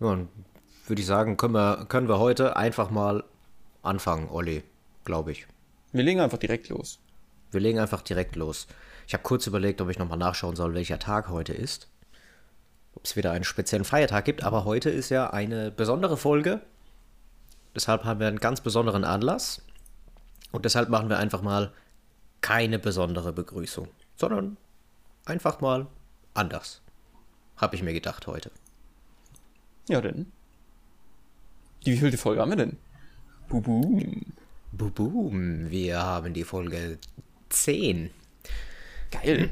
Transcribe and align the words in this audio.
Ja, 0.00 0.18
würde 0.86 1.00
ich 1.00 1.06
sagen, 1.06 1.36
können 1.36 1.54
wir, 1.54 1.84
können 1.88 2.08
wir 2.08 2.18
heute 2.18 2.56
einfach 2.56 2.90
mal 2.90 3.22
anfangen, 3.82 4.28
Olli, 4.30 4.64
glaube 5.04 5.32
ich. 5.32 5.46
Wir 5.92 6.02
legen 6.02 6.20
einfach 6.20 6.38
direkt 6.38 6.68
los. 6.68 6.98
Wir 7.50 7.60
legen 7.60 7.78
einfach 7.78 8.02
direkt 8.02 8.34
los. 8.34 8.66
Ich 9.06 9.12
habe 9.12 9.22
kurz 9.22 9.46
überlegt, 9.46 9.80
ob 9.80 9.90
ich 9.90 9.98
nochmal 9.98 10.18
nachschauen 10.18 10.56
soll, 10.56 10.74
welcher 10.74 10.98
Tag 10.98 11.28
heute 11.28 11.52
ist. 11.52 11.88
Ob 12.94 13.04
es 13.04 13.14
wieder 13.16 13.32
einen 13.32 13.44
speziellen 13.44 13.84
Feiertag 13.84 14.24
gibt, 14.24 14.42
aber 14.42 14.64
heute 14.64 14.88
ist 14.88 15.10
ja 15.10 15.30
eine 15.30 15.70
besondere 15.70 16.16
Folge. 16.16 16.60
Deshalb 17.74 18.04
haben 18.04 18.20
wir 18.20 18.28
einen 18.28 18.40
ganz 18.40 18.60
besonderen 18.60 19.04
Anlass. 19.04 19.62
Und 20.50 20.64
deshalb 20.64 20.88
machen 20.88 21.08
wir 21.08 21.18
einfach 21.18 21.42
mal 21.42 21.72
keine 22.40 22.78
besondere 22.78 23.32
Begrüßung, 23.32 23.88
sondern 24.16 24.56
einfach 25.26 25.60
mal 25.60 25.86
anders. 26.34 26.80
Habe 27.56 27.76
ich 27.76 27.82
mir 27.82 27.92
gedacht 27.92 28.26
heute. 28.26 28.50
Ja, 29.88 30.00
denn. 30.00 30.26
Die 31.86 31.92
wievielte 31.92 32.18
Folge 32.18 32.40
haben 32.40 32.50
wir 32.50 32.56
denn? 32.56 32.76
Bubum. 33.48 34.32
Bubum. 34.72 35.70
Wir 35.70 35.98
haben 36.02 36.34
die 36.34 36.44
Folge 36.44 36.98
10. 37.48 38.10
Geil. 39.10 39.50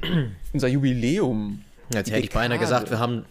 Unser 0.52 0.68
Jubiläum. 0.68 1.64
Jetzt 1.92 2.10
hätte 2.10 2.20
ich 2.20 2.30
beinahe 2.30 2.59
gesagt, 2.59 2.91
wir 2.91 2.98
haben. 2.98 3.24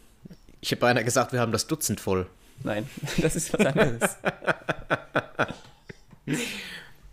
Ich 0.61 0.71
hätte 0.71 0.81
beinahe 0.81 1.03
gesagt, 1.03 1.31
wir 1.31 1.39
haben 1.39 1.51
das 1.51 1.67
Dutzend 1.67 1.99
voll. 1.99 2.27
Nein, 2.63 2.89
das 3.21 3.35
ist 3.35 3.53
was 3.53 3.65
anderes. 3.65 4.17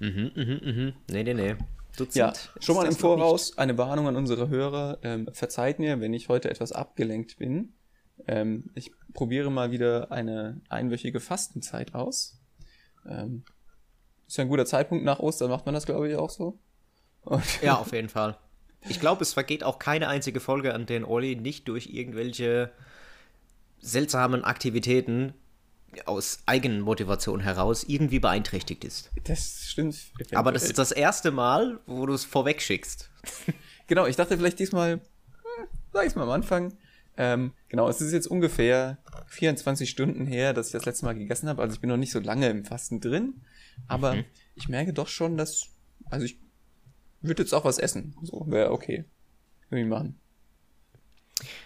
mhm, 0.00 0.30
mhm, 0.34 0.60
mhm. 0.64 0.92
Nee, 1.10 1.22
nee, 1.22 1.34
nee. 1.34 1.54
Dutzend. 1.96 2.16
Ja, 2.16 2.32
schon 2.60 2.76
mal 2.76 2.86
im 2.86 2.96
Voraus 2.96 3.56
eine 3.58 3.78
Warnung 3.78 4.08
an 4.08 4.16
unsere 4.16 4.48
Hörer. 4.48 4.98
Ähm, 5.02 5.28
verzeiht 5.32 5.78
mir, 5.78 6.00
wenn 6.00 6.14
ich 6.14 6.28
heute 6.28 6.50
etwas 6.50 6.72
abgelenkt 6.72 7.36
bin. 7.36 7.72
Ähm, 8.26 8.70
ich 8.74 8.92
probiere 9.12 9.50
mal 9.50 9.70
wieder 9.70 10.10
eine 10.12 10.60
einwöchige 10.68 11.20
Fastenzeit 11.20 11.94
aus. 11.94 12.40
Ähm, 13.08 13.44
ist 14.26 14.36
ja 14.36 14.44
ein 14.44 14.48
guter 14.48 14.66
Zeitpunkt 14.66 15.04
nach 15.04 15.20
Ostern, 15.20 15.50
macht 15.50 15.66
man 15.66 15.74
das, 15.74 15.86
glaube 15.86 16.08
ich, 16.08 16.16
auch 16.16 16.30
so. 16.30 16.58
Und 17.22 17.62
ja, 17.62 17.76
auf 17.76 17.92
jeden 17.92 18.08
Fall. 18.08 18.38
Ich 18.88 19.00
glaube, 19.00 19.22
es 19.22 19.32
vergeht 19.32 19.64
auch 19.64 19.78
keine 19.78 20.08
einzige 20.08 20.40
Folge, 20.40 20.74
an 20.74 20.86
der 20.86 21.08
Olli 21.08 21.36
nicht 21.36 21.68
durch 21.68 21.86
irgendwelche 21.86 22.70
seltsamen 23.78 24.44
Aktivitäten 24.44 25.34
aus 26.06 26.42
Eigenmotivation 26.46 27.40
heraus 27.40 27.84
irgendwie 27.84 28.18
beeinträchtigt 28.18 28.84
ist. 28.84 29.10
Das 29.24 29.62
stimmt. 29.66 29.96
Aber 30.32 30.52
das 30.52 30.64
ist 30.64 30.78
das 30.78 30.92
erste 30.92 31.30
Mal, 31.30 31.80
wo 31.86 32.04
du 32.06 32.12
es 32.12 32.24
vorweg 32.24 32.60
schickst. 32.60 33.10
genau, 33.86 34.06
ich 34.06 34.16
dachte 34.16 34.36
vielleicht 34.36 34.58
diesmal, 34.58 34.94
hm, 34.94 35.68
sag 35.92 36.06
ich 36.06 36.14
mal 36.14 36.24
am 36.24 36.30
Anfang. 36.30 36.76
Ähm, 37.16 37.52
genau, 37.68 37.88
es 37.88 38.00
ist 38.00 38.12
jetzt 38.12 38.26
ungefähr 38.26 38.98
24 39.28 39.88
Stunden 39.88 40.26
her, 40.26 40.52
dass 40.52 40.66
ich 40.68 40.72
das 40.72 40.84
letzte 40.84 41.04
Mal 41.04 41.14
gegessen 41.14 41.48
habe. 41.48 41.62
Also 41.62 41.74
ich 41.74 41.80
bin 41.80 41.90
noch 41.90 41.96
nicht 41.96 42.12
so 42.12 42.20
lange 42.20 42.48
im 42.48 42.64
Fasten 42.64 43.00
drin. 43.00 43.42
Aber 43.86 44.16
mhm. 44.16 44.24
ich 44.54 44.68
merke 44.68 44.92
doch 44.92 45.08
schon, 45.08 45.36
dass, 45.36 45.68
also 46.10 46.24
ich 46.24 46.38
würde 47.20 47.42
jetzt 47.42 47.52
auch 47.54 47.64
was 47.64 47.78
essen. 47.78 48.16
So, 48.22 48.44
wäre 48.48 48.70
okay. 48.72 49.04
Irgendwie 49.70 49.88
machen. 49.88 50.18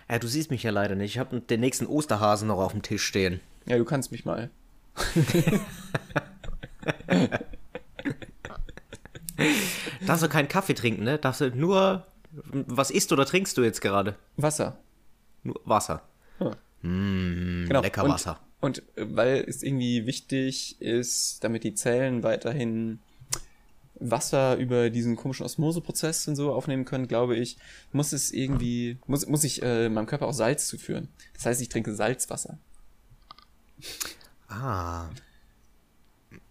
Ja, 0.09 0.19
du 0.19 0.27
siehst 0.29 0.51
mich 0.51 0.63
ja 0.63 0.71
leider 0.71 0.95
nicht. 0.95 1.13
Ich 1.13 1.19
habe 1.19 1.41
den 1.41 1.61
nächsten 1.61 1.87
Osterhasen 1.87 2.49
noch 2.49 2.59
auf 2.59 2.73
dem 2.73 2.83
Tisch 2.83 3.05
stehen. 3.05 3.41
Ja, 3.67 3.77
du 3.77 3.85
kannst 3.85 4.13
mich 4.13 4.25
mal. 4.25 4.51
Darfst 10.07 10.25
du 10.25 10.29
keinen 10.29 10.49
Kaffee 10.49 10.75
trinken, 10.75 11.05
ne? 11.05 11.19
Darfst 11.19 11.41
du 11.41 11.51
nur. 11.51 12.07
Was 12.53 12.91
isst 12.91 13.13
oder 13.13 13.25
trinkst 13.27 13.57
du 13.57 13.63
jetzt 13.63 13.81
gerade? 13.81 14.17
Wasser. 14.37 14.79
Nur 15.43 15.61
Wasser. 15.65 16.03
Hm. 16.39 16.55
Mmh, 16.83 17.69
genau. 17.69 17.81
Lecker 17.83 18.05
und, 18.05 18.11
Wasser. 18.11 18.41
Und 18.61 18.83
äh, 18.97 19.07
weil 19.17 19.45
es 19.47 19.63
irgendwie 19.63 20.07
wichtig 20.07 20.81
ist, 20.81 21.43
damit 21.45 21.65
die 21.65 21.75
Zellen 21.75 22.23
weiterhin 22.23 23.01
Wasser 24.01 24.57
über 24.57 24.91
diesen 24.91 25.17
komischen 25.17 25.45
Osmoseprozess 25.45 26.29
und 26.29 26.37
so 26.37 26.53
aufnehmen 26.53 26.85
können, 26.85 27.09
glaube 27.09 27.37
ich, 27.37 27.59
muss 27.93 28.13
es 28.13 28.31
irgendwie, 28.31 28.99
muss, 29.07 29.27
muss 29.27 29.45
ich 29.45 29.63
äh, 29.63 29.89
meinem 29.89 30.07
Körper 30.07 30.27
auch 30.27 30.33
Salz 30.33 30.69
zuführen. 30.69 31.09
Das 31.35 31.47
heißt, 31.47 31.61
ich 31.61 31.69
trinke 31.69 31.95
Salzwasser. 31.95 32.59
Ah. 34.49 35.09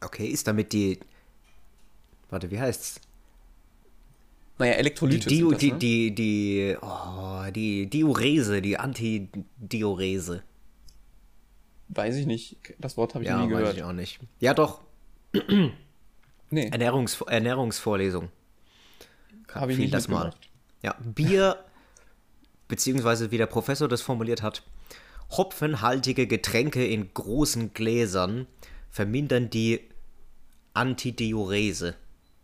Okay, 0.02 0.28
ist 0.28 0.48
damit 0.48 0.74
die. 0.74 1.00
Warte, 2.30 2.52
wie 2.52 2.60
heißt's? 2.60 3.02
Naja, 4.60 4.74
Elektrolyte. 4.74 5.30
Die, 5.30 5.38
die, 5.38 5.50
das, 5.50 5.60
die, 5.60 5.72
ne? 5.72 5.78
die, 5.78 6.16
die, 6.16 6.78
oh, 6.82 7.52
die 7.52 7.88
Diurese, 7.88 8.62
die 8.62 8.78
Antidiurese. 8.78 10.44
Weiß 11.90 12.16
ich 12.16 12.26
nicht. 12.26 12.58
Das 12.80 12.98
Wort 12.98 13.14
habe 13.14 13.24
ich 13.24 13.30
ja, 13.30 13.42
nie 13.42 13.50
gehört. 13.50 13.68
Weiß 13.68 13.76
ich 13.76 13.84
auch 13.84 13.94
nicht. 13.94 14.20
Ja, 14.40 14.54
doch. 14.54 14.82
nee. 16.50 16.70
Ernährungs 16.70 17.22
Ernährungsvorlesung. 17.22 18.30
Habe 19.54 19.72
ich 19.72 19.78
nicht 19.78 19.94
das 19.94 20.08
mal. 20.08 20.34
Ja, 20.84 20.96
Bier, 21.04 21.64
beziehungsweise 22.68 23.32
wie 23.32 23.38
der 23.38 23.46
Professor 23.46 23.88
das 23.88 24.02
formuliert 24.02 24.42
hat, 24.42 24.64
hopfenhaltige 25.32 26.28
Getränke 26.28 26.86
in 26.86 27.14
großen 27.14 27.74
Gläsern 27.74 28.48
vermindern 28.90 29.50
die 29.50 29.82
Antidiurese 30.74 31.96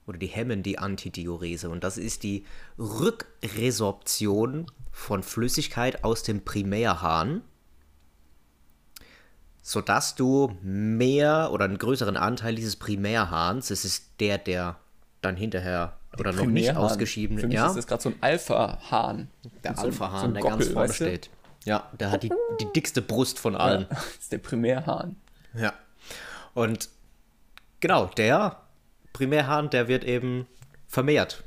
oder 0.06 0.18
die 0.18 0.28
hemmen 0.28 0.64
die 0.64 0.80
Antidiurese 0.80 1.70
und 1.70 1.84
das 1.84 1.98
ist 1.98 2.24
die 2.24 2.46
Rückresorption 2.78 4.68
von 4.92 5.24
Flüssigkeit 5.24 6.04
aus 6.04 6.24
dem 6.24 6.44
Primärhahn, 6.44 7.42
sodass 9.62 10.16
du 10.16 10.56
mehr 10.62 11.50
oder 11.52 11.66
einen 11.66 11.78
größeren 11.78 12.18
Anteil 12.18 12.56
dieses 12.56 12.76
Primärhahns, 12.76 13.70
das 13.70 13.86
ist 13.86 14.20
der, 14.20 14.38
der 14.38 14.78
dann 15.22 15.38
hinterher 15.38 15.98
oder 16.20 16.32
noch 16.32 16.46
nicht 16.46 16.76
ausgeschieden 16.76 17.40
Für 17.40 17.48
mich 17.48 17.56
ja? 17.56 17.68
ist 17.68 17.78
das 17.78 17.88
gerade 17.88 18.04
so 18.04 18.10
ein 18.10 18.16
Alpha-Hahn. 18.22 19.30
Der 19.64 19.80
Alpha-Hahn, 19.80 20.28
so 20.28 20.34
der 20.34 20.42
Gockel, 20.42 20.58
ganz 20.58 20.74
vorne 20.74 20.94
steht. 20.94 21.30
Ja, 21.66 21.90
der 22.00 22.12
hat 22.12 22.24
die, 22.24 22.32
die 22.60 22.68
dickste 22.76 23.02
Brust 23.02 23.40
von 23.40 23.56
allen. 23.56 23.84
Ja, 23.84 23.88
das 23.90 24.18
ist 24.20 24.32
der 24.32 24.38
Primärhahn. 24.38 25.16
Ja. 25.56 25.74
Und 26.54 26.90
genau, 27.80 28.06
der 28.18 28.63
Primärhahn, 29.14 29.70
der 29.70 29.88
wird 29.88 30.04
eben 30.04 30.48
vermehrt 30.88 31.44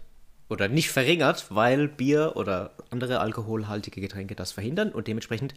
oder 0.48 0.68
nicht 0.68 0.90
verringert, 0.90 1.46
weil 1.50 1.88
Bier 1.88 2.32
oder 2.36 2.72
andere 2.90 3.20
alkoholhaltige 3.20 4.00
Getränke 4.00 4.36
das 4.36 4.52
verhindern 4.52 4.90
und 4.92 5.08
dementsprechend 5.08 5.54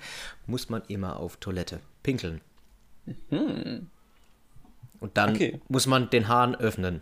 muss 0.47 0.69
man 0.69 0.81
immer 0.87 1.17
auf 1.17 1.37
Toilette 1.37 1.79
pinkeln. 2.03 2.41
Mhm. 3.29 3.87
Und 4.99 5.17
dann 5.17 5.35
okay. 5.35 5.61
muss 5.69 5.87
man 5.87 6.09
den 6.09 6.27
Hahn 6.27 6.55
öffnen. 6.55 7.01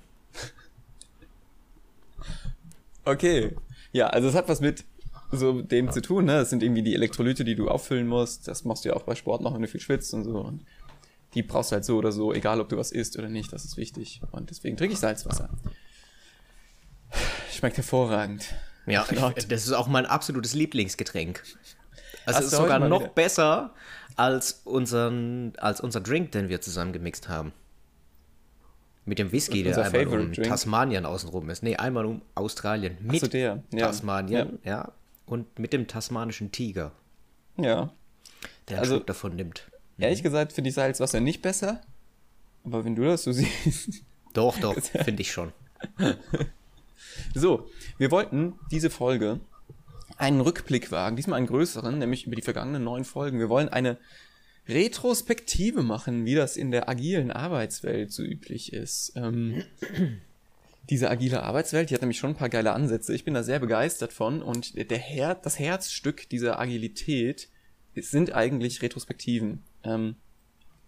Okay. 3.05 3.55
Ja, 3.93 4.07
also 4.07 4.27
es 4.27 4.35
hat 4.35 4.49
was 4.49 4.59
mit 4.59 4.83
so 5.31 5.61
dem 5.61 5.91
zu 5.91 6.01
tun, 6.01 6.25
ne? 6.25 6.33
Das 6.33 6.49
sind 6.49 6.61
irgendwie 6.61 6.83
die 6.83 6.93
Elektrolyte, 6.93 7.43
die 7.43 7.55
du 7.55 7.69
auffüllen 7.69 8.07
musst. 8.07 8.47
Das 8.47 8.65
machst 8.65 8.85
du 8.85 8.89
ja 8.89 8.95
auch 8.95 9.03
bei 9.03 9.15
Sport 9.15 9.41
noch, 9.41 9.53
wenn 9.53 9.61
du 9.61 9.67
viel 9.67 9.81
schwitzt 9.81 10.13
und 10.13 10.23
so. 10.23 10.39
Und 10.39 10.65
die 11.33 11.43
brauchst 11.43 11.71
du 11.71 11.75
halt 11.75 11.85
so 11.85 11.97
oder 11.97 12.11
so, 12.11 12.33
egal 12.33 12.61
ob 12.61 12.69
du 12.69 12.77
was 12.77 12.91
isst 12.91 13.17
oder 13.17 13.29
nicht, 13.29 13.51
das 13.51 13.65
ist 13.65 13.77
wichtig. 13.77 14.21
Und 14.31 14.49
deswegen 14.49 14.77
trinke 14.77 14.93
ich 14.93 14.99
Salzwasser. 14.99 15.49
Schmeckt 17.51 17.77
hervorragend. 17.77 18.53
Ja, 18.85 19.05
ich, 19.35 19.47
das 19.47 19.65
ist 19.65 19.73
auch 19.73 19.87
mein 19.87 20.05
absolutes 20.05 20.53
Lieblingsgetränk. 20.53 21.43
Also 22.25 22.39
es 22.39 22.45
ist 22.47 22.55
sogar 22.55 22.79
noch 22.79 23.01
wieder? 23.01 23.11
besser 23.11 23.73
als, 24.15 24.61
unseren, 24.63 25.53
als 25.57 25.81
unser 25.81 26.01
Drink, 26.01 26.31
den 26.31 26.49
wir 26.49 26.61
zusammen 26.61 26.93
gemixt 26.93 27.29
haben. 27.29 27.53
Mit 29.05 29.19
dem 29.19 29.31
Whisky, 29.31 29.63
der 29.63 29.77
einmal 29.77 29.91
Favorite 29.91 30.27
um 30.27 30.33
Drink. 30.33 30.47
Tasmanien 30.47 31.05
außenrum 31.05 31.49
ist. 31.49 31.63
Nee, 31.63 31.77
einmal 31.77 32.05
um 32.05 32.21
Australien. 32.35 32.97
Mit 32.99 33.21
so, 33.21 33.27
der. 33.27 33.63
Ja. 33.71 33.87
Tasmanien, 33.87 34.59
ja. 34.63 34.71
ja 34.71 34.91
und 35.25 35.59
mit 35.59 35.73
dem 35.73 35.87
tasmanischen 35.87 36.51
Tiger. 36.51 36.91
Ja. 37.57 37.93
Der 38.69 38.79
also, 38.79 38.95
Schluck 38.95 39.07
davon 39.07 39.35
nimmt. 39.35 39.69
Ehrlich 39.97 40.23
gesagt 40.23 40.53
finde 40.53 40.69
ich 40.69 40.75
Salzwasser 40.75 41.19
nicht 41.19 41.41
besser. 41.41 41.81
Aber 42.63 42.85
wenn 42.85 42.95
du 42.95 43.03
das 43.03 43.23
so 43.23 43.31
siehst. 43.33 44.03
Doch, 44.33 44.59
doch, 44.59 44.75
finde 45.03 45.21
ich 45.21 45.31
schon. 45.31 45.51
so, 47.33 47.69
wir 47.97 48.11
wollten 48.11 48.53
diese 48.71 48.89
Folge 48.89 49.39
einen 50.17 50.41
Rückblick 50.41 50.91
wagen, 50.91 51.15
diesmal 51.15 51.37
einen 51.37 51.47
größeren, 51.47 51.97
nämlich 51.97 52.25
über 52.25 52.35
die 52.35 52.41
vergangenen 52.41 52.83
neun 52.83 53.05
Folgen. 53.05 53.39
Wir 53.39 53.49
wollen 53.49 53.69
eine 53.69 53.97
Retrospektive 54.67 55.83
machen, 55.83 56.25
wie 56.25 56.35
das 56.35 56.57
in 56.57 56.71
der 56.71 56.89
agilen 56.89 57.31
Arbeitswelt 57.31 58.11
so 58.11 58.23
üblich 58.23 58.73
ist. 58.73 59.13
Ähm, 59.15 59.63
diese 60.89 61.09
agile 61.09 61.43
Arbeitswelt, 61.43 61.89
die 61.89 61.93
hat 61.93 62.01
nämlich 62.01 62.17
schon 62.17 62.31
ein 62.31 62.37
paar 62.37 62.49
geile 62.49 62.73
Ansätze. 62.73 63.13
Ich 63.13 63.23
bin 63.23 63.33
da 63.33 63.43
sehr 63.43 63.59
begeistert 63.59 64.13
von 64.13 64.41
und 64.41 64.75
der 64.75 64.97
Her 64.97 65.35
das 65.35 65.59
Herzstück 65.59 66.29
dieser 66.29 66.59
Agilität 66.59 67.49
sind 67.95 68.33
eigentlich 68.33 68.81
Retrospektiven. 68.81 69.63
Ähm, 69.83 70.15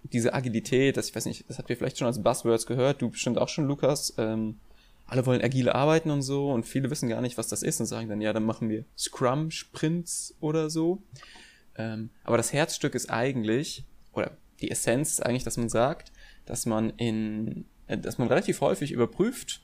diese 0.04 0.34
Agilität, 0.34 0.98
das 0.98 1.10
ich 1.10 1.16
weiß 1.16 1.26
nicht, 1.26 1.50
das 1.50 1.58
habt 1.58 1.70
ihr 1.70 1.78
vielleicht 1.78 1.98
schon 1.98 2.08
als 2.08 2.22
Buzzwords 2.22 2.66
gehört, 2.66 3.02
du 3.02 3.10
bestimmt 3.10 3.38
auch 3.38 3.50
schon, 3.50 3.66
Lukas. 3.66 4.14
Ähm, 4.18 4.60
alle 5.06 5.26
wollen 5.26 5.42
agile 5.42 5.74
arbeiten 5.74 6.12
und 6.12 6.22
so 6.22 6.52
und 6.52 6.66
viele 6.66 6.90
wissen 6.92 7.10
gar 7.10 7.22
nicht, 7.22 7.38
was 7.38 7.48
das 7.48 7.64
ist 7.64 7.80
und 7.80 7.88
sagen 7.88 8.08
dann, 8.08 8.22
ja, 8.22 8.32
dann 8.32 8.46
machen 8.46 8.70
wir 8.70 8.86
Scrum-Sprints 8.98 10.36
oder 10.40 10.70
so. 10.70 11.02
Ähm, 11.76 12.12
aber 12.24 12.38
das 12.38 12.54
Herzstück 12.54 12.94
ist 12.94 13.10
eigentlich 13.10 13.86
oder 14.14 14.38
die 14.62 14.70
Essenz 14.70 15.14
ist 15.14 15.26
eigentlich, 15.26 15.44
dass 15.44 15.58
man 15.58 15.70
sagt, 15.70 16.12
dass 16.46 16.66
man 16.66 16.92
in, 16.92 17.66
äh, 17.88 17.98
dass 17.98 18.18
man 18.18 18.28
relativ 18.28 18.62
häufig 18.62 18.92
überprüft, 18.92 19.62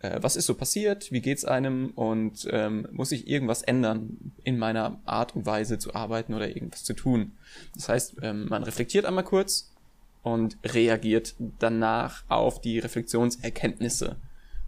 äh, 0.00 0.18
was 0.22 0.36
ist 0.36 0.46
so 0.46 0.54
passiert, 0.54 1.12
wie 1.12 1.20
geht's 1.20 1.44
einem 1.44 1.90
und 1.90 2.48
ähm, 2.50 2.88
muss 2.90 3.12
ich 3.12 3.28
irgendwas 3.28 3.62
ändern 3.62 4.32
in 4.44 4.58
meiner 4.58 5.00
Art 5.04 5.36
und 5.36 5.46
Weise 5.46 5.78
zu 5.78 5.94
arbeiten 5.94 6.34
oder 6.34 6.48
irgendwas 6.48 6.84
zu 6.84 6.94
tun. 6.94 7.32
Das 7.74 7.88
heißt, 7.88 8.16
ähm, 8.22 8.48
man 8.48 8.62
reflektiert 8.62 9.04
einmal 9.04 9.24
kurz 9.24 9.72
und 10.22 10.56
reagiert 10.64 11.34
danach 11.58 12.24
auf 12.28 12.60
die 12.60 12.78
Reflexionserkenntnisse. 12.78 14.16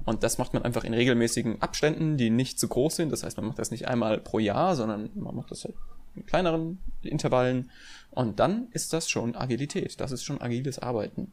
Und 0.04 0.22
das 0.22 0.38
macht 0.38 0.52
man 0.52 0.64
einfach 0.64 0.84
in 0.84 0.94
regelmäßigen 0.94 1.62
Abständen, 1.62 2.16
die 2.16 2.30
nicht 2.30 2.58
zu 2.58 2.68
groß 2.68 2.96
sind. 2.96 3.12
Das 3.12 3.22
heißt, 3.22 3.36
man 3.36 3.46
macht 3.46 3.58
das 3.58 3.70
nicht 3.70 3.86
einmal 3.86 4.18
pro 4.18 4.38
Jahr, 4.38 4.74
sondern 4.74 5.10
man 5.14 5.36
macht 5.36 5.50
das 5.50 5.64
halt 5.64 5.76
in 6.16 6.26
kleineren 6.26 6.78
Intervallen. 7.02 7.70
Und 8.10 8.40
dann 8.40 8.68
ist 8.72 8.92
das 8.92 9.08
schon 9.08 9.36
Agilität. 9.36 10.00
Das 10.00 10.12
ist 10.12 10.24
schon 10.24 10.40
agiles 10.40 10.78
Arbeiten. 10.78 11.30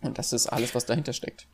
Und 0.00 0.18
das 0.18 0.32
ist 0.32 0.46
alles, 0.46 0.74
was 0.74 0.86
dahinter 0.86 1.12
steckt. 1.12 1.46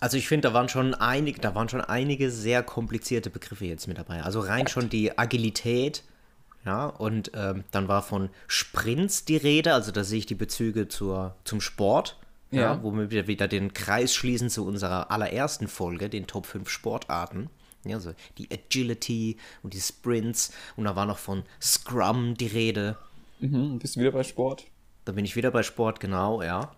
Also 0.00 0.16
ich 0.16 0.28
finde, 0.28 0.48
da 0.48 0.54
waren 0.54 0.68
schon 0.68 0.94
einige, 0.94 1.40
da 1.40 1.54
waren 1.54 1.68
schon 1.68 1.80
einige 1.80 2.30
sehr 2.30 2.62
komplizierte 2.62 3.30
Begriffe 3.30 3.66
jetzt 3.66 3.88
mit 3.88 3.98
dabei. 3.98 4.22
Also 4.22 4.40
rein 4.40 4.66
schon 4.68 4.88
die 4.88 5.18
Agilität, 5.18 6.04
ja, 6.64 6.86
und 6.86 7.32
ähm, 7.34 7.64
dann 7.72 7.88
war 7.88 8.02
von 8.02 8.30
Sprints 8.46 9.24
die 9.24 9.36
Rede, 9.36 9.74
also 9.74 9.90
da 9.90 10.04
sehe 10.04 10.18
ich 10.18 10.26
die 10.26 10.36
Bezüge 10.36 10.86
zur, 10.86 11.34
zum 11.44 11.60
Sport, 11.60 12.18
ja. 12.52 12.60
ja 12.60 12.82
wo 12.82 12.92
wir 12.96 13.26
wieder 13.26 13.48
den 13.48 13.74
Kreis 13.74 14.14
schließen 14.14 14.48
zu 14.48 14.64
unserer 14.64 15.10
allerersten 15.10 15.66
Folge, 15.66 16.08
den 16.08 16.26
Top 16.26 16.46
5 16.46 16.68
Sportarten. 16.68 17.50
Ja, 17.84 17.96
also 17.96 18.14
die 18.38 18.48
Agility 18.52 19.38
und 19.64 19.74
die 19.74 19.80
Sprints 19.80 20.52
und 20.76 20.84
da 20.84 20.94
war 20.94 21.04
noch 21.04 21.18
von 21.18 21.42
Scrum 21.60 22.34
die 22.36 22.46
Rede. 22.46 22.96
Mhm, 23.40 23.80
bist 23.80 23.96
du 23.96 24.00
wieder 24.00 24.12
bei 24.12 24.22
Sport? 24.22 24.66
Da 25.04 25.10
bin 25.10 25.24
ich 25.24 25.34
wieder 25.34 25.50
bei 25.50 25.64
Sport, 25.64 25.98
genau, 25.98 26.42
ja. 26.42 26.76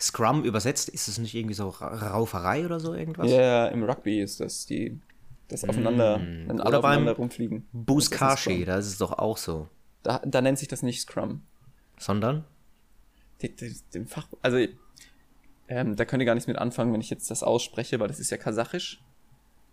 Scrum 0.00 0.44
übersetzt, 0.44 0.88
ist 0.88 1.08
es 1.08 1.18
nicht 1.18 1.34
irgendwie 1.34 1.54
so 1.54 1.68
Rauferei 1.68 2.64
oder 2.64 2.80
so 2.80 2.94
irgendwas? 2.94 3.30
Ja, 3.30 3.36
yeah, 3.36 3.66
im 3.68 3.82
Rugby 3.84 4.20
ist 4.20 4.40
das 4.40 4.66
die 4.66 5.00
das 5.48 5.64
aufeinander, 5.64 6.18
mm. 6.18 6.48
wenn 6.48 6.60
alle 6.60 6.78
aufeinander 6.78 7.12
rumfliegen. 7.12 7.68
Buskashi, 7.72 8.64
da 8.64 8.78
ist 8.78 8.86
es 8.86 8.98
doch 8.98 9.12
auch 9.12 9.36
so. 9.36 9.68
Da, 10.02 10.20
da 10.24 10.40
nennt 10.40 10.58
sich 10.58 10.68
das 10.68 10.82
nicht 10.82 11.00
Scrum. 11.00 11.42
Sondern? 11.98 12.44
Dem 13.94 14.06
Fach, 14.06 14.26
also 14.42 14.58
ähm, 15.68 15.96
da 15.96 16.04
könnt 16.04 16.22
ihr 16.22 16.26
gar 16.26 16.34
nichts 16.34 16.46
mit 16.46 16.58
anfangen, 16.58 16.92
wenn 16.92 17.00
ich 17.00 17.10
jetzt 17.10 17.30
das 17.30 17.42
ausspreche, 17.42 18.00
weil 18.00 18.08
das 18.08 18.18
ist 18.18 18.30
ja 18.30 18.36
kasachisch. 18.36 19.02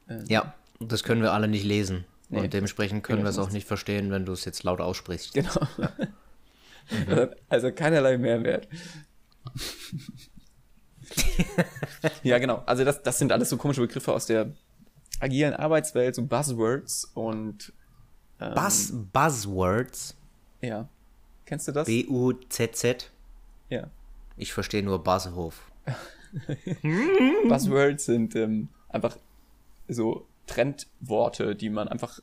Ähm, 0.10 0.26
ja, 0.28 0.54
das 0.80 1.04
können 1.04 1.22
wir 1.22 1.34
alle 1.34 1.48
nicht 1.48 1.64
lesen. 1.64 2.06
Nee, 2.30 2.42
und 2.42 2.54
dementsprechend 2.54 3.04
können 3.04 3.24
wir 3.24 3.30
es 3.30 3.38
auch 3.38 3.52
nicht 3.52 3.68
verstehen, 3.68 4.10
wenn 4.12 4.26
du 4.26 4.32
es 4.32 4.46
jetzt 4.46 4.64
laut 4.64 4.82
aussprichst. 4.82 5.34
Genau. 5.34 5.68
Ja. 5.78 5.92
mhm. 7.26 7.30
Also 7.50 7.72
keinerlei 7.72 8.18
Mehrwert. 8.18 8.68
ja, 12.24 12.40
genau. 12.40 12.64
Also 12.66 12.84
das, 12.84 13.04
das 13.04 13.20
sind 13.20 13.32
alles 13.32 13.50
so 13.50 13.58
komische 13.58 13.82
Begriffe 13.82 14.14
aus 14.14 14.26
der 14.26 14.54
agilen 15.20 15.54
Arbeitswelt, 15.54 16.16
so 16.16 16.26
Buzzwords 16.26 17.06
und 17.14 17.74
ähm, 18.40 18.54
Buzz, 18.54 18.94
Buzzwords. 19.12 20.16
Ja. 20.62 20.88
Kennst 21.46 21.68
du 21.68 21.72
das? 21.72 21.88
B-U-Z-Z. 21.88 23.12
Ja. 23.70 23.90
Ich 24.38 24.54
verstehe 24.54 24.84
nur 24.84 25.04
Buzzhof. 25.04 25.72
Buzzwords 27.48 28.06
sind 28.06 28.36
ähm, 28.36 28.70
einfach 28.90 29.18
so 29.88 30.26
Trendworte, 30.48 31.56
die 31.56 31.70
man 31.70 31.88
einfach 31.88 32.20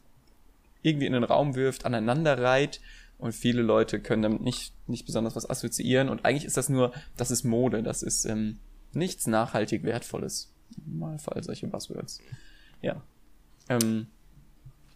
irgendwie 0.82 1.06
in 1.06 1.12
den 1.12 1.24
Raum 1.24 1.54
wirft, 1.54 1.84
aneinander 1.84 2.40
reiht 2.40 2.80
und 3.20 3.32
viele 3.32 3.62
Leute 3.62 4.00
können 4.00 4.22
damit 4.22 4.40
nicht, 4.40 4.74
nicht 4.86 5.06
besonders 5.06 5.36
was 5.36 5.48
assoziieren 5.48 6.08
und 6.08 6.24
eigentlich 6.24 6.44
ist 6.44 6.56
das 6.56 6.68
nur, 6.68 6.92
das 7.16 7.30
ist 7.30 7.44
Mode, 7.44 7.82
das 7.82 8.02
ist 8.02 8.24
ähm, 8.24 8.58
nichts 8.92 9.26
nachhaltig 9.26 9.84
Wertvolles. 9.84 10.52
Mal 10.86 11.18
Fall 11.18 11.42
solche 11.42 11.66
Buzzwords. 11.66 12.20
Ja. 12.80 13.02
Ähm, 13.68 14.06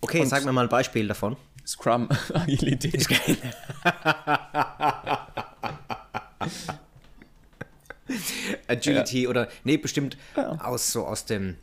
okay, 0.00 0.24
sag 0.24 0.44
mir 0.44 0.52
mal 0.52 0.62
ein 0.62 0.68
Beispiel 0.68 1.08
davon. 1.08 1.36
Scrum, 1.66 2.08
Agilität. 2.34 3.06
Agility 8.68 9.22
ja. 9.22 9.28
oder 9.30 9.48
nee, 9.64 9.76
bestimmt 9.76 10.16
ja. 10.36 10.52
aus 10.60 10.92
so 10.92 11.06
aus 11.06 11.24
dem 11.24 11.56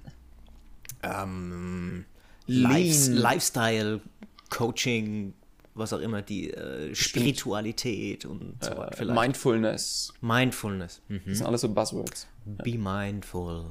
ähm, 1.04 2.06
Life, 2.48 3.12
Lifestyle 3.12 4.02
Coaching, 4.50 5.34
was 5.74 5.94
auch 5.94 6.00
immer, 6.00 6.22
die 6.22 6.52
äh, 6.52 6.94
Spiritualität 6.94 8.26
und 8.26 8.64
so 8.64 8.78
weiter. 8.78 9.02
Äh, 9.02 9.14
Mindfulness. 9.14 10.14
Mindfulness. 10.22 11.02
Mhm. 11.08 11.22
Das 11.26 11.38
sind 11.38 11.48
alles 11.48 11.62
so 11.62 11.74
Buzzwords. 11.74 12.28
Be 12.46 12.78
mindful. 12.78 13.66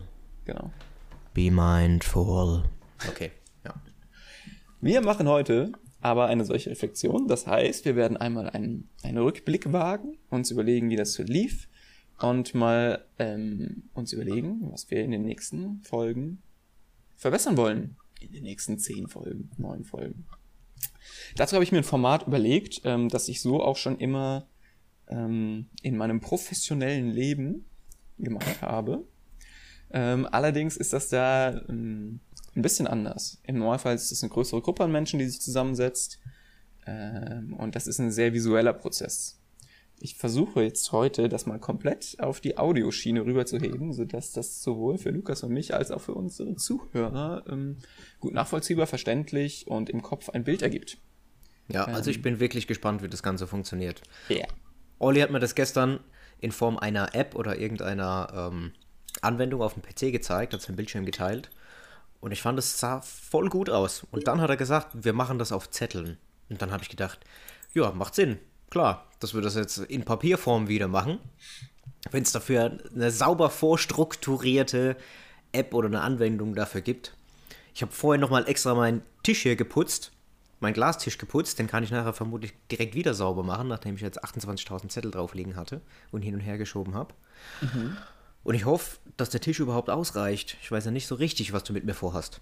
Genau. 0.44 0.72
Be 1.34 1.50
mindful. 1.50 2.64
Okay, 3.08 3.30
ja. 3.64 3.74
Wir 4.80 5.00
machen 5.00 5.28
heute 5.28 5.72
aber 6.00 6.26
eine 6.26 6.44
solche 6.44 6.70
Reflexion. 6.70 7.28
Das 7.28 7.46
heißt, 7.46 7.84
wir 7.84 7.96
werden 7.96 8.16
einmal 8.16 8.48
einen, 8.50 8.88
einen 9.02 9.18
Rückblick 9.18 9.72
wagen, 9.72 10.16
uns 10.30 10.50
überlegen, 10.50 10.90
wie 10.90 10.96
das 10.96 11.12
so 11.12 11.22
lief 11.22 11.68
und 12.18 12.54
mal 12.54 13.04
ähm, 13.18 13.84
uns 13.94 14.12
überlegen, 14.12 14.70
was 14.70 14.90
wir 14.90 15.02
in 15.04 15.10
den 15.10 15.22
nächsten 15.22 15.82
Folgen 15.82 16.42
verbessern 17.16 17.56
wollen. 17.56 17.96
In 18.20 18.32
den 18.32 18.42
nächsten 18.42 18.78
zehn 18.78 19.08
Folgen, 19.08 19.50
neun 19.56 19.84
Folgen. 19.84 20.26
Dazu 21.36 21.54
habe 21.54 21.64
ich 21.64 21.72
mir 21.72 21.78
ein 21.78 21.84
Format 21.84 22.26
überlegt, 22.26 22.82
ähm, 22.84 23.08
das 23.08 23.28
ich 23.28 23.40
so 23.40 23.62
auch 23.62 23.76
schon 23.76 23.98
immer 23.98 24.46
ähm, 25.08 25.66
in 25.82 25.96
meinem 25.96 26.20
professionellen 26.20 27.10
Leben 27.10 27.66
gemacht 28.18 28.62
habe. 28.62 29.04
Ähm, 29.92 30.28
allerdings 30.30 30.76
ist 30.76 30.92
das 30.92 31.08
da 31.08 31.62
ähm, 31.68 32.20
ein 32.54 32.62
bisschen 32.62 32.86
anders. 32.86 33.40
Im 33.44 33.58
Normalfall 33.58 33.94
ist 33.94 34.12
es 34.12 34.22
eine 34.22 34.30
größere 34.30 34.62
Gruppe 34.62 34.84
an 34.84 34.92
Menschen, 34.92 35.18
die 35.18 35.26
sich 35.26 35.40
zusammensetzt. 35.40 36.20
Ähm, 36.86 37.54
und 37.54 37.74
das 37.74 37.86
ist 37.86 37.98
ein 37.98 38.12
sehr 38.12 38.32
visueller 38.32 38.72
Prozess. 38.72 39.39
Ich 40.02 40.16
versuche 40.16 40.62
jetzt 40.62 40.92
heute, 40.92 41.28
das 41.28 41.44
mal 41.44 41.58
komplett 41.58 42.16
auf 42.18 42.40
die 42.40 42.56
Audioschiene 42.56 43.24
rüberzuheben, 43.24 43.92
sodass 43.92 44.32
das 44.32 44.62
sowohl 44.62 44.96
für 44.96 45.10
Lukas 45.10 45.42
und 45.42 45.52
mich 45.52 45.74
als 45.74 45.90
auch 45.90 46.00
für 46.00 46.14
unsere 46.14 46.56
Zuhörer 46.56 47.44
ähm, 47.48 47.76
gut 48.18 48.32
nachvollziehbar, 48.32 48.86
verständlich 48.86 49.66
und 49.66 49.90
im 49.90 50.00
Kopf 50.00 50.30
ein 50.30 50.44
Bild 50.44 50.62
ergibt. 50.62 50.96
Ja, 51.68 51.84
also 51.84 52.10
ich 52.10 52.16
ähm. 52.16 52.22
bin 52.22 52.40
wirklich 52.40 52.66
gespannt, 52.66 53.02
wie 53.02 53.08
das 53.08 53.22
Ganze 53.22 53.46
funktioniert. 53.46 54.02
Ja. 54.28 54.36
Yeah. 54.36 54.48
Olli 54.98 55.20
hat 55.20 55.30
mir 55.30 55.38
das 55.38 55.54
gestern 55.54 56.00
in 56.40 56.52
Form 56.52 56.78
einer 56.78 57.14
App 57.14 57.34
oder 57.34 57.58
irgendeiner 57.58 58.50
ähm, 58.52 58.72
Anwendung 59.20 59.60
auf 59.60 59.74
dem 59.74 59.82
PC 59.82 60.12
gezeigt, 60.12 60.54
hat 60.54 60.62
sein 60.62 60.76
Bildschirm 60.76 61.04
geteilt. 61.04 61.50
Und 62.20 62.32
ich 62.32 62.42
fand, 62.42 62.58
es 62.58 62.78
sah 62.78 63.00
voll 63.02 63.48
gut 63.48 63.70
aus. 63.70 64.06
Und 64.10 64.28
dann 64.28 64.40
hat 64.40 64.50
er 64.50 64.56
gesagt, 64.56 65.04
wir 65.04 65.12
machen 65.12 65.38
das 65.38 65.52
auf 65.52 65.70
Zetteln. 65.70 66.18
Und 66.48 66.60
dann 66.60 66.70
habe 66.70 66.82
ich 66.82 66.88
gedacht, 66.88 67.20
ja, 67.72 67.92
macht 67.92 68.14
Sinn. 68.14 68.38
Klar, 68.70 69.06
dass 69.18 69.34
wir 69.34 69.42
das 69.42 69.56
jetzt 69.56 69.78
in 69.78 70.04
Papierform 70.04 70.68
wieder 70.68 70.88
machen. 70.88 71.18
Wenn 72.10 72.22
es 72.22 72.32
dafür 72.32 72.78
eine 72.94 73.10
sauber 73.10 73.50
vorstrukturierte 73.50 74.96
App 75.52 75.74
oder 75.74 75.88
eine 75.88 76.00
Anwendung 76.00 76.54
dafür 76.54 76.80
gibt. 76.80 77.14
Ich 77.74 77.82
habe 77.82 77.92
vorher 77.92 78.20
nochmal 78.20 78.48
extra 78.48 78.74
meinen 78.74 79.02
Tisch 79.22 79.42
hier 79.42 79.56
geputzt, 79.56 80.12
meinen 80.60 80.74
Glastisch 80.74 81.18
geputzt. 81.18 81.58
Den 81.58 81.66
kann 81.66 81.84
ich 81.84 81.90
nachher 81.90 82.12
vermutlich 82.12 82.52
direkt 82.70 82.94
wieder 82.94 83.14
sauber 83.14 83.42
machen, 83.42 83.68
nachdem 83.68 83.96
ich 83.96 84.00
jetzt 84.00 84.24
28.000 84.24 84.88
Zettel 84.88 85.10
drauflegen 85.10 85.56
hatte 85.56 85.80
und 86.10 86.22
hin 86.22 86.34
und 86.34 86.40
her 86.40 86.58
geschoben 86.58 86.94
habe. 86.94 87.14
Mhm. 87.60 87.96
Und 88.42 88.54
ich 88.54 88.64
hoffe, 88.64 88.98
dass 89.16 89.30
der 89.30 89.40
Tisch 89.40 89.60
überhaupt 89.60 89.90
ausreicht. 89.90 90.56
Ich 90.62 90.70
weiß 90.70 90.86
ja 90.86 90.90
nicht 90.90 91.06
so 91.06 91.16
richtig, 91.16 91.52
was 91.52 91.64
du 91.64 91.72
mit 91.72 91.84
mir 91.84 91.94
vorhast. 91.94 92.40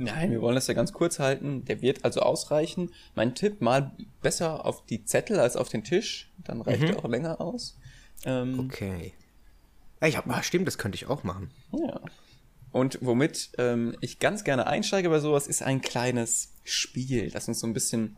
Nein, 0.00 0.30
wir 0.30 0.40
wollen 0.40 0.54
das 0.54 0.68
ja 0.68 0.74
ganz 0.74 0.92
kurz 0.92 1.18
halten. 1.18 1.64
Der 1.64 1.82
wird 1.82 2.04
also 2.04 2.20
ausreichen. 2.20 2.92
Mein 3.16 3.34
Tipp, 3.34 3.60
mal 3.60 3.90
besser 4.22 4.64
auf 4.64 4.86
die 4.86 5.04
Zettel 5.04 5.40
als 5.40 5.56
auf 5.56 5.68
den 5.68 5.82
Tisch. 5.82 6.30
Dann 6.44 6.60
reicht 6.60 6.82
mhm. 6.82 6.88
er 6.90 6.98
auch 6.98 7.08
länger 7.08 7.40
aus. 7.40 7.76
Ähm, 8.24 8.60
okay. 8.60 9.12
Ja, 10.00 10.06
ich 10.06 10.16
hab, 10.16 10.28
ah, 10.28 10.42
stimmt, 10.44 10.68
das 10.68 10.78
könnte 10.78 10.94
ich 10.94 11.06
auch 11.08 11.24
machen. 11.24 11.50
Ja. 11.72 12.00
Und 12.70 12.98
womit 13.00 13.50
ähm, 13.58 13.96
ich 14.00 14.20
ganz 14.20 14.44
gerne 14.44 14.68
einsteige 14.68 15.08
bei 15.08 15.18
sowas, 15.18 15.48
ist 15.48 15.62
ein 15.62 15.80
kleines 15.80 16.54
Spiel, 16.62 17.30
das 17.30 17.48
uns 17.48 17.58
so 17.58 17.66
ein 17.66 17.72
bisschen 17.72 18.16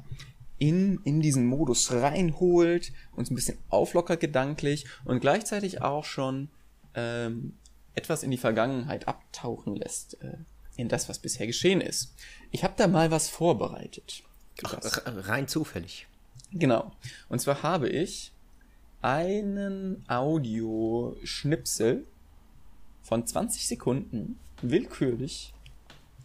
in, 0.59 1.01
in 1.05 1.21
diesen 1.21 1.47
Modus 1.47 1.93
reinholt, 1.93 2.93
uns 3.17 3.31
ein 3.31 3.37
bisschen 3.37 3.57
auflockert 3.71 4.21
gedanklich 4.21 4.85
und 5.07 5.21
gleichzeitig 5.21 5.81
auch 5.81 6.05
schon 6.05 6.51
ähm, 6.95 7.55
etwas 7.95 8.23
in 8.23 8.31
die 8.31 8.37
Vergangenheit 8.37 9.09
abtauchen 9.09 9.77
lässt, 9.77 10.23
äh, 10.23 10.37
in 10.77 10.89
das, 10.89 11.09
was 11.09 11.19
bisher 11.19 11.47
geschehen 11.47 11.81
ist. 11.81 12.15
Ich 12.51 12.65
habe 12.65 12.75
da 12.77 12.87
mal 12.89 13.11
was 13.11 13.29
vorbereitet. 13.29 14.23
Ach, 14.65 14.79
rein 15.07 15.49
zufällig. 15.49 16.07
Genau. 16.53 16.93
Und 17.29 17.41
zwar 17.41 17.63
habe 17.63 17.89
ich 17.89 18.33
einen 19.03 20.05
Audioschnipsel 20.09 22.07
von 23.03 23.27
20 23.27 23.67
Sekunden 23.67 24.39
willkürlich 24.63 25.53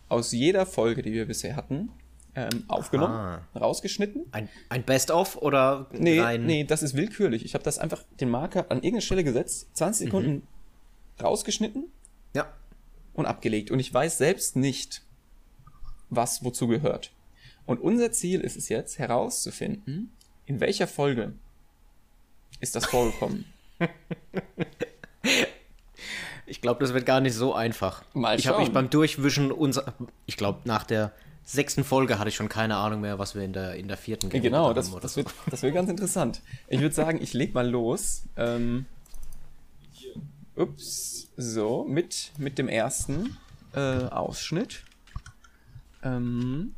aus 0.10 0.32
jeder 0.32 0.66
Folge, 0.66 1.02
die 1.02 1.14
wir 1.14 1.26
bisher 1.26 1.56
hatten, 1.56 1.90
ähm, 2.36 2.66
aufgenommen, 2.68 3.14
Ah. 3.14 3.42
rausgeschnitten. 3.58 4.26
Ein, 4.32 4.50
ein 4.70 4.84
Best-of 4.84 5.38
oder 5.38 5.88
Nee, 5.94 6.20
rein? 6.20 6.46
nee, 6.46 6.64
das 6.66 6.84
ist 6.84 6.94
willkürlich. 6.96 7.46
Ich 7.46 7.54
habe 7.54 7.64
das 7.64 7.80
einfach 7.80 8.04
den 8.20 8.30
Marker 8.30 8.66
an 8.70 8.78
irgendeine 8.80 9.02
Stelle 9.02 9.24
gesetzt, 9.24 9.70
20 9.74 10.08
Sekunden 10.08 10.46
rausgeschnitten 11.22 11.84
Ja. 11.84 11.90
Und 13.16 13.26
abgelegt. 13.26 13.72
Und 13.72 13.80
ich 13.80 13.94
weiß 13.94 14.18
selbst 14.18 14.56
nicht, 14.56 15.02
was 16.10 16.44
wozu 16.44 16.68
gehört. 16.68 17.12
Und 17.66 17.80
unser 17.80 18.12
Ziel 18.12 18.42
ist 18.42 18.56
es 18.56 18.70
jetzt 18.70 19.00
herauszufinden, 19.00 20.12
in 20.46 20.60
welcher 20.60 20.88
Folge 20.88 21.34
ist 22.60 22.76
das 22.76 22.86
vorgekommen. 22.86 23.46
Ich 26.48 26.62
glaube, 26.62 26.80
das 26.80 26.94
wird 26.94 27.06
gar 27.06 27.22
nicht 27.22 27.34
so 27.34 27.54
einfach. 27.54 28.04
Mal 28.14 28.38
ich 28.38 28.48
habe 28.48 28.60
mich 28.60 28.72
beim 28.72 28.90
Durchwischen 28.90 29.52
unser, 29.52 29.96
ich 30.26 30.38
glaube, 30.38 30.60
nach 30.66 30.84
der 30.84 31.12
sechsten 31.44 31.84
Folge 31.84 32.20
hatte 32.20 32.30
ich 32.30 32.36
schon 32.36 32.50
keine 32.50 32.78
Ahnung 32.78 33.02
mehr, 33.02 33.20
was 33.20 33.36
wir 33.36 33.44
in 33.44 33.54
der, 33.54 33.76
in 33.76 33.88
der 33.88 33.98
vierten 33.98 34.30
geredet 34.30 34.52
genau, 34.52 34.68
haben 34.68 34.76
das, 34.76 34.92
oder 34.92 35.02
das, 35.02 35.14
so. 35.14 35.18
wird, 35.18 35.34
das 35.50 35.64
wird 35.64 35.74
ganz 35.74 35.90
interessant. 35.90 36.42
Ich 36.68 36.82
würde 36.82 36.94
sagen, 36.94 37.20
ich 37.22 37.34
leg 37.34 37.54
mal 37.54 37.68
los. 37.68 38.24
Ähm, 38.38 38.86
ups, 40.56 41.32
so, 41.38 41.84
mit, 41.86 42.32
mit 42.38 42.58
dem 42.58 42.68
ersten 42.68 43.38
äh, 43.74 43.80
Ausschnitt. 43.80 44.84
Ähm, 46.04 46.76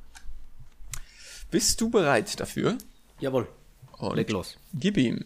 bist 1.51 1.79
du 1.81 1.89
bereit 1.89 2.39
dafür? 2.39 2.77
Jawohl, 3.19 3.47
Und 3.99 4.15
leg 4.15 4.29
los. 4.31 4.57
gib 4.73 4.97
ihm. 4.97 5.23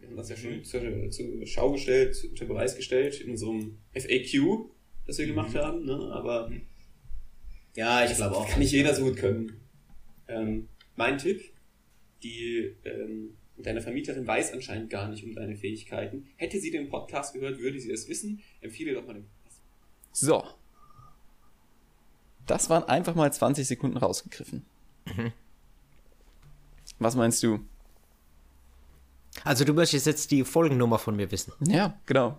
Wir 0.00 0.08
haben 0.08 0.16
das 0.16 0.28
ja 0.28 0.36
schon 0.36 0.64
zur, 0.64 1.10
zur 1.10 1.46
Schau 1.46 1.72
gestellt, 1.72 2.16
unter 2.30 2.44
Beweis 2.46 2.76
gestellt 2.76 3.20
in 3.20 3.30
unserem 3.32 3.78
FAQ, 3.94 4.68
das 5.06 5.18
wir 5.18 5.26
gemacht 5.26 5.54
haben, 5.54 5.84
ne? 5.84 6.10
aber 6.12 6.50
Ja, 7.74 8.04
ich 8.04 8.14
glaube 8.16 8.36
auch. 8.36 8.48
kann 8.48 8.58
nicht 8.60 8.72
jeder 8.72 8.94
so 8.94 9.04
gut 9.04 9.16
können. 9.16 9.60
Ähm, 10.28 10.68
mein 10.96 11.18
Tipp, 11.18 11.42
die 12.22 12.74
ähm, 12.84 13.36
deine 13.56 13.80
Vermieterin 13.80 14.26
weiß 14.26 14.52
anscheinend 14.52 14.90
gar 14.90 15.08
nicht 15.08 15.24
um 15.24 15.34
deine 15.34 15.56
Fähigkeiten. 15.56 16.26
Hätte 16.36 16.58
sie 16.58 16.70
den 16.70 16.88
Podcast 16.88 17.34
gehört, 17.34 17.58
würde 17.58 17.78
sie 17.78 17.90
es 17.90 18.08
wissen. 18.08 18.42
Empfehle 18.60 18.94
doch 18.94 19.06
mal 19.06 19.14
den 19.14 19.26
Podcast. 19.26 19.60
So. 20.12 20.44
Das 22.46 22.68
waren 22.68 22.84
einfach 22.84 23.14
mal 23.14 23.32
20 23.32 23.66
Sekunden 23.66 23.96
rausgegriffen. 23.96 24.66
Was 26.98 27.16
meinst 27.16 27.42
du? 27.42 27.60
Also 29.42 29.64
du 29.64 29.72
möchtest 29.72 30.06
jetzt 30.06 30.30
die 30.30 30.44
Folgennummer 30.44 30.98
von 30.98 31.16
mir 31.16 31.30
wissen. 31.30 31.52
Ja, 31.60 31.98
genau. 32.06 32.38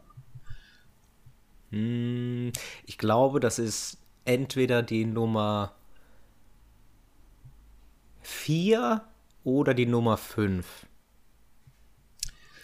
Hm, 1.72 2.54
ich 2.86 2.98
glaube, 2.98 3.40
das 3.40 3.60
ist 3.60 3.98
entweder 4.24 4.82
die 4.82 5.06
Nummer 5.06 5.76
4 8.22 9.04
oder 9.44 9.74
die 9.74 9.86
Nummer 9.86 10.18
5. 10.18 10.88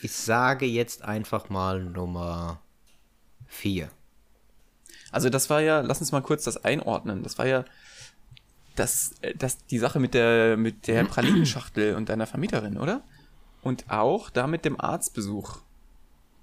Ich 0.01 0.13
sage 0.13 0.65
jetzt 0.65 1.03
einfach 1.03 1.49
mal 1.49 1.83
Nummer 1.83 2.61
4. 3.47 3.89
Also 5.11 5.29
das 5.29 5.49
war 5.49 5.61
ja, 5.61 5.81
lass 5.81 5.99
uns 5.99 6.11
mal 6.11 6.21
kurz 6.21 6.43
das 6.43 6.63
einordnen. 6.63 7.23
Das 7.23 7.37
war 7.37 7.45
ja 7.45 7.65
das, 8.75 9.13
äh, 9.21 9.35
das 9.35 9.65
die 9.65 9.77
Sache 9.77 9.99
mit 9.99 10.13
der 10.13 10.57
mit 10.57 10.87
der 10.87 11.03
Pralinenschachtel 11.03 11.95
und 11.95 12.09
deiner 12.09 12.27
Vermieterin, 12.27 12.77
oder? 12.77 13.03
Und 13.61 13.89
auch 13.89 14.29
da 14.29 14.47
mit 14.47 14.65
dem 14.65 14.79
Arztbesuch. 14.79 15.59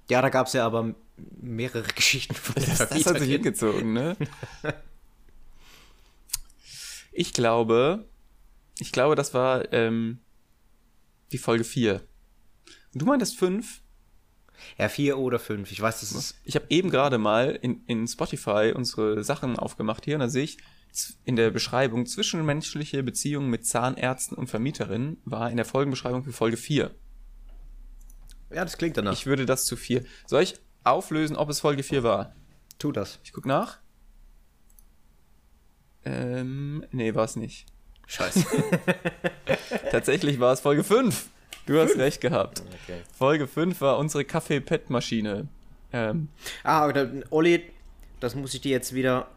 Ja, 0.09 0.23
da 0.23 0.29
gab 0.29 0.47
es 0.47 0.53
ja 0.53 0.65
aber 0.65 0.95
mehrere 1.41 1.83
Geschichten 1.95 2.35
von 2.35 2.55
der 2.55 2.67
Das, 2.67 2.89
das 2.89 3.07
hat 3.07 3.19
sich 3.19 3.31
hingezogen, 3.31 3.93
ne? 3.93 4.17
Ich 7.11 7.33
glaube, 7.33 8.05
ich 8.79 8.93
glaube, 8.93 9.17
das 9.17 9.35
war 9.35 9.73
ähm, 9.73 10.21
die 11.33 11.39
Folge 11.39 11.65
4. 11.65 12.01
Und 12.93 13.03
du 13.03 13.07
meintest 13.07 13.37
5? 13.39 13.83
Ja, 14.77 14.89
4 14.89 15.19
oder 15.19 15.39
5. 15.39 15.71
Ich 15.71 15.81
weiß, 15.81 16.01
das 16.01 16.13
ist. 16.13 16.37
Ich 16.45 16.57
habe 16.57 16.67
eben 16.69 16.91
gerade 16.91 17.19
mal 17.19 17.51
in, 17.51 17.85
in 17.87 18.09
Spotify 18.09 18.73
unsere 18.75 19.23
Sachen 19.23 19.59
aufgemacht 19.59 20.05
hier 20.05 20.17
und 20.17 20.21
da 20.21 20.29
sehe 20.29 20.45
ich 20.45 20.59
in 21.25 21.37
der 21.37 21.51
Beschreibung 21.51 22.07
zwischenmenschliche 22.07 23.03
Beziehungen 23.03 23.51
mit 23.51 23.67
Zahnärzten 23.67 24.37
und 24.37 24.49
Vermieterinnen 24.49 25.19
war 25.25 25.51
in 25.51 25.57
der 25.57 25.67
Folgenbeschreibung 25.67 26.25
für 26.25 26.33
Folge 26.33 26.57
4. 26.57 26.91
Ja, 28.51 28.65
das 28.65 28.79
klingt 28.79 28.97
danach. 28.97 29.13
Ich 29.13 29.27
würde 29.27 29.47
das 29.47 29.67
zu 29.67 29.77
4. 29.77 30.05
Soll 30.27 30.43
ich 30.43 30.55
auflösen, 30.83 31.37
ob 31.37 31.51
es 31.51 31.61
Folge 31.61 31.83
4 31.83 32.03
war? 32.03 32.35
tu 32.79 32.93
das. 32.93 33.19
Ich 33.25 33.33
guck 33.33 33.47
nach. 33.47 33.79
Ähm, 36.05 36.85
nee, 36.91 37.15
war 37.15 37.25
es 37.25 37.37
nicht. 37.37 37.67
Scheiße. 38.07 38.47
Tatsächlich 39.91 40.41
war 40.41 40.53
es 40.53 40.61
Folge 40.61 40.85
5. 40.85 41.29
Du 41.69 41.79
hast 41.79 41.97
recht 41.99 42.21
gehabt. 42.23 42.63
Okay. 42.85 43.03
Folge 43.17 43.47
5 43.47 43.81
war 43.83 43.99
unsere 43.99 44.25
Kaffee-Pet-Maschine. 44.25 45.49
Ähm, 45.93 46.29
Ah, 46.65 46.91
Olli, 47.31 47.63
das 48.21 48.35
muss 48.35 48.55
ich 48.55 48.63
dir 48.63 48.71
jetzt 48.71 48.95
wieder 48.95 49.29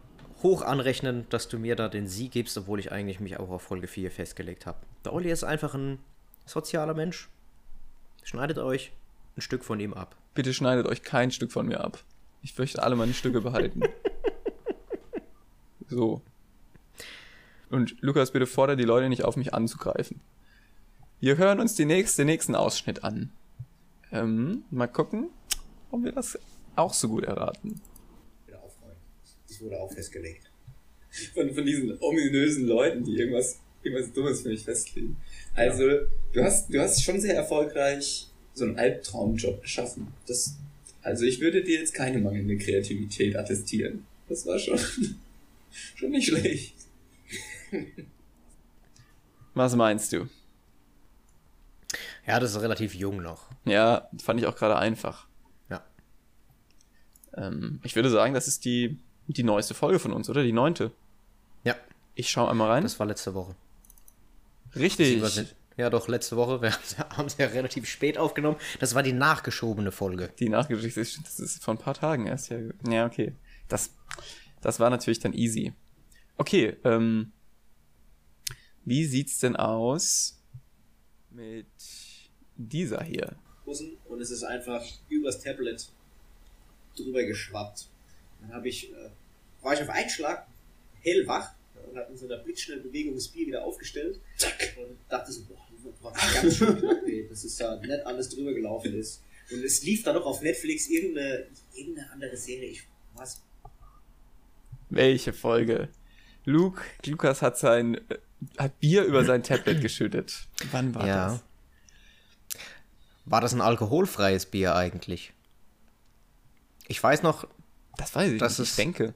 hoch 0.42 0.62
anrechnen, 0.62 1.26
dass 1.28 1.48
du 1.48 1.58
mir 1.58 1.76
da 1.76 1.88
den 1.88 2.08
Sieg 2.08 2.32
gibst, 2.32 2.56
obwohl 2.56 2.80
ich 2.80 2.90
eigentlich 2.90 3.20
mich 3.20 3.38
auch 3.38 3.50
auf 3.50 3.62
Folge 3.62 3.86
4 3.86 4.10
festgelegt 4.10 4.64
habe. 4.64 4.78
Der 5.04 5.12
Olli 5.12 5.30
ist 5.30 5.44
einfach 5.44 5.74
ein 5.74 5.98
sozialer 6.46 6.94
Mensch. 6.94 7.28
Schneidet 8.24 8.56
euch 8.58 8.92
ein 9.36 9.42
Stück 9.42 9.62
von 9.62 9.78
ihm 9.78 9.92
ab. 9.92 10.16
bitte 10.34 10.54
schneidet 10.54 10.86
euch 10.86 11.02
kein 11.02 11.30
Stück 11.32 11.52
von 11.52 11.66
mir 11.66 11.84
ab. 11.84 12.02
Ich 12.42 12.56
möchte 12.56 12.82
alle 12.82 12.96
meine 12.96 13.12
Stücke 13.14 13.40
behalten. 13.42 13.82
So. 15.88 16.22
Und 17.68 17.96
Lukas, 18.00 18.30
bitte 18.30 18.46
fordere 18.46 18.78
die 18.78 18.84
Leute 18.84 19.10
nicht 19.10 19.24
auf, 19.24 19.36
mich 19.36 19.52
anzugreifen. 19.52 20.20
Wir 21.22 21.38
hören 21.38 21.60
uns 21.60 21.76
die 21.76 21.84
nächste, 21.84 22.22
den 22.22 22.26
nächsten 22.26 22.56
Ausschnitt 22.56 23.04
an. 23.04 23.30
Ähm, 24.10 24.64
mal 24.72 24.88
gucken, 24.88 25.28
ob 25.92 26.02
wir 26.02 26.10
das 26.10 26.36
auch 26.74 26.92
so 26.92 27.08
gut 27.08 27.22
erraten. 27.22 27.80
Das 29.46 29.60
wurde 29.60 29.78
auch 29.80 29.92
festgelegt. 29.92 30.50
Von, 31.32 31.54
von 31.54 31.64
diesen 31.64 31.96
ominösen 32.00 32.66
Leuten, 32.66 33.04
die 33.04 33.14
irgendwas, 33.14 33.60
irgendwas 33.84 34.12
Dummes 34.12 34.40
für 34.40 34.48
mich 34.48 34.64
festlegen. 34.64 35.16
Also, 35.54 35.84
du 36.32 36.42
hast, 36.42 36.74
du 36.74 36.80
hast 36.80 37.04
schon 37.04 37.20
sehr 37.20 37.36
erfolgreich 37.36 38.28
so 38.52 38.64
einen 38.64 38.76
Albtraumjob 38.76 39.62
geschaffen. 39.62 40.08
Das, 40.26 40.56
also 41.02 41.24
ich 41.24 41.40
würde 41.40 41.62
dir 41.62 41.78
jetzt 41.78 41.94
keine 41.94 42.18
mangelnde 42.18 42.56
Kreativität 42.58 43.36
attestieren. 43.36 44.06
Das 44.28 44.44
war 44.44 44.58
schon, 44.58 44.76
schon 45.94 46.10
nicht 46.10 46.26
schlecht. 46.26 46.74
Was 49.54 49.76
meinst 49.76 50.12
du? 50.12 50.26
Ja, 52.26 52.38
das 52.38 52.52
ist 52.54 52.60
relativ 52.62 52.94
jung 52.94 53.20
noch. 53.22 53.48
Ja, 53.64 54.08
fand 54.22 54.38
ich 54.40 54.46
auch 54.46 54.54
gerade 54.56 54.76
einfach. 54.76 55.26
Ja. 55.68 55.82
Ähm, 57.34 57.80
ich 57.82 57.96
würde 57.96 58.10
sagen, 58.10 58.34
das 58.34 58.46
ist 58.48 58.64
die, 58.64 58.98
die 59.26 59.42
neueste 59.42 59.74
Folge 59.74 59.98
von 59.98 60.12
uns, 60.12 60.28
oder? 60.30 60.42
Die 60.42 60.52
neunte. 60.52 60.92
Ja, 61.64 61.74
Ich 62.14 62.30
schaue 62.30 62.50
einmal 62.50 62.70
rein. 62.70 62.82
das 62.84 62.98
war 63.00 63.06
letzte 63.06 63.34
Woche. 63.34 63.54
Richtig. 64.74 65.22
Ja, 65.76 65.88
doch, 65.90 66.06
letzte 66.06 66.36
Woche. 66.36 66.60
Wir 66.62 66.70
haben 67.16 67.26
es 67.26 67.38
ja 67.38 67.46
relativ 67.46 67.88
spät 67.88 68.18
aufgenommen. 68.18 68.58
Das 68.78 68.94
war 68.94 69.02
die 69.02 69.12
nachgeschobene 69.12 69.90
Folge. 69.90 70.30
Die 70.38 70.48
Nachgeschichte 70.48 71.00
ist, 71.00 71.20
das 71.24 71.38
ist 71.40 71.64
vor 71.64 71.74
ein 71.74 71.78
paar 71.78 71.94
Tagen 71.94 72.26
erst 72.26 72.50
ja. 72.50 72.58
Ja, 72.88 73.06
okay. 73.06 73.34
Das, 73.68 73.94
das 74.60 74.80
war 74.80 74.90
natürlich 74.90 75.18
dann 75.20 75.32
easy. 75.32 75.72
Okay, 76.36 76.76
ähm, 76.84 77.32
wie 78.84 79.04
sieht's 79.06 79.38
denn 79.38 79.56
aus 79.56 80.42
mit 81.30 81.66
dieser 82.68 83.02
hier? 83.02 83.36
Und 83.64 84.20
es 84.20 84.30
ist 84.30 84.42
einfach 84.42 84.84
übers 85.08 85.40
Tablet 85.40 85.88
drüber 86.96 87.24
geschwappt. 87.24 87.88
Dann 88.40 88.52
habe 88.52 88.68
ich, 88.68 88.92
äh, 88.92 89.10
war 89.62 89.74
ich 89.74 89.80
auf 89.80 89.88
einen 89.88 90.10
Schlag 90.10 90.46
hellwach 91.00 91.54
und 91.90 91.98
habe 91.98 92.12
in 92.12 92.18
so 92.18 92.26
einer 92.26 92.38
blitzschnellen 92.38 92.82
Bewegung 92.82 93.14
das 93.14 93.28
Bier 93.28 93.46
wieder 93.46 93.64
aufgestellt 93.64 94.20
und 94.76 94.98
dachte 95.08 95.32
so, 95.32 95.42
boah, 95.44 95.58
das 95.84 96.02
war 96.02 96.42
ganz 96.42 96.56
schön 96.56 96.78
knapp, 96.78 97.02
ey, 97.06 97.26
dass 97.28 97.44
es 97.44 97.56
da 97.56 97.76
nicht 97.76 98.06
alles 98.06 98.28
drüber 98.28 98.52
gelaufen 98.52 98.94
ist. 98.94 99.22
Und 99.50 99.64
es 99.64 99.82
lief 99.82 100.02
dann 100.02 100.14
noch 100.14 100.26
auf 100.26 100.42
Netflix 100.42 100.88
irgendeine, 100.88 101.46
irgendeine 101.74 102.10
andere 102.10 102.36
Serie. 102.36 102.68
Ich, 102.68 102.86
was? 103.14 103.42
Welche 104.90 105.32
Folge? 105.32 105.88
Luke, 106.44 106.82
Lukas 107.04 107.42
hat 107.42 107.58
sein, 107.58 107.94
äh, 108.08 108.18
hat 108.58 108.78
Bier 108.80 109.04
über 109.04 109.24
sein 109.24 109.42
Tablet 109.42 109.80
geschüttet. 109.80 110.48
Wann 110.70 110.94
war 110.94 111.06
ja. 111.06 111.28
das? 111.28 111.44
War 113.24 113.40
das 113.40 113.52
ein 113.54 113.60
alkoholfreies 113.60 114.46
Bier 114.46 114.74
eigentlich? 114.74 115.32
Ich 116.88 117.02
weiß 117.02 117.22
noch, 117.22 117.46
Das 117.96 118.14
weiß 118.14 118.32
ich 118.32 118.38
Das 118.40 118.58
nicht. 118.58 118.70
Ich 118.70 118.76
denke. 118.76 119.14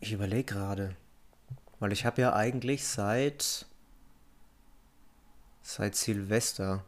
ich 0.00 0.12
überlege 0.12 0.44
gerade. 0.44 0.96
Weil 1.78 1.92
ich 1.92 2.04
habe 2.04 2.20
ja 2.22 2.34
eigentlich 2.34 2.86
seit 2.86 3.66
seit 5.62 5.94
Silvester, 5.94 6.84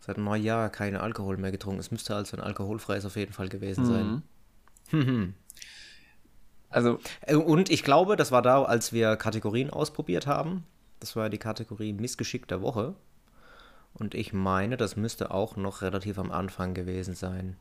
seit 0.00 0.16
Neujahr 0.18 0.70
keinen 0.70 0.96
Alkohol 0.96 1.36
mehr 1.36 1.52
getrunken. 1.52 1.80
Es 1.80 1.90
müsste 1.90 2.14
also 2.16 2.36
ein 2.36 2.42
alkoholfreies 2.42 3.04
auf 3.04 3.16
jeden 3.16 3.32
Fall 3.32 3.48
gewesen 3.48 3.84
sein. 3.86 4.06
Mhm. 4.06 4.22
Hm, 4.90 5.34
Also, 6.70 7.00
Äh, 7.22 7.34
Und 7.34 7.70
ich 7.70 7.82
glaube, 7.82 8.14
das 8.16 8.30
war 8.30 8.40
da, 8.42 8.62
als 8.62 8.92
wir 8.92 9.16
Kategorien 9.16 9.68
ausprobiert 9.70 10.26
haben. 10.28 10.64
Das 11.00 11.16
war 11.16 11.28
die 11.28 11.38
Kategorie 11.38 11.92
Missgeschick 11.92 12.46
der 12.46 12.62
Woche. 12.62 12.94
Und 13.98 14.14
ich 14.14 14.32
meine, 14.32 14.76
das 14.76 14.96
müsste 14.96 15.30
auch 15.30 15.56
noch 15.56 15.82
relativ 15.82 16.18
am 16.18 16.30
Anfang 16.30 16.74
gewesen 16.74 17.14
sein. 17.14 17.56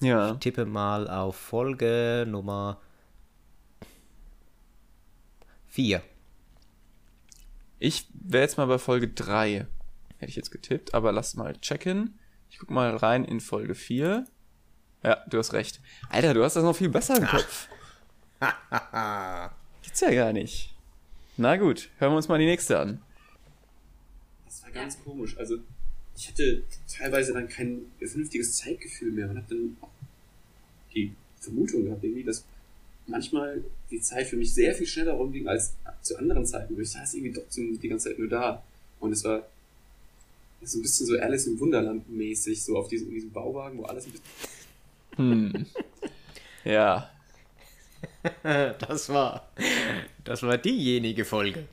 ja. 0.00 0.34
Tippe 0.34 0.64
mal 0.64 1.08
auf 1.08 1.36
Folge 1.36 2.24
Nummer 2.26 2.80
4. 5.68 6.02
Ich 7.78 8.08
wäre 8.12 8.42
jetzt 8.42 8.56
mal 8.56 8.66
bei 8.66 8.78
Folge 8.78 9.08
3. 9.08 9.66
Hätte 10.18 10.30
ich 10.30 10.36
jetzt 10.36 10.50
getippt, 10.50 10.94
aber 10.94 11.12
lass 11.12 11.34
mal 11.34 11.56
checken. 11.60 12.18
Ich 12.50 12.58
guck 12.58 12.70
mal 12.70 12.96
rein 12.96 13.24
in 13.24 13.40
Folge 13.40 13.74
4. 13.74 14.26
Ja, 15.02 15.24
du 15.28 15.38
hast 15.38 15.52
recht. 15.52 15.80
Alter, 16.08 16.34
du 16.34 16.44
hast 16.44 16.56
das 16.56 16.64
noch 16.64 16.76
viel 16.76 16.90
besser 16.90 17.16
im 17.16 17.26
Kopf. 17.26 17.68
Gibt's 19.82 20.00
ja 20.00 20.10
gar 20.12 20.32
nicht. 20.32 20.74
Na 21.36 21.56
gut, 21.56 21.90
hören 21.98 22.12
wir 22.12 22.16
uns 22.16 22.28
mal 22.28 22.38
die 22.38 22.46
nächste 22.46 22.78
an. 22.78 23.02
War 24.74 24.82
ganz 24.82 25.02
komisch. 25.02 25.36
Also, 25.38 25.58
ich 26.16 26.28
hatte 26.28 26.62
teilweise 26.88 27.32
dann 27.32 27.48
kein 27.48 27.82
vernünftiges 27.98 28.56
Zeitgefühl 28.56 29.12
mehr 29.12 29.30
und 29.30 29.36
habe 29.36 29.46
dann 29.48 29.76
auch 29.80 29.88
die 30.94 31.12
Vermutung 31.40 31.84
gehabt, 31.84 32.04
irgendwie, 32.04 32.24
dass 32.24 32.44
manchmal 33.06 33.64
die 33.90 34.00
Zeit 34.00 34.26
für 34.26 34.36
mich 34.36 34.52
sehr 34.52 34.74
viel 34.74 34.86
schneller 34.86 35.12
rumging 35.12 35.48
als 35.48 35.74
zu 36.02 36.16
anderen 36.18 36.46
Zeiten. 36.46 36.76
wo 36.76 36.80
Ich 36.80 36.90
saß 36.90 37.14
irgendwie 37.14 37.32
doch 37.32 37.42
die 37.50 37.88
ganze 37.88 38.10
Zeit 38.10 38.18
nur 38.18 38.28
da. 38.28 38.62
Und 39.00 39.12
es 39.12 39.24
war 39.24 39.46
so 40.62 40.78
ein 40.78 40.82
bisschen 40.82 41.06
so 41.06 41.18
Alice 41.18 41.46
im 41.46 41.58
Wunderland 41.58 42.08
mäßig, 42.08 42.62
so 42.62 42.76
auf 42.76 42.88
diesem, 42.88 43.08
in 43.08 43.14
diesem 43.14 43.32
Bauwagen, 43.32 43.78
wo 43.78 43.84
alles 43.84 44.06
ein 44.06 44.12
bisschen 44.12 44.26
Hm. 45.16 45.66
Ja. 46.64 47.10
Das 48.32 49.08
war, 49.08 49.50
das 50.24 50.42
war 50.42 50.58
diejenige 50.58 51.24
Folge. 51.24 51.66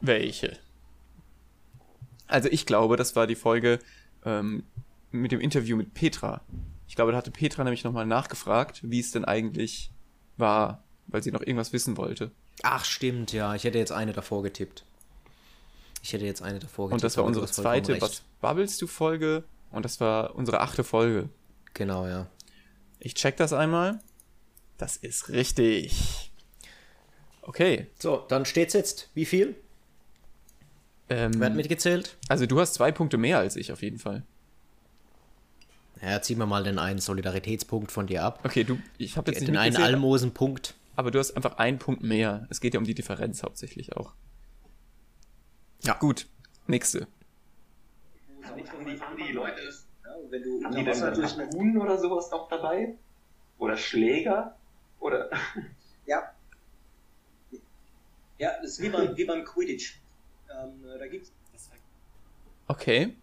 Welche? 0.00 0.58
Also 2.28 2.48
ich 2.50 2.66
glaube, 2.66 2.96
das 2.96 3.16
war 3.16 3.26
die 3.26 3.34
Folge 3.34 3.78
ähm, 4.24 4.64
mit 5.10 5.32
dem 5.32 5.40
Interview 5.40 5.76
mit 5.76 5.94
Petra. 5.94 6.42
Ich 6.86 6.94
glaube, 6.94 7.12
da 7.12 7.18
hatte 7.18 7.30
Petra 7.30 7.64
nämlich 7.64 7.84
nochmal 7.84 8.06
nachgefragt, 8.06 8.80
wie 8.82 9.00
es 9.00 9.10
denn 9.10 9.24
eigentlich 9.24 9.90
war, 10.36 10.82
weil 11.06 11.22
sie 11.22 11.32
noch 11.32 11.40
irgendwas 11.40 11.72
wissen 11.72 11.96
wollte. 11.96 12.30
Ach, 12.62 12.84
stimmt, 12.84 13.32
ja. 13.32 13.54
Ich 13.54 13.64
hätte 13.64 13.78
jetzt 13.78 13.92
eine 13.92 14.12
davor 14.12 14.42
getippt. 14.42 14.84
Ich 16.02 16.12
hätte 16.12 16.24
jetzt 16.24 16.42
eine 16.42 16.58
davor 16.58 16.88
getippt. 16.88 16.94
Und 16.94 17.04
das 17.04 17.16
war 17.16 17.24
unsere 17.24 17.46
zweite. 17.46 18.00
Was 18.00 18.22
babbelst 18.40 18.80
du 18.80 18.86
Folge 18.86 19.44
und 19.70 19.84
das 19.84 20.00
war 20.00 20.34
unsere 20.34 20.60
achte 20.60 20.84
Folge. 20.84 21.28
Genau, 21.74 22.06
ja. 22.06 22.26
Ich 23.00 23.14
check 23.14 23.36
das 23.36 23.52
einmal. 23.52 24.00
Das 24.76 24.96
ist 24.96 25.28
richtig. 25.28 26.30
Okay. 27.42 27.86
So, 27.98 28.24
dann 28.28 28.44
steht's 28.44 28.74
jetzt. 28.74 29.10
Wie 29.14 29.24
viel? 29.24 29.56
Wer 31.08 31.24
hat 31.26 31.34
Ähm, 31.34 31.56
mitgezählt? 31.56 32.16
also 32.28 32.46
du 32.46 32.60
hast 32.60 32.74
zwei 32.74 32.92
Punkte 32.92 33.16
mehr 33.18 33.38
als 33.38 33.56
ich 33.56 33.72
auf 33.72 33.82
jeden 33.82 33.98
Fall. 33.98 34.22
Ja, 36.02 36.22
ziehen 36.22 36.38
wir 36.38 36.46
mal 36.46 36.62
den 36.62 36.78
einen 36.78 37.00
Solidaritätspunkt 37.00 37.90
von 37.90 38.06
dir 38.06 38.22
ab. 38.22 38.40
Okay, 38.44 38.62
du, 38.64 38.78
ich 38.98 39.16
habe 39.16 39.30
jetzt 39.30 39.40
nicht 39.40 39.48
Den 39.48 39.56
einen 39.56 39.76
Almosenpunkt. 39.76 40.74
aber 40.94 41.10
du 41.10 41.18
hast 41.18 41.32
einfach 41.32 41.58
einen 41.58 41.78
Punkt 41.78 42.02
mehr. 42.02 42.46
Es 42.50 42.60
geht 42.60 42.74
ja 42.74 42.78
um 42.80 42.84
die 42.86 42.94
Differenz 42.94 43.42
hauptsächlich 43.42 43.96
auch. 43.96 44.12
Ja. 45.82 45.94
Gut, 45.94 46.26
nächste. 46.66 47.08
Nicht 48.54 48.72
um 48.74 48.84
die, 48.86 48.92
um 48.92 49.16
die 49.26 49.32
Leute. 49.32 49.60
Ja, 50.04 50.10
wenn 50.30 50.42
du 50.42 50.64
Haben 50.64 50.76
die 50.76 50.84
denn 50.84 51.00
natürlich 51.00 51.32
durch 51.32 51.40
eine 51.40 51.50
Kuhn 51.50 51.78
oder 51.78 51.98
sowas 51.98 52.30
noch 52.30 52.48
dabei? 52.48 52.94
Oder 53.58 53.76
Schläger? 53.76 54.56
Oder 55.00 55.30
Ja. 56.06 56.22
Ja, 58.38 58.52
das 58.62 58.72
ist 58.72 58.82
wie 58.82 58.88
beim, 58.88 59.16
wie 59.16 59.24
beim 59.24 59.44
Quidditch. 59.44 59.98
Ähm, 60.50 60.84
da 60.98 61.06
gibt's. 61.06 61.32
Okay. 62.66 63.14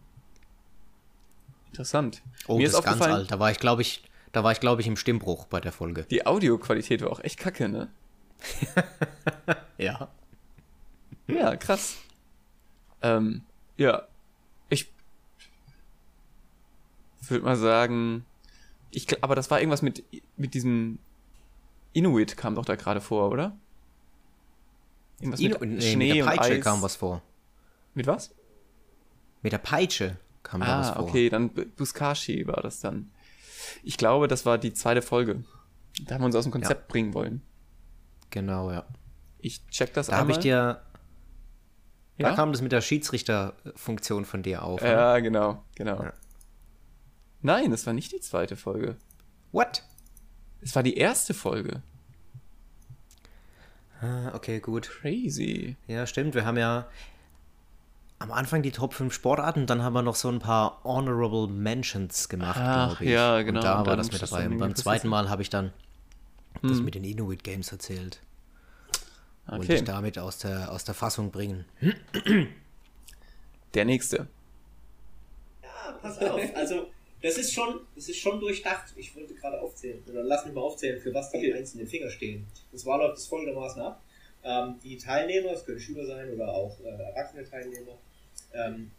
Interessant. 1.68 2.22
Oh, 2.48 2.58
Mir 2.58 2.64
das 2.64 2.74
ist 2.74 2.80
ist 2.80 2.86
ganz 2.86 3.02
alt. 3.02 3.32
Da 3.32 3.40
war 3.40 3.52
ich, 3.52 3.60
glaube 3.60 3.82
ich, 3.82 4.04
da 4.32 4.44
war 4.44 4.52
ich, 4.52 4.60
glaube 4.60 4.82
ich, 4.82 4.88
im 4.88 4.96
Stimmbruch 4.96 5.46
bei 5.46 5.60
der 5.60 5.72
Folge. 5.72 6.04
die 6.10 6.26
Audioqualität 6.26 7.02
war 7.02 7.12
auch 7.12 7.20
echt 7.20 7.40
kacke, 7.40 7.70
ne? 7.70 7.92
Ja. 9.78 10.10
Ja, 11.28 11.56
krass. 11.58 11.98
Ähm, 13.02 13.42
ja. 13.78 14.08
Ich 14.70 14.92
würde 17.28 17.44
mal 17.44 17.58
sagen, 17.58 18.26
ich, 18.92 19.24
aber 19.24 19.36
das 19.36 19.52
war 19.52 19.60
irgendwas 19.60 19.82
mit, 19.82 20.04
mit 20.38 20.54
diesem 20.54 21.00
Inuit 21.94 22.38
kam 22.38 22.56
doch 22.56 22.66
da 22.66 22.76
gerade 22.76 23.02
vor, 23.02 23.30
oder? 23.32 23.58
Irgendwas 25.20 25.40
Inu 25.40 25.58
mit 25.60 25.70
nee, 25.70 25.82
Schnee 25.82 26.08
mit 26.10 26.16
der 26.18 26.26
und 26.26 26.36
Peitsche 26.38 26.54
Eis. 26.54 26.64
kam 26.64 26.82
was 26.82 26.96
vor. 26.96 27.22
Mit 27.94 28.08
was? 28.08 28.34
Mit 29.42 29.54
der 29.54 29.58
Peitsche 29.60 30.18
kam 30.44 30.62
da 30.62 30.80
was 30.80 30.90
Ah, 30.90 30.94
vor. 30.96 31.04
okay, 31.10 31.30
dann 31.30 31.50
Buskashi 31.50 32.46
war 32.48 32.62
das 32.62 32.80
dann. 32.80 33.12
Ich 33.84 33.98
glaube, 33.98 34.28
das 34.28 34.46
war 34.46 34.58
die 34.58 34.74
zweite 34.74 35.02
Folge. 35.02 35.44
Da 36.06 36.16
haben 36.16 36.22
wir 36.22 36.26
uns 36.28 36.36
aus 36.36 36.44
dem 36.44 36.52
Konzept 36.52 36.88
bringen 36.88 37.14
wollen. 37.14 37.42
Genau, 38.30 38.72
ja. 38.72 38.86
Ich 39.40 39.66
check 39.68 39.94
das 39.94 40.08
Da 40.08 40.18
habe 40.18 40.32
ich 40.32 40.40
dir, 40.40 40.82
ja? 42.18 42.30
da 42.30 42.36
kam 42.36 42.52
das 42.52 42.62
mit 42.62 42.72
der 42.72 42.82
Schiedsrichterfunktion 42.82 44.26
von 44.26 44.44
dir 44.44 44.64
auf. 44.64 44.82
ne? 44.82 44.90
ja, 44.90 45.20
genau, 45.20 45.64
genau. 45.76 46.04
Ja. 46.04 46.14
Nein, 47.42 47.72
das 47.72 47.86
war 47.86 47.94
nicht 47.94 48.12
die 48.12 48.20
zweite 48.20 48.56
Folge. 48.56 48.98
What? 49.52 49.84
Es 50.62 50.76
war 50.76 50.84
die 50.84 50.98
erste 50.98 51.34
Folge. 51.34 51.84
Ah, 54.06 54.36
okay, 54.36 54.60
gut. 54.60 54.90
Crazy. 54.90 55.76
Ja, 55.88 56.06
stimmt. 56.08 56.36
Wir 56.36 56.46
haben 56.46 56.58
ja 56.58 56.88
am 58.20 58.32
Anfang 58.32 58.62
die 58.64 58.72
Top 58.72 58.94
5 58.94 59.14
Sportarten, 59.14 59.66
dann 59.68 59.84
haben 59.84 59.94
wir 59.94 60.02
noch 60.02 60.16
so 60.16 60.30
ein 60.30 60.40
paar 60.40 60.80
Honorable 60.84 61.48
Mentions 61.48 62.30
gemacht, 62.30 62.58
Ach, 62.60 62.90
glaube 62.98 63.04
ich. 63.06 63.10
ja, 63.12 63.42
genau. 63.42 63.60
Und 63.60 63.66
da 63.66 63.80
Und 63.80 63.88
war 63.88 63.98
das 63.98 64.12
mit 64.12 64.22
das 64.22 64.30
dabei. 64.30 64.48
Und 64.48 64.58
beim 64.58 64.76
zweiten 64.76 65.08
Mal 65.08 65.30
habe 65.30 65.42
ich 65.42 65.50
dann 65.50 65.74
das 66.62 66.78
Hm. 66.78 66.86
mit 66.86 66.96
den 66.96 67.04
Inuit 67.04 67.44
Games 67.44 67.72
erzählt. 67.72 68.22
Wollte 69.48 69.64
Okay, 69.66 69.76
ich 69.76 69.84
damit 69.84 70.18
aus 70.18 70.38
der, 70.40 70.72
aus 70.72 70.86
der 70.86 70.96
Fassung 70.96 71.30
bringen. 71.32 71.66
der 73.74 73.86
nächste. 73.86 74.28
Pass 76.02 76.18
auf, 76.20 76.40
also 76.56 76.88
das 77.26 77.38
ist 77.40 77.54
schon, 77.54 77.80
das 77.96 78.08
ist 78.08 78.20
schon 78.20 78.40
durchdacht. 78.40 78.94
Ich 78.96 79.16
wollte 79.16 79.34
gerade 79.34 79.60
aufzählen. 79.60 80.04
Oder 80.08 80.22
lass 80.22 80.46
mich 80.46 80.54
mal 80.54 80.62
aufzählen, 80.62 81.02
für 81.02 81.12
was 81.12 81.32
die 81.32 81.52
einzelnen 81.52 81.88
Finger 81.88 82.12
stehen. 82.12 82.46
Und 82.72 82.78
zwar 82.78 83.00
läuft 83.00 83.18
es 83.18 83.26
folgendermaßen 83.26 83.82
ab. 83.82 84.00
Ähm, 84.44 84.76
die 84.84 84.96
Teilnehmer, 84.96 85.54
es 85.54 85.66
können 85.66 85.80
Schüler 85.80 86.06
sein 86.06 86.32
oder 86.32 86.50
auch 86.50 86.78
äh, 86.82 86.90
erwachsene 86.90 87.50
Teilnehmer, 87.50 87.98
ähm, 88.54 88.92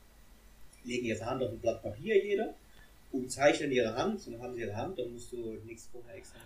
legen 0.83 1.07
ihre 1.07 1.25
Hand 1.25 1.41
auf 1.41 1.51
ein 1.51 1.61
Blatt 1.61 1.81
Papier 1.85 2.21
jeder 2.25 2.53
und 3.13 3.31
zeichnen 3.31 3.71
ihre 3.71 3.95
Hand. 3.95 4.27
Und 4.27 4.33
dann 4.33 4.43
haben 4.43 4.55
sie 4.55 4.63
ihre 4.63 4.75
Hand, 4.75 4.99
dann 4.99 5.13
musst 5.13 5.31
du 5.31 5.57
nichts 5.65 5.89
vorher 5.93 6.17
extra. 6.17 6.41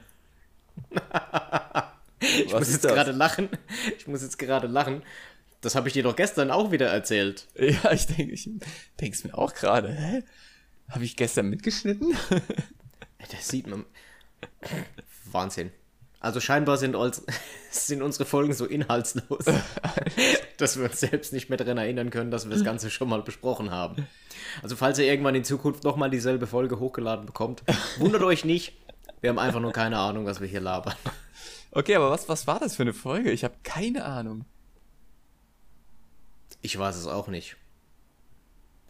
Ich 2.23 2.53
Was 2.53 2.61
muss 2.61 2.73
jetzt 2.73 2.87
gerade 2.87 3.13
lachen. 3.13 3.49
Ich 3.97 4.07
muss 4.07 4.21
jetzt 4.21 4.39
gerade 4.39 4.67
lachen. 4.67 5.03
Das 5.63 5.75
habe 5.75 5.89
ich 5.89 5.95
dir 5.95 6.03
doch 6.03 6.15
gestern 6.15 6.51
auch 6.51 6.71
wieder 6.71 6.89
erzählt. 6.89 7.47
Ja, 7.55 7.93
ich 7.93 8.07
denke, 8.09 8.35
ich 8.35 8.51
denk's 9.01 9.25
mir 9.25 9.37
auch 9.39 9.55
gerade. 9.55 9.91
Hä? 9.91 10.23
Habe 10.91 11.05
ich 11.05 11.17
gestern 11.17 11.49
mitgeschnitten? 11.49 12.17
Das 13.31 13.49
sieht 13.49 13.67
man. 13.67 13.85
Wahnsinn. 15.31 15.71
Also 16.21 16.39
scheinbar 16.39 16.77
sind, 16.77 16.95
uns, 16.95 17.23
sind 17.71 18.03
unsere 18.03 18.27
Folgen 18.27 18.53
so 18.53 18.67
inhaltslos, 18.67 19.45
dass 20.59 20.77
wir 20.79 20.85
uns 20.85 21.01
selbst 21.01 21.33
nicht 21.33 21.49
mehr 21.49 21.57
daran 21.57 21.79
erinnern 21.79 22.11
können, 22.11 22.31
dass 22.31 22.47
wir 22.47 22.55
das 22.55 22.63
Ganze 22.63 22.91
schon 22.91 23.09
mal 23.09 23.23
besprochen 23.23 23.71
haben. 23.71 24.07
Also 24.63 24.77
falls 24.77 24.99
ihr 24.99 25.07
irgendwann 25.07 25.35
in 25.35 25.45
Zukunft 25.45 25.83
nochmal 25.85 26.11
dieselbe 26.11 26.47
Folge 26.47 26.79
hochgeladen 26.79 27.25
bekommt, 27.25 27.63
wundert 27.99 28.23
euch 28.23 28.45
nicht. 28.45 28.75
Wir 29.23 29.31
haben 29.31 29.39
einfach 29.39 29.61
nur 29.61 29.73
keine 29.73 29.99
Ahnung, 29.99 30.27
was 30.27 30.41
wir 30.41 30.49
hier 30.49 30.61
labern. 30.61 30.95
Okay, 31.73 31.95
aber 31.95 32.11
was, 32.11 32.29
was 32.29 32.47
war 32.47 32.59
das 32.59 32.77
für 32.77 32.83
eine 32.83 32.95
Folge? 32.95 33.31
Ich 33.31 33.45
habe 33.45 33.55
keine 33.63 34.05
Ahnung. 34.05 34.45
Ich 36.63 36.79
weiß 36.79 36.97
es 36.97 37.07
auch 37.07 37.29
nicht. 37.29 37.57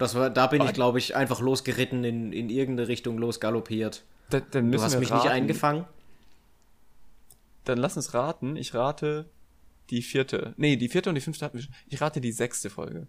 Das 0.01 0.15
war, 0.15 0.31
da 0.31 0.47
bin 0.47 0.63
ich, 0.63 0.73
glaube 0.73 0.99
ich, 0.99 1.15
einfach 1.15 1.41
losgeritten, 1.41 2.05
in, 2.05 2.33
in 2.33 2.49
irgendeine 2.49 2.89
Richtung 2.89 3.19
losgaloppiert. 3.19 4.03
Da, 4.31 4.41
dann 4.41 4.71
müssen 4.71 4.79
Du 4.81 4.85
hast 4.85 4.93
wir 4.95 5.01
mich 5.01 5.11
raten. 5.11 5.23
nicht 5.25 5.33
eingefangen. 5.33 5.85
Dann 7.65 7.79
lass 7.79 7.97
uns 7.97 8.15
raten. 8.15 8.57
Ich 8.57 8.75
rate 8.75 9.29
die 9.91 10.03
vierte. 10.03 10.55
Nee, 10.57 10.77
die 10.77 10.89
vierte 10.89 11.11
und 11.11 11.17
die 11.17 11.21
fünfte 11.21 11.45
hatten 11.45 11.59
wir 11.59 11.65
schon. 11.65 11.75
Ich 11.89 12.01
rate 12.01 12.21
die 12.21 12.33
sechste 12.33 12.71
Folge. 12.71 13.07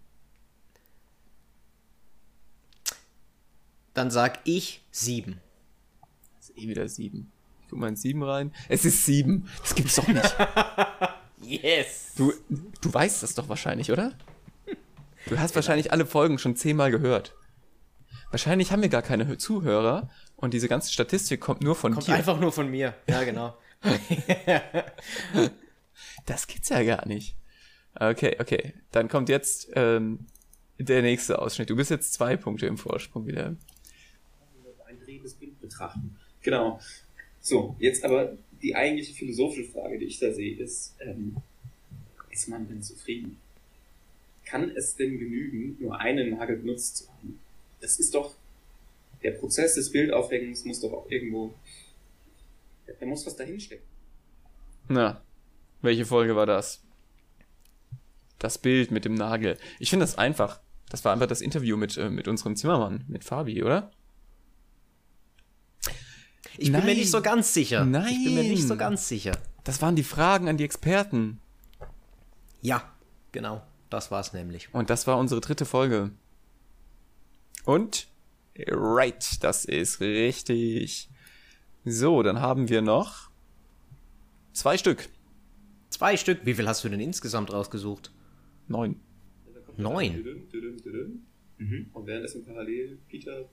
Dann 3.94 4.10
sag 4.10 4.40
ich 4.44 4.82
sieben. 4.90 5.40
Das 6.38 6.50
ist 6.50 6.58
eh 6.58 6.68
wieder 6.68 6.88
sieben. 6.88 7.30
Ich 7.62 7.68
guck 7.68 7.78
mal 7.78 7.88
in 7.88 7.96
sieben 7.96 8.22
rein. 8.22 8.52
Es 8.68 8.84
ist 8.84 9.04
sieben. 9.06 9.48
Das 9.62 9.74
gibt's 9.74 9.96
doch 9.96 10.08
nicht. 10.08 10.36
Yes! 11.44 12.12
Du, 12.16 12.32
du 12.80 12.94
weißt 12.94 13.24
das 13.24 13.34
doch 13.34 13.48
wahrscheinlich, 13.48 13.90
oder? 13.90 14.12
Du 15.26 15.38
hast 15.38 15.54
wahrscheinlich 15.54 15.92
alle 15.92 16.06
Folgen 16.06 16.38
schon 16.38 16.56
zehnmal 16.56 16.90
gehört. 16.90 17.34
Wahrscheinlich 18.30 18.72
haben 18.72 18.82
wir 18.82 18.88
gar 18.88 19.02
keine 19.02 19.36
Zuhörer 19.38 20.08
und 20.36 20.54
diese 20.54 20.68
ganze 20.68 20.92
Statistik 20.92 21.40
kommt 21.40 21.62
nur 21.62 21.76
von 21.76 21.92
Kommt 21.92 22.06
dir. 22.06 22.14
einfach 22.14 22.40
nur 22.40 22.52
von 22.52 22.70
mir. 22.70 22.94
Ja, 23.08 23.24
genau. 23.24 23.56
Das 26.26 26.46
gibt's 26.46 26.68
ja 26.68 26.82
gar 26.82 27.06
nicht. 27.06 27.36
Okay, 27.94 28.36
okay. 28.40 28.74
Dann 28.90 29.08
kommt 29.08 29.28
jetzt 29.28 29.70
ähm, 29.74 30.26
der 30.78 31.02
nächste 31.02 31.38
Ausschnitt. 31.40 31.68
Du 31.70 31.76
bist 31.76 31.90
jetzt 31.90 32.12
zwei 32.14 32.36
Punkte 32.36 32.66
im 32.66 32.78
Vorsprung 32.78 33.26
wieder. 33.26 33.56
Ein 34.86 35.00
drehendes 35.04 35.34
Bild 35.34 35.60
betrachten. 35.60 36.16
Genau. 36.42 36.80
So, 37.40 37.76
jetzt 37.78 38.04
aber 38.04 38.36
die 38.62 38.74
eigentliche 38.74 39.14
philosophische 39.14 39.70
Frage, 39.70 39.98
die 39.98 40.06
ich 40.06 40.18
da 40.18 40.32
sehe, 40.32 40.56
ist, 40.56 40.94
ähm, 41.00 41.36
ist 42.30 42.48
man 42.48 42.68
denn 42.68 42.82
zufrieden? 42.82 43.38
Kann 44.44 44.70
es 44.70 44.96
denn 44.96 45.18
genügen, 45.18 45.76
nur 45.80 45.98
einen 45.98 46.36
Nagel 46.36 46.56
benutzt 46.56 46.96
zu 46.98 47.08
haben? 47.08 47.38
Das 47.80 47.98
ist 47.98 48.14
doch, 48.14 48.34
der 49.22 49.32
Prozess 49.32 49.74
des 49.74 49.90
Bildaufhängens 49.90 50.64
muss 50.64 50.80
doch 50.80 50.92
auch 50.92 51.10
irgendwo, 51.10 51.54
da 53.00 53.06
muss 53.06 53.26
was 53.26 53.36
dahinstecken. 53.36 53.86
Na, 54.88 55.22
welche 55.80 56.04
Folge 56.04 56.36
war 56.36 56.46
das? 56.46 56.82
Das 58.38 58.58
Bild 58.58 58.90
mit 58.90 59.04
dem 59.04 59.14
Nagel. 59.14 59.56
Ich 59.78 59.90
finde 59.90 60.04
das 60.04 60.18
einfach. 60.18 60.60
Das 60.90 61.04
war 61.04 61.12
einfach 61.12 61.28
das 61.28 61.40
Interview 61.40 61.76
mit, 61.76 61.96
äh, 61.96 62.10
mit 62.10 62.28
unserem 62.28 62.56
Zimmermann, 62.56 63.04
mit 63.08 63.24
Fabi, 63.24 63.62
oder? 63.62 63.90
Ich 66.58 66.70
bin 66.70 66.72
Nein. 66.72 66.84
mir 66.84 66.94
nicht 66.94 67.10
so 67.10 67.22
ganz 67.22 67.54
sicher. 67.54 67.86
Ich 68.08 68.24
bin 68.24 68.34
mir 68.34 68.42
nicht 68.42 68.62
so 68.62 68.70
Nein. 68.70 68.78
ganz 68.78 69.08
sicher. 69.08 69.32
Das 69.64 69.80
waren 69.80 69.96
die 69.96 70.02
Fragen 70.02 70.48
an 70.48 70.56
die 70.56 70.64
Experten. 70.64 71.40
Ja, 72.60 72.92
genau. 73.30 73.62
Das 73.92 74.10
war's 74.10 74.32
nämlich. 74.32 74.72
Und 74.72 74.88
das 74.88 75.06
war 75.06 75.18
unsere 75.18 75.42
dritte 75.42 75.66
Folge. 75.66 76.12
Und? 77.66 78.08
Right, 78.56 79.42
das 79.44 79.66
ist 79.66 80.00
richtig. 80.00 81.10
So, 81.84 82.22
dann 82.22 82.40
haben 82.40 82.70
wir 82.70 82.80
noch 82.80 83.30
zwei 84.54 84.78
Stück. 84.78 85.10
Zwei 85.90 86.16
Stück. 86.16 86.46
Wie 86.46 86.54
viel 86.54 86.66
hast 86.66 86.82
du 86.84 86.88
denn 86.88 87.00
insgesamt 87.00 87.52
rausgesucht? 87.52 88.10
Neun. 88.66 88.98
Neun. 89.76 90.46
Mhm. 91.58 91.90
Und 91.92 92.06
währenddessen 92.06 92.46
parallel 92.46 92.98
Peter, 93.08 93.46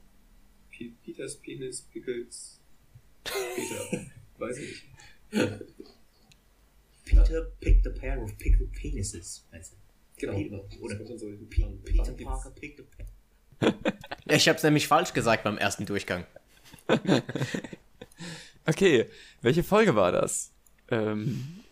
P 0.72 0.94
Peters 1.04 1.36
Penis 1.36 1.82
Pickles, 1.82 2.62
Peter, 3.26 4.06
weiß 4.38 4.58
ich 4.58 4.86
nicht. 5.32 5.66
Peter 7.04 7.52
picked 7.60 7.86
a 7.88 7.90
pair 7.90 8.24
of 8.24 8.38
pickled 8.38 8.72
penises. 8.72 9.46
Also, 9.52 9.76
Genau. 10.20 10.34
Peter, 10.34 10.64
oder 10.82 11.18
so 11.18 11.28
Peter, 11.50 12.12
Parker 12.24 12.52
picked 12.52 12.82
a. 12.82 12.84
Ja, 14.28 14.36
Ich 14.36 14.48
hab's 14.50 14.64
nämlich 14.64 14.88
falsch 14.88 15.14
gesagt 15.14 15.44
beim 15.44 15.58
ersten 15.58 15.86
Durchgang. 15.86 16.26
Okay, 18.66 19.10
welche 19.42 19.64
Folge 19.64 19.96
war 19.96 20.12
das? 20.12 20.52
Ähm, 20.90 21.64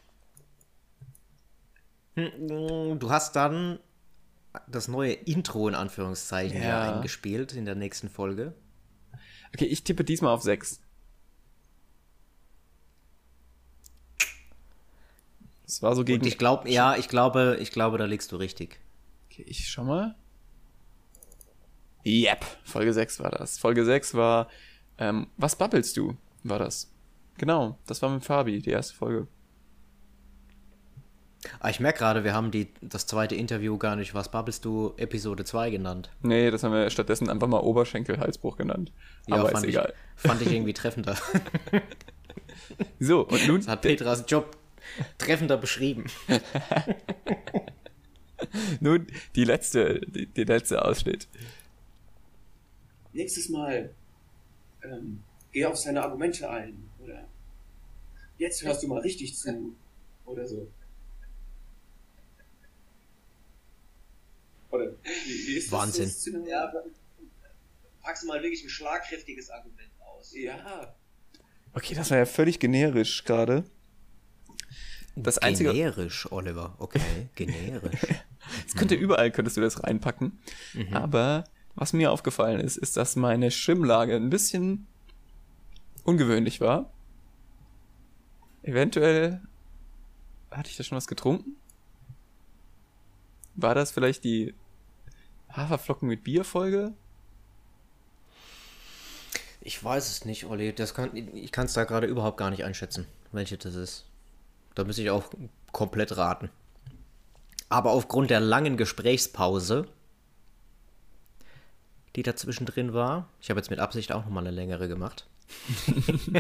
Hm, 2.16 2.98
Du 3.00 3.10
hast 3.12 3.36
dann 3.36 3.80
das 4.68 4.88
neue 4.88 5.14
Intro 5.14 5.68
in 5.68 5.76
Anführungszeichen 5.76 6.62
Ja. 6.64 6.82
eingespielt 6.82 7.54
in 7.54 7.66
der 7.66 7.76
nächsten 7.76 8.10
Folge. 8.10 8.54
okay, 9.54 9.66
ich 9.66 9.84
tippe 9.84 10.04
diesmal 10.04 10.34
auf 10.34 10.42
sechs. 10.42 10.82
Es 15.68 15.82
war 15.82 15.96
so 15.96 16.04
gegen. 16.04 16.22
Und 16.22 16.28
ich 16.28 16.38
glaube, 16.38 16.70
ja, 16.70 16.96
ich 16.96 17.10
glaube, 17.10 17.58
ich 17.60 17.72
glaube, 17.72 17.98
da 17.98 18.06
liegst 18.06 18.32
du 18.32 18.38
richtig. 18.38 18.80
Okay, 19.30 19.44
ich 19.46 19.68
schau 19.68 19.84
mal. 19.84 20.16
Yep, 22.06 22.46
Folge 22.64 22.94
6 22.94 23.20
war 23.20 23.32
das. 23.32 23.60
Folge 23.60 23.84
6 23.84 24.14
war, 24.14 24.48
ähm, 24.98 25.28
was 25.36 25.58
babbelst 25.58 25.98
du? 25.98 26.16
War 26.44 26.58
das. 26.58 26.90
Genau, 27.38 27.78
das 27.86 28.02
war 28.02 28.10
mit 28.10 28.24
Fabi, 28.24 28.62
die 28.62 28.70
erste 28.70 28.96
Folge. 28.96 29.28
Ah, 31.60 31.70
ich 31.70 31.80
merke 31.80 32.00
gerade, 32.00 32.24
wir 32.24 32.34
haben 32.34 32.50
die, 32.50 32.74
das 32.82 33.06
zweite 33.06 33.36
Interview 33.36 33.78
gar 33.78 33.96
nicht, 33.96 34.14
was 34.14 34.32
babbelst 34.32 34.64
du, 34.64 34.94
Episode 34.98 35.44
2 35.44 35.70
genannt. 35.70 36.10
Nee, 36.22 36.50
das 36.50 36.64
haben 36.64 36.74
wir 36.74 36.90
stattdessen 36.90 37.30
einfach 37.30 37.48
mal 37.48 37.60
Oberschenkel-Halsbruch 37.60 38.58
genannt. 38.58 38.92
Aber 39.30 39.46
ist 39.46 39.52
fand 39.52 39.66
egal. 39.66 39.94
Ich, 40.16 40.22
fand 40.22 40.42
ich 40.42 40.52
irgendwie 40.52 40.74
treffender. 40.74 41.18
So, 43.00 43.26
und 43.28 43.48
nun, 43.48 43.60
Das 43.60 43.68
hat 43.68 43.82
Petras 43.84 44.26
Job 44.28 44.58
treffender 45.18 45.58
beschrieben. 45.58 46.06
nun 48.80 49.08
die 49.36 49.44
letzte, 49.44 50.02
die, 50.02 50.28
die 50.28 50.44
letzte 50.44 50.84
Ausschnitt. 50.84 51.28
Nächstes 53.14 53.50
Mal 53.50 53.94
ähm, 54.84 55.24
geh 55.52 55.66
auf 55.66 55.78
seine 55.78 56.04
Argumente 56.04 56.50
ein. 56.50 56.90
Oder 57.00 57.28
jetzt 58.38 58.64
hörst 58.64 58.84
du 58.84 58.88
mal 58.88 59.00
richtig 59.00 59.36
zu. 59.36 59.76
Oder 60.26 60.46
so. 60.46 60.70
Oder 64.70 64.92
wie, 65.26 65.48
wie 65.48 65.58
ist 65.58 65.72
Wahnsinn. 65.72 66.06
Das, 66.06 66.24
das 66.24 66.48
Ja, 66.48 66.72
packst 68.02 68.24
du 68.24 68.28
mal 68.28 68.42
wirklich 68.42 68.64
ein 68.64 68.70
schlagkräftiges 68.70 69.50
Argument 69.50 69.90
aus. 70.00 70.36
ja. 70.36 70.94
Okay, 71.74 71.94
das 71.94 72.10
war 72.10 72.18
ja 72.18 72.26
völlig 72.26 72.60
generisch 72.60 73.24
gerade. 73.24 73.64
Das 75.24 75.40
einzige, 75.40 75.72
Generisch, 75.74 76.32
Oliver. 76.32 76.76
Okay, 76.78 77.02
generisch. 77.36 78.02
es 78.68 78.76
könnte 78.76 78.96
überall 78.96 79.32
könntest 79.32 79.58
du 79.58 79.62
das 79.62 79.84
reinpacken. 79.84 80.40
Aber 80.92 81.44
was 81.76 81.94
mir 81.94 82.12
aufgefallen 82.12 82.60
ist, 82.60 82.78
ist, 82.78 82.98
dass 82.98 83.16
meine 83.16 83.52
Stimmlage 83.52 84.16
ein 84.16 84.30
bisschen 84.30 84.88
ungewöhnlich 86.04 86.62
war. 86.62 86.92
Eventuell 88.64 89.42
hatte 90.52 90.70
ich 90.70 90.78
da 90.78 90.84
schon 90.84 90.98
was 90.98 91.08
getrunken? 91.08 91.56
War 93.56 93.74
das 93.74 93.92
vielleicht 93.92 94.24
die 94.24 94.54
Haferflocken 95.52 96.08
mit 96.08 96.24
Bier 96.24 96.44
Folge? 96.44 96.94
Ich 99.62 99.84
weiß 99.84 100.10
es 100.10 100.26
nicht, 100.26 100.46
Olli. 100.46 100.74
Das 100.74 100.94
kann, 100.94 101.16
ich 101.16 101.52
kann 101.52 101.66
es 101.66 101.74
da 101.74 101.84
gerade 101.84 102.08
überhaupt 102.08 102.38
gar 102.38 102.52
nicht 102.52 102.64
einschätzen, 102.64 103.08
welche 103.32 103.58
das 103.58 103.76
ist. 103.76 104.06
Da 104.78 104.84
müsste 104.84 105.02
ich 105.02 105.10
auch 105.10 105.32
komplett 105.72 106.18
raten. 106.18 106.52
Aber 107.68 107.90
aufgrund 107.90 108.30
der 108.30 108.40
langen 108.40 108.78
Gesprächspause, 108.78 109.88
die 112.16 112.22
dazwischen 112.22 112.68
drin 112.68 112.94
war, 112.94 113.28
ich 113.42 113.50
habe 113.50 113.60
jetzt 113.60 113.72
mit 113.72 113.80
Absicht 113.80 114.12
auch 114.12 114.24
nochmal 114.24 114.46
eine 114.46 114.56
längere 114.56 114.88
gemacht, 114.88 115.28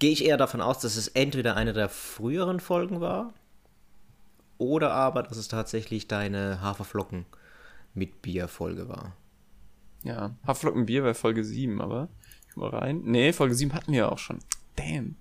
gehe 0.00 0.10
ich 0.10 0.24
eher 0.24 0.38
davon 0.38 0.60
aus, 0.60 0.80
dass 0.80 0.96
es 0.96 1.06
entweder 1.06 1.54
eine 1.54 1.72
der 1.72 1.88
früheren 1.88 2.58
Folgen 2.58 3.00
war 3.00 3.32
oder 4.56 4.92
aber, 4.92 5.22
dass 5.22 5.38
es 5.38 5.46
tatsächlich 5.46 6.08
deine 6.08 6.60
Haferflocken 6.62 7.26
mit 7.94 8.22
Bier-Folge 8.22 8.88
war. 8.88 9.14
Ja, 10.02 10.34
Haferflocken 10.44 10.86
Bier 10.86 11.04
war 11.04 11.14
Folge 11.14 11.44
7, 11.44 11.80
aber 11.80 12.08
ich 12.48 12.54
guck 12.54 12.72
mal 12.72 12.76
rein. 12.76 13.02
Nee, 13.04 13.32
Folge 13.32 13.54
7 13.54 13.72
hatten 13.72 13.92
wir 13.92 13.98
ja 14.00 14.08
auch 14.08 14.18
schon. 14.18 14.40
Damn. 14.74 15.14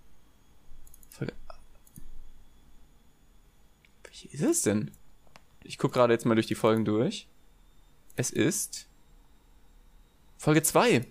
Welche 4.17 4.36
ist 4.36 4.41
es 4.41 4.62
denn? 4.63 4.89
Ich 5.63 5.77
guck 5.77 5.93
gerade 5.93 6.12
jetzt 6.12 6.25
mal 6.25 6.34
durch 6.34 6.47
die 6.47 6.56
Folgen 6.56 6.86
durch. 6.86 7.27
Es 8.15 8.32
ist 8.32 8.88
Folge 10.38 10.63
2. 10.63 11.06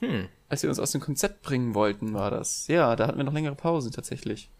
Hm. 0.00 0.28
Als 0.48 0.62
wir 0.62 0.70
uns 0.70 0.80
aus 0.80 0.90
dem 0.90 1.00
Konzept 1.00 1.42
bringen 1.42 1.74
wollten, 1.74 2.12
war 2.12 2.32
das. 2.32 2.66
Ja, 2.66 2.96
da 2.96 3.06
hatten 3.06 3.18
wir 3.18 3.24
noch 3.24 3.32
längere 3.32 3.54
Pause 3.54 3.92
tatsächlich. 3.92 4.50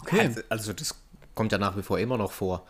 Okay. 0.00 0.20
Also, 0.20 0.40
also 0.48 0.72
das 0.72 0.94
kommt 1.34 1.52
ja 1.52 1.58
nach 1.58 1.76
wie 1.76 1.82
vor 1.82 1.98
immer 1.98 2.16
noch 2.16 2.32
vor. 2.32 2.66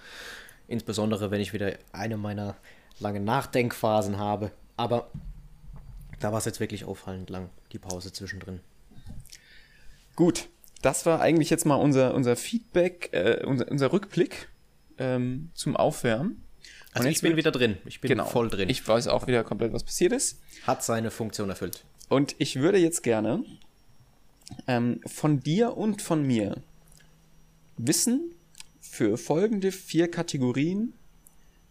Insbesondere 0.66 1.30
wenn 1.30 1.40
ich 1.40 1.52
wieder 1.52 1.78
eine 1.92 2.16
meiner 2.16 2.56
langen 2.98 3.22
Nachdenkphasen 3.22 4.18
habe. 4.18 4.50
Aber 4.76 5.08
da 6.18 6.32
war 6.32 6.38
es 6.38 6.46
jetzt 6.46 6.58
wirklich 6.58 6.84
auffallend 6.84 7.30
lang, 7.30 7.48
die 7.70 7.78
Pause 7.78 8.12
zwischendrin. 8.12 8.60
Gut, 10.16 10.48
das 10.86 11.04
war 11.04 11.20
eigentlich 11.20 11.50
jetzt 11.50 11.66
mal 11.66 11.74
unser, 11.74 12.14
unser 12.14 12.36
Feedback, 12.36 13.10
äh, 13.12 13.44
unser, 13.44 13.68
unser 13.70 13.92
Rückblick 13.92 14.48
ähm, 14.98 15.50
zum 15.54 15.76
Aufwärmen. 15.76 16.42
Also 16.92 17.08
ich 17.08 17.20
bin 17.20 17.30
wird- 17.30 17.38
wieder 17.38 17.50
drin. 17.50 17.76
Ich 17.84 18.00
bin 18.00 18.08
genau, 18.08 18.24
voll 18.26 18.48
drin. 18.48 18.68
Ich 18.70 18.86
weiß 18.86 19.08
auch 19.08 19.26
wieder 19.26 19.42
komplett, 19.44 19.72
was 19.72 19.82
passiert 19.84 20.12
ist. 20.12 20.40
Hat 20.66 20.84
seine 20.84 21.10
Funktion 21.10 21.50
erfüllt. 21.50 21.84
Und 22.08 22.36
ich 22.38 22.56
würde 22.56 22.78
jetzt 22.78 23.02
gerne 23.02 23.44
ähm, 24.68 25.00
von 25.04 25.40
dir 25.40 25.76
und 25.76 26.02
von 26.02 26.22
mir 26.24 26.62
wissen 27.76 28.32
für 28.80 29.18
folgende 29.18 29.72
vier 29.72 30.08
Kategorien, 30.10 30.94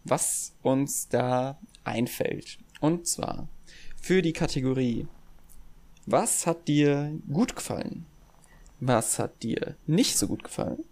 was 0.04 0.52
uns 0.62 1.08
da 1.08 1.58
einfällt. 1.84 2.58
Und 2.80 3.06
zwar 3.08 3.48
für 4.00 4.20
die 4.22 4.34
Kategorie, 4.34 5.08
was 6.04 6.46
hat 6.46 6.68
dir 6.68 7.18
gut 7.32 7.56
gefallen? 7.56 8.04
Was 8.80 9.18
hat 9.18 9.42
dir 9.42 9.76
nicht 9.86 10.18
so 10.18 10.26
gut 10.26 10.44
gefallen? 10.44 10.84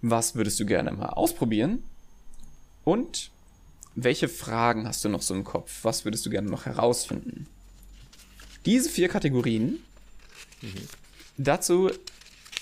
Was 0.00 0.34
würdest 0.34 0.58
du 0.60 0.66
gerne 0.66 0.92
mal 0.92 1.10
ausprobieren? 1.10 1.82
Und 2.84 3.30
welche 3.94 4.28
Fragen 4.28 4.86
hast 4.86 5.04
du 5.04 5.08
noch 5.08 5.22
so 5.22 5.34
im 5.34 5.44
Kopf? 5.44 5.84
Was 5.84 6.04
würdest 6.04 6.24
du 6.26 6.30
gerne 6.30 6.50
noch 6.50 6.66
herausfinden? 6.66 7.46
Diese 8.66 8.88
vier 8.88 9.08
Kategorien, 9.08 9.78
dazu 11.36 11.90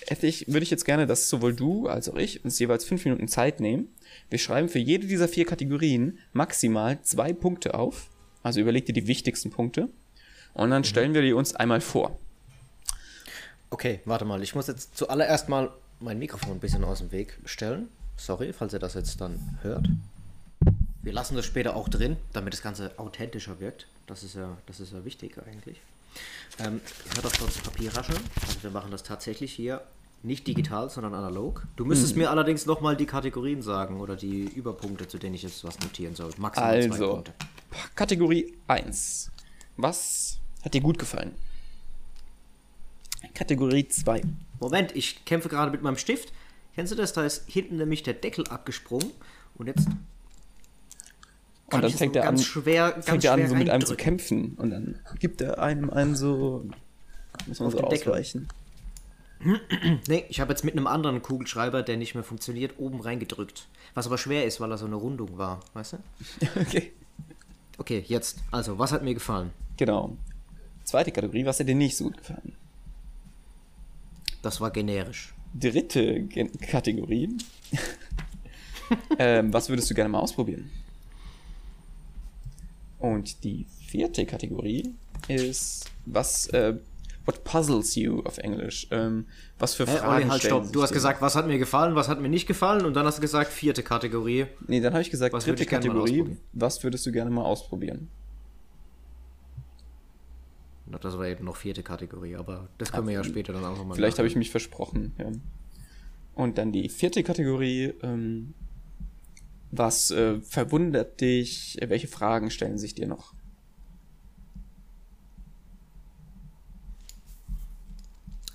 hätte 0.06 0.26
ich, 0.26 0.46
würde 0.48 0.62
ich 0.62 0.70
jetzt 0.70 0.84
gerne, 0.84 1.06
dass 1.06 1.28
sowohl 1.28 1.54
du 1.54 1.86
als 1.86 2.08
auch 2.08 2.16
ich 2.16 2.44
uns 2.44 2.58
jeweils 2.58 2.84
fünf 2.84 3.04
Minuten 3.04 3.28
Zeit 3.28 3.60
nehmen. 3.60 3.88
Wir 4.28 4.38
schreiben 4.38 4.68
für 4.68 4.78
jede 4.78 5.06
dieser 5.06 5.28
vier 5.28 5.44
Kategorien 5.44 6.18
maximal 6.32 7.00
zwei 7.02 7.32
Punkte 7.32 7.74
auf. 7.74 8.08
Also 8.42 8.60
überleg 8.60 8.86
dir 8.86 8.94
die 8.94 9.06
wichtigsten 9.06 9.50
Punkte. 9.50 9.90
Und 10.54 10.70
dann 10.70 10.84
stellen 10.84 11.14
wir 11.14 11.22
die 11.22 11.32
uns 11.32 11.54
einmal 11.54 11.80
vor. 11.80 12.18
Okay, 13.70 14.00
warte 14.04 14.24
mal. 14.24 14.42
Ich 14.42 14.54
muss 14.54 14.66
jetzt 14.66 14.96
zuallererst 14.96 15.48
mal 15.48 15.70
mein 16.00 16.18
Mikrofon 16.18 16.52
ein 16.52 16.60
bisschen 16.60 16.84
aus 16.84 16.98
dem 16.98 17.12
Weg 17.12 17.38
stellen. 17.44 17.88
Sorry, 18.16 18.52
falls 18.52 18.72
ihr 18.72 18.78
das 18.78 18.94
jetzt 18.94 19.20
dann 19.20 19.58
hört. 19.62 19.88
Wir 21.02 21.12
lassen 21.12 21.36
das 21.36 21.46
später 21.46 21.76
auch 21.76 21.88
drin, 21.88 22.16
damit 22.32 22.52
das 22.52 22.62
Ganze 22.62 22.92
authentischer 22.98 23.60
wirkt. 23.60 23.86
Das 24.06 24.22
ist 24.22 24.34
ja, 24.34 24.56
das 24.66 24.80
ist 24.80 24.92
ja 24.92 25.04
wichtig 25.04 25.36
eigentlich. 25.46 25.80
Ähm, 26.58 26.80
ihr 27.08 27.14
hört 27.16 27.26
auch 27.26 27.34
schon 27.34 27.46
das 27.46 27.58
Papier 27.58 27.96
rascheln. 27.96 28.20
Also 28.46 28.62
wir 28.62 28.70
machen 28.70 28.90
das 28.90 29.02
tatsächlich 29.02 29.52
hier 29.52 29.80
nicht 30.22 30.46
digital, 30.46 30.90
sondern 30.90 31.14
analog. 31.14 31.66
Du 31.76 31.84
müsstest 31.86 32.16
mir 32.16 32.30
allerdings 32.30 32.66
nochmal 32.66 32.96
die 32.96 33.06
Kategorien 33.06 33.62
sagen 33.62 34.00
oder 34.00 34.16
die 34.16 34.42
Überpunkte, 34.44 35.08
zu 35.08 35.16
denen 35.16 35.34
ich 35.34 35.42
jetzt 35.42 35.64
was 35.64 35.78
notieren 35.80 36.14
soll. 36.14 36.30
Maximal 36.36 36.82
zwei 36.82 36.90
Also, 36.92 37.12
Punkte. 37.14 37.32
Kategorie 37.94 38.54
1. 38.66 39.30
Was 39.78 40.38
hat 40.62 40.74
dir 40.74 40.82
gut 40.82 40.98
gefallen? 40.98 41.34
Kategorie 43.40 43.88
2. 43.88 44.20
Moment, 44.60 44.94
ich 44.94 45.24
kämpfe 45.24 45.48
gerade 45.48 45.70
mit 45.70 45.80
meinem 45.80 45.96
Stift. 45.96 46.30
Kennst 46.74 46.92
du 46.92 46.96
das? 46.96 47.14
Da 47.14 47.24
ist 47.24 47.48
hinten 47.48 47.78
nämlich 47.78 48.02
der 48.02 48.12
Deckel 48.12 48.46
abgesprungen. 48.46 49.10
Und 49.54 49.66
jetzt. 49.66 49.88
Und 51.72 51.82
dann 51.82 51.90
fängt 51.90 52.14
nur 52.16 52.22
er 52.22 52.28
an, 52.28 52.34
ganz 52.34 52.44
schwer, 52.44 53.00
fängt 53.00 53.24
er 53.24 53.32
an, 53.32 53.48
so 53.48 53.54
mit 53.54 53.70
einem 53.70 53.86
zu 53.86 53.96
kämpfen. 53.96 54.56
Und 54.58 54.68
dann 54.68 54.98
gibt 55.20 55.40
er 55.40 55.58
einem 55.58 55.88
einen 55.88 56.16
so. 56.16 56.66
Muss 57.46 57.60
man 57.60 57.70
so 57.70 57.78
den 57.78 57.88
Deckel. 57.88 58.12
ausweichen. 58.12 58.48
Nee, 60.06 60.26
ich 60.28 60.38
habe 60.40 60.52
jetzt 60.52 60.64
mit 60.66 60.76
einem 60.76 60.86
anderen 60.86 61.22
Kugelschreiber, 61.22 61.82
der 61.82 61.96
nicht 61.96 62.14
mehr 62.14 62.24
funktioniert, 62.24 62.74
oben 62.76 63.00
reingedrückt. 63.00 63.68
Was 63.94 64.06
aber 64.06 64.18
schwer 64.18 64.44
ist, 64.44 64.60
weil 64.60 64.70
er 64.70 64.76
so 64.76 64.84
eine 64.84 64.96
Rundung 64.96 65.38
war, 65.38 65.60
weißt 65.72 65.94
du? 65.94 65.96
okay. 66.60 66.92
Okay, 67.78 68.04
jetzt. 68.06 68.40
Also, 68.50 68.78
was 68.78 68.92
hat 68.92 69.02
mir 69.02 69.14
gefallen? 69.14 69.50
Genau. 69.78 70.14
Zweite 70.84 71.10
Kategorie, 71.10 71.46
was 71.46 71.58
hat 71.58 71.68
dir 71.68 71.74
nicht 71.74 71.96
so 71.96 72.04
gut 72.04 72.18
gefallen? 72.18 72.54
Das 74.42 74.60
war 74.60 74.70
generisch. 74.70 75.34
Dritte 75.54 76.20
Gen 76.22 76.50
Kategorie. 76.60 77.36
ähm, 79.18 79.52
was 79.52 79.68
würdest 79.68 79.90
du 79.90 79.94
gerne 79.94 80.08
mal 80.08 80.20
ausprobieren? 80.20 80.70
Und 82.98 83.44
die 83.44 83.66
vierte 83.86 84.26
Kategorie 84.26 84.94
ist, 85.28 85.90
was, 86.04 86.46
äh, 86.48 86.74
what 87.24 87.44
puzzles 87.44 87.94
you 87.94 88.20
auf 88.24 88.38
Englisch? 88.38 88.86
Ähm, 88.90 89.26
was 89.58 89.74
für 89.74 89.86
Hä, 89.86 89.96
Fragen 89.96 90.14
Olli, 90.14 90.28
halt 90.28 90.42
stopp. 90.42 90.72
Du 90.72 90.82
hast 90.82 90.92
gesagt, 90.92 91.22
was 91.22 91.34
hat 91.34 91.46
mir 91.46 91.58
gefallen, 91.58 91.94
was 91.94 92.08
hat 92.08 92.20
mir 92.20 92.28
nicht 92.28 92.46
gefallen 92.46 92.84
und 92.84 92.94
dann 92.94 93.06
hast 93.06 93.16
du 93.18 93.22
gesagt, 93.22 93.52
vierte 93.52 93.82
Kategorie. 93.82 94.46
Nee, 94.66 94.80
dann 94.80 94.92
habe 94.92 95.02
ich 95.02 95.10
gesagt, 95.10 95.32
Was 95.32 95.44
dritte 95.44 95.66
Kategorie, 95.66 96.36
was 96.52 96.82
würdest 96.84 97.06
du 97.06 97.12
gerne 97.12 97.30
mal 97.30 97.44
ausprobieren? 97.44 98.08
Das 100.98 101.18
war 101.18 101.26
eben 101.26 101.44
noch 101.44 101.56
vierte 101.56 101.82
Kategorie, 101.82 102.36
aber 102.36 102.68
das 102.78 102.92
können 102.92 103.06
wir 103.06 103.14
ja 103.14 103.24
später 103.24 103.52
dann 103.52 103.64
auch 103.64 103.76
nochmal 103.76 103.96
Vielleicht 103.96 104.18
habe 104.18 104.28
ich 104.28 104.36
mich 104.36 104.50
versprochen, 104.50 105.12
ja. 105.18 105.30
Und 106.34 106.58
dann 106.58 106.72
die 106.72 106.88
vierte 106.88 107.22
Kategorie, 107.22 107.92
ähm, 108.02 108.54
was 109.70 110.10
äh, 110.10 110.40
verwundert 110.40 111.20
dich? 111.20 111.78
Welche 111.80 112.08
Fragen 112.08 112.50
stellen 112.50 112.78
sich 112.78 112.94
dir 112.94 113.06
noch? 113.06 113.34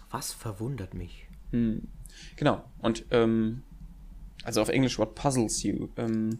Was 0.09 0.33
verwundert 0.33 0.93
mich? 0.93 1.27
Hm. 1.51 1.87
Genau. 2.37 2.63
Und 2.79 3.05
ähm, 3.11 3.63
also 4.43 4.61
auf 4.61 4.69
Englisch, 4.69 4.97
what 4.97 5.15
puzzles 5.15 5.63
you? 5.63 5.89
Ähm, 5.97 6.39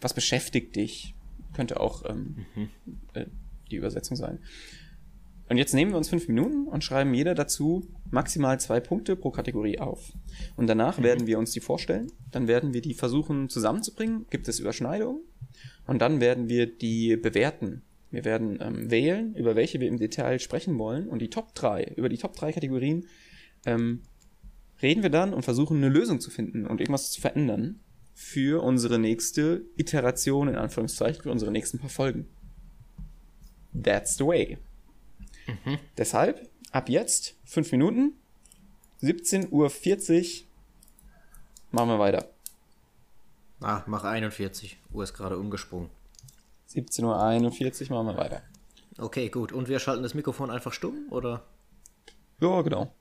Was 0.00 0.14
beschäftigt 0.14 0.76
dich? 0.76 1.14
Könnte 1.54 1.80
auch 1.80 2.04
ähm, 2.08 2.46
äh, 3.14 3.26
die 3.70 3.76
Übersetzung 3.76 4.16
sein. 4.16 4.38
Und 5.48 5.58
jetzt 5.58 5.74
nehmen 5.74 5.90
wir 5.90 5.98
uns 5.98 6.08
fünf 6.08 6.26
Minuten 6.28 6.66
und 6.66 6.82
schreiben 6.82 7.12
jeder 7.12 7.34
dazu 7.34 7.86
maximal 8.10 8.58
zwei 8.60 8.80
Punkte 8.80 9.14
pro 9.14 9.30
Kategorie 9.30 9.78
auf. 9.78 10.12
Und 10.56 10.66
danach 10.68 11.02
werden 11.02 11.26
wir 11.26 11.38
uns 11.38 11.50
die 11.50 11.60
vorstellen. 11.60 12.10
Dann 12.30 12.48
werden 12.48 12.72
wir 12.72 12.80
die 12.80 12.94
versuchen 12.94 13.48
zusammenzubringen. 13.48 14.26
Gibt 14.30 14.48
es 14.48 14.58
Überschneidungen? 14.58 15.20
Und 15.86 16.00
dann 16.00 16.20
werden 16.20 16.48
wir 16.48 16.66
die 16.66 17.16
bewerten. 17.16 17.82
Wir 18.10 18.24
werden 18.24 18.58
ähm, 18.60 18.90
wählen, 18.90 19.34
über 19.34 19.54
welche 19.54 19.80
wir 19.80 19.88
im 19.88 19.98
Detail 19.98 20.38
sprechen 20.38 20.78
wollen. 20.78 21.08
Und 21.08 21.20
die 21.20 21.30
Top 21.30 21.54
3, 21.54 21.94
über 21.96 22.08
die 22.08 22.16
Top 22.16 22.34
3 22.34 22.52
Kategorien 22.52 23.06
ähm, 23.66 24.02
reden 24.80 25.02
wir 25.02 25.10
dann 25.10 25.34
und 25.34 25.42
versuchen 25.42 25.78
eine 25.78 25.88
Lösung 25.88 26.20
zu 26.20 26.30
finden 26.30 26.66
und 26.66 26.80
irgendwas 26.80 27.10
zu 27.10 27.20
verändern 27.20 27.80
für 28.14 28.62
unsere 28.62 28.98
nächste 28.98 29.64
Iteration, 29.76 30.48
in 30.48 30.54
Anführungszeichen, 30.54 31.22
für 31.22 31.30
unsere 31.30 31.50
nächsten 31.50 31.78
paar 31.78 31.90
Folgen. 31.90 32.28
That's 33.74 34.16
the 34.16 34.24
way. 34.24 34.58
Deshalb, 35.96 36.48
ab 36.72 36.88
jetzt, 36.88 37.34
fünf 37.44 37.70
Minuten, 37.72 38.14
17.40 39.02 39.50
Uhr, 39.50 39.70
machen 41.70 41.88
wir 41.88 41.98
weiter. 41.98 42.28
Ah, 43.60 43.82
mach 43.86 44.04
41. 44.04 44.78
Uhr 44.92 45.04
ist 45.04 45.14
gerade 45.14 45.38
umgesprungen. 45.38 45.90
17.41 46.70 47.90
Uhr 47.90 48.02
machen 48.02 48.14
wir 48.14 48.22
weiter. 48.22 48.42
Okay, 48.98 49.28
gut. 49.28 49.52
Und 49.52 49.68
wir 49.68 49.78
schalten 49.78 50.02
das 50.02 50.14
Mikrofon 50.14 50.50
einfach 50.50 50.72
stumm, 50.72 51.06
oder? 51.10 51.44
Ja, 52.40 52.62
genau. 52.62 52.92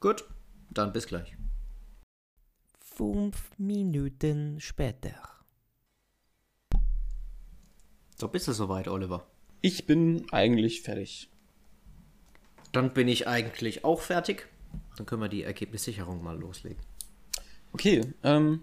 Gut, 0.00 0.24
dann 0.70 0.92
bis 0.92 1.06
gleich. 1.06 1.36
Fünf 2.78 3.50
Minuten 3.58 4.60
später. 4.60 5.14
So, 8.16 8.28
bist 8.28 8.46
du 8.46 8.52
soweit, 8.52 8.88
Oliver? 8.88 9.26
Ich 9.60 9.86
bin 9.86 10.26
eigentlich 10.30 10.82
fertig. 10.82 11.30
Dann 12.74 12.92
bin 12.92 13.08
ich 13.08 13.28
eigentlich 13.28 13.84
auch 13.84 14.00
fertig. 14.00 14.48
Dann 14.96 15.06
können 15.06 15.22
wir 15.22 15.28
die 15.28 15.44
Ergebnissicherung 15.44 16.22
mal 16.22 16.38
loslegen. 16.38 16.78
Okay, 17.72 18.02
ähm, 18.22 18.60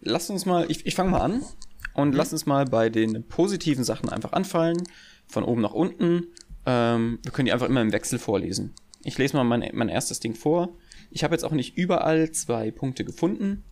lass 0.00 0.30
uns 0.30 0.46
mal, 0.46 0.70
ich, 0.70 0.84
ich 0.84 0.94
fange 0.94 1.10
mal 1.10 1.20
an 1.20 1.42
und 1.94 2.14
lass 2.14 2.32
uns 2.32 2.44
mal 2.44 2.64
bei 2.64 2.90
den 2.90 3.24
positiven 3.28 3.84
Sachen 3.84 4.08
einfach 4.08 4.32
anfallen, 4.32 4.82
von 5.26 5.44
oben 5.44 5.62
nach 5.62 5.72
unten. 5.72 6.26
Ähm, 6.66 7.20
wir 7.22 7.32
können 7.32 7.46
die 7.46 7.52
einfach 7.52 7.68
immer 7.68 7.82
im 7.82 7.92
Wechsel 7.92 8.18
vorlesen. 8.18 8.74
Ich 9.04 9.16
lese 9.18 9.36
mal 9.36 9.44
mein, 9.44 9.70
mein 9.72 9.88
erstes 9.88 10.20
Ding 10.20 10.34
vor. 10.34 10.76
Ich 11.10 11.22
habe 11.22 11.34
jetzt 11.34 11.44
auch 11.44 11.52
nicht 11.52 11.76
überall 11.76 12.32
zwei 12.32 12.72
Punkte 12.72 13.04
gefunden, 13.04 13.64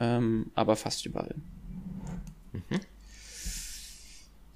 ähm, 0.00 0.50
aber 0.54 0.76
fast 0.76 1.04
überall. 1.04 1.34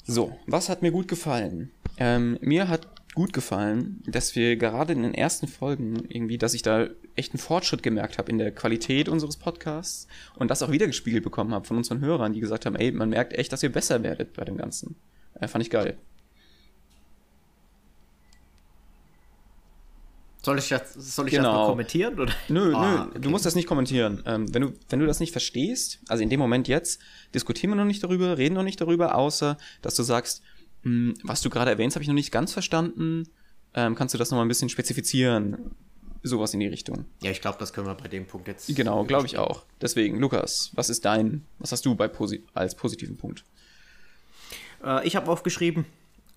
So, 0.04 0.38
was 0.46 0.68
hat 0.68 0.82
mir 0.82 0.92
gut 0.92 1.08
gefallen? 1.08 1.72
Ähm, 1.98 2.38
mir 2.40 2.68
hat 2.68 2.86
gut 3.16 3.33
gefallen, 3.33 4.02
dass 4.07 4.37
wir 4.37 4.57
gerade 4.57 4.92
in 4.92 5.02
den 5.02 5.14
ersten 5.14 5.48
Folgen 5.48 6.05
irgendwie, 6.11 6.37
dass 6.37 6.52
ich 6.52 6.61
da 6.61 6.87
echt 7.16 7.33
einen 7.33 7.38
Fortschritt 7.40 7.83
gemerkt 7.83 8.18
habe 8.18 8.31
in 8.31 8.37
der 8.37 8.52
Qualität 8.52 9.09
unseres 9.09 9.38
Podcasts 9.38 10.07
und 10.37 10.50
das 10.50 10.62
auch 10.62 10.70
wiedergespiegelt 10.70 11.24
bekommen 11.24 11.55
habe 11.55 11.64
von 11.66 11.79
unseren 11.79 12.00
Hörern, 12.00 12.35
die 12.35 12.40
gesagt 12.40 12.66
haben, 12.66 12.76
ey, 12.76 12.92
man 12.92 13.09
merkt 13.09 13.33
echt, 13.33 13.52
dass 13.52 13.62
ihr 13.62 13.72
besser 13.72 14.02
werdet 14.02 14.35
bei 14.35 14.44
dem 14.44 14.59
Ganzen. 14.59 14.96
Äh, 15.40 15.48
fand 15.48 15.64
ich 15.64 15.70
geil. 15.70 15.96
Soll 20.42 20.59
ich 20.59 20.68
das, 20.68 20.92
soll 20.94 21.26
ich 21.26 21.33
das 21.35 21.42
Genau. 21.42 21.62
noch 21.62 21.68
kommentieren? 21.70 22.20
Oder? 22.20 22.33
Nö, 22.48 22.72
Ah, 22.74 22.90
nö, 22.96 23.00
okay. 23.11 23.18
du 23.20 23.31
musst 23.31 23.46
das 23.46 23.55
nicht 23.57 23.66
kommentieren. 23.66 24.22
Ähm, 24.26 24.52
wenn, 24.55 24.62
du, 24.62 24.72
wenn 24.90 25.00
du 25.00 25.07
das 25.07 25.20
nicht 25.20 25.33
verstehst, 25.33 26.00
also 26.07 26.22
in 26.22 26.29
dem 26.31 26.38
Moment 26.38 26.68
jetzt, 26.68 27.00
diskutieren 27.35 27.70
wir 27.72 27.76
noch 27.76 27.85
nicht 27.87 28.05
darüber, 28.05 28.37
reden 28.38 28.55
noch 28.55 28.62
nicht 28.62 28.81
darüber, 28.81 29.14
außer 29.16 29.57
dass 29.83 29.96
du 29.96 30.02
sagst, 30.05 30.42
was 31.25 31.40
du 31.42 31.51
gerade 31.51 31.70
erwähnst, 31.70 31.96
habe 31.96 32.03
ich 32.03 32.09
noch 32.09 32.14
nicht 32.14 32.31
ganz 32.33 32.53
verstanden. 32.53 33.25
Ähm, 33.75 33.94
kannst 33.94 34.14
du 34.14 34.18
das 34.18 34.31
noch 34.31 34.37
mal 34.38 34.44
ein 34.44 34.49
bisschen 34.49 34.68
spezifizieren? 34.68 35.72
Sowas 36.22 36.55
in 36.55 36.61
die 36.61 36.66
Richtung. 36.66 37.05
Ja, 37.22 37.31
ich 37.31 37.40
glaube, 37.40 37.59
das 37.59 37.72
können 37.72 37.87
wir 37.87 37.94
bei 37.94 38.09
dem 38.09 38.27
Punkt 38.27 38.49
jetzt. 38.49 38.75
Genau, 38.75 39.05
glaube 39.05 39.27
ich 39.27 39.37
auch. 39.38 39.64
Deswegen, 39.81 40.18
Lukas, 40.18 40.70
was 40.75 40.88
ist 40.90 41.05
dein, 41.05 41.44
was 41.59 41.72
hast 41.72 41.85
du 41.87 41.94
bei 41.94 42.09
posi 42.09 42.44
als 42.55 42.75
positiven 42.75 43.16
Punkt? 43.16 43.44
Äh, 44.85 45.07
ich 45.07 45.14
habe 45.16 45.31
aufgeschrieben, 45.31 45.85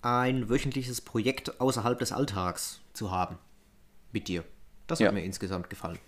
ein 0.02 0.48
wöchentliches 0.48 1.00
Projekt 1.00 1.60
außerhalb 1.60 1.98
des 1.98 2.12
Alltags 2.12 2.80
zu 2.92 3.10
haben. 3.10 3.38
Mit 4.12 4.28
dir. 4.28 4.44
Das 4.86 4.98
Ja. 4.98 5.06
hat 5.08 5.14
mir 5.14 5.24
insgesamt 5.24 5.70
gefallen. 5.70 5.98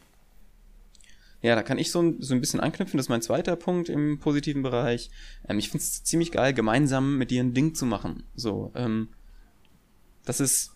Ja, 1.43 1.57
da 1.57 1.63
kann 1.65 1.79
ich 1.79 1.91
so 1.91 2.01
ein, 2.01 2.23
so 2.23 2.35
ein 2.35 2.41
bisschen 2.41 2.61
anknüpfen. 2.61 2.97
Das 2.97 3.07
ist 3.07 3.11
mein 3.11 3.21
zweiter 3.21 3.57
Punkt 3.57 3.89
im 3.89 4.21
positiven 4.21 4.63
Bereich. 4.63 5.11
Ähm, 5.49 5.59
ich 5.59 5.71
finde 5.71 5.83
es 5.83 6.05
ziemlich 6.05 6.31
geil, 6.31 6.55
gemeinsam 6.55 7.19
mit 7.19 7.31
dir 7.31 7.43
ein 7.43 7.53
Ding 7.53 7.75
zu 7.75 7.85
machen. 7.85 8.23
So, 8.37 8.71
ähm, 8.77 9.09
das 10.25 10.39
ist, 10.39 10.71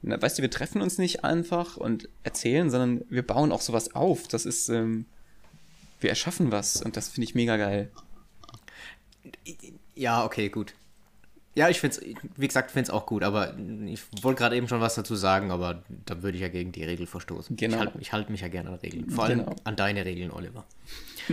na, 0.00 0.20
weißt 0.20 0.38
du, 0.38 0.42
wir 0.42 0.50
treffen 0.50 0.80
uns 0.80 0.96
nicht 0.96 1.24
einfach 1.24 1.76
und 1.76 2.08
erzählen, 2.22 2.70
sondern 2.70 3.04
wir 3.10 3.26
bauen 3.26 3.52
auch 3.52 3.60
sowas 3.60 3.94
auf. 3.94 4.28
Das 4.28 4.46
ist, 4.46 4.70
ähm, 4.70 5.04
wir 6.00 6.08
erschaffen 6.08 6.50
was 6.50 6.80
und 6.80 6.96
das 6.96 7.08
finde 7.08 7.28
ich 7.28 7.34
mega 7.34 7.58
geil. 7.58 7.90
Ja, 9.94 10.24
okay, 10.24 10.48
gut. 10.48 10.74
Ja, 11.56 11.70
ich 11.70 11.80
finde 11.80 11.96
es, 11.96 12.02
wie 12.36 12.46
gesagt, 12.46 12.70
finde 12.70 12.84
es 12.84 12.90
auch 12.90 13.06
gut, 13.06 13.22
aber 13.24 13.54
ich 13.86 14.02
wollte 14.22 14.38
gerade 14.38 14.56
eben 14.56 14.68
schon 14.68 14.82
was 14.82 14.94
dazu 14.94 15.16
sagen, 15.16 15.50
aber 15.50 15.82
da 16.04 16.22
würde 16.22 16.36
ich 16.36 16.42
ja 16.42 16.48
gegen 16.48 16.70
die 16.70 16.84
Regel 16.84 17.06
verstoßen. 17.06 17.56
Genau. 17.56 17.76
Ich 17.98 18.12
halte 18.12 18.12
halt 18.12 18.30
mich 18.30 18.42
ja 18.42 18.48
gerne 18.48 18.68
an 18.68 18.74
Regeln. 18.76 19.08
Vor 19.08 19.24
allem 19.24 19.38
Genau. 19.40 19.56
an 19.64 19.74
deine 19.74 20.04
Regeln, 20.04 20.30
Oliver. 20.30 20.64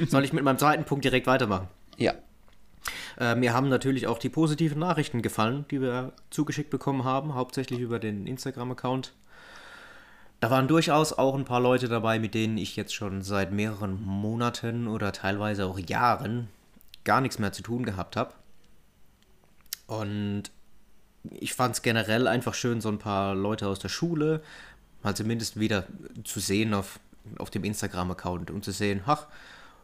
Soll 0.08 0.24
ich 0.24 0.32
mit 0.32 0.44
meinem 0.46 0.58
zweiten 0.58 0.86
Punkt 0.86 1.04
direkt 1.04 1.28
weitermachen? 1.28 1.68
Ja. 1.98 2.14
Äh, 3.20 3.36
mir 3.36 3.54
haben 3.54 3.68
natürlich 3.68 4.08
auch 4.08 4.18
die 4.18 4.30
positiven 4.30 4.80
Nachrichten 4.80 5.22
gefallen, 5.22 5.66
die 5.70 5.82
wir 5.82 6.14
zugeschickt 6.30 6.70
bekommen 6.70 7.04
haben, 7.04 7.36
hauptsächlich 7.36 7.80
über 7.80 8.00
den 8.00 8.26
Instagram-Account. 8.26 9.14
Da 10.40 10.50
waren 10.50 10.68
durchaus 10.68 11.14
auch 11.14 11.36
ein 11.36 11.46
paar 11.46 11.62
Leute 11.62 11.88
dabei, 11.88 12.20
mit 12.20 12.34
denen 12.34 12.58
ich 12.58 12.76
jetzt 12.76 12.94
schon 12.96 13.22
seit 13.22 13.52
mehreren 13.52 14.02
Monaten 14.02 14.88
oder 14.88 15.12
teilweise 15.12 15.66
auch 15.66 15.80
Jahren 15.80 16.48
gar 17.04 17.22
nichts 17.22 17.40
mehr 17.40 17.52
zu 17.52 17.62
tun 17.62 17.84
gehabt 17.86 18.16
habe. 18.16 18.34
Und 19.88 20.44
ich 21.30 21.54
fand 21.54 21.76
es 21.76 21.82
generell 21.82 22.28
einfach 22.28 22.54
schön, 22.54 22.82
so 22.82 22.90
ein 22.90 23.00
paar 23.00 23.36
Leute 23.36 23.68
aus 23.68 23.80
der 23.80 23.90
Schule 23.90 24.42
mal 25.04 25.16
zumindest 25.16 25.60
wieder 25.60 25.86
zu 26.24 26.40
sehen 26.40 26.74
auf, 26.74 27.00
auf 27.38 27.50
dem 27.50 27.64
Instagram-Account 27.64 28.52
und 28.52 28.64
zu 28.64 28.72
sehen, 28.72 29.02
ach, 29.06 29.28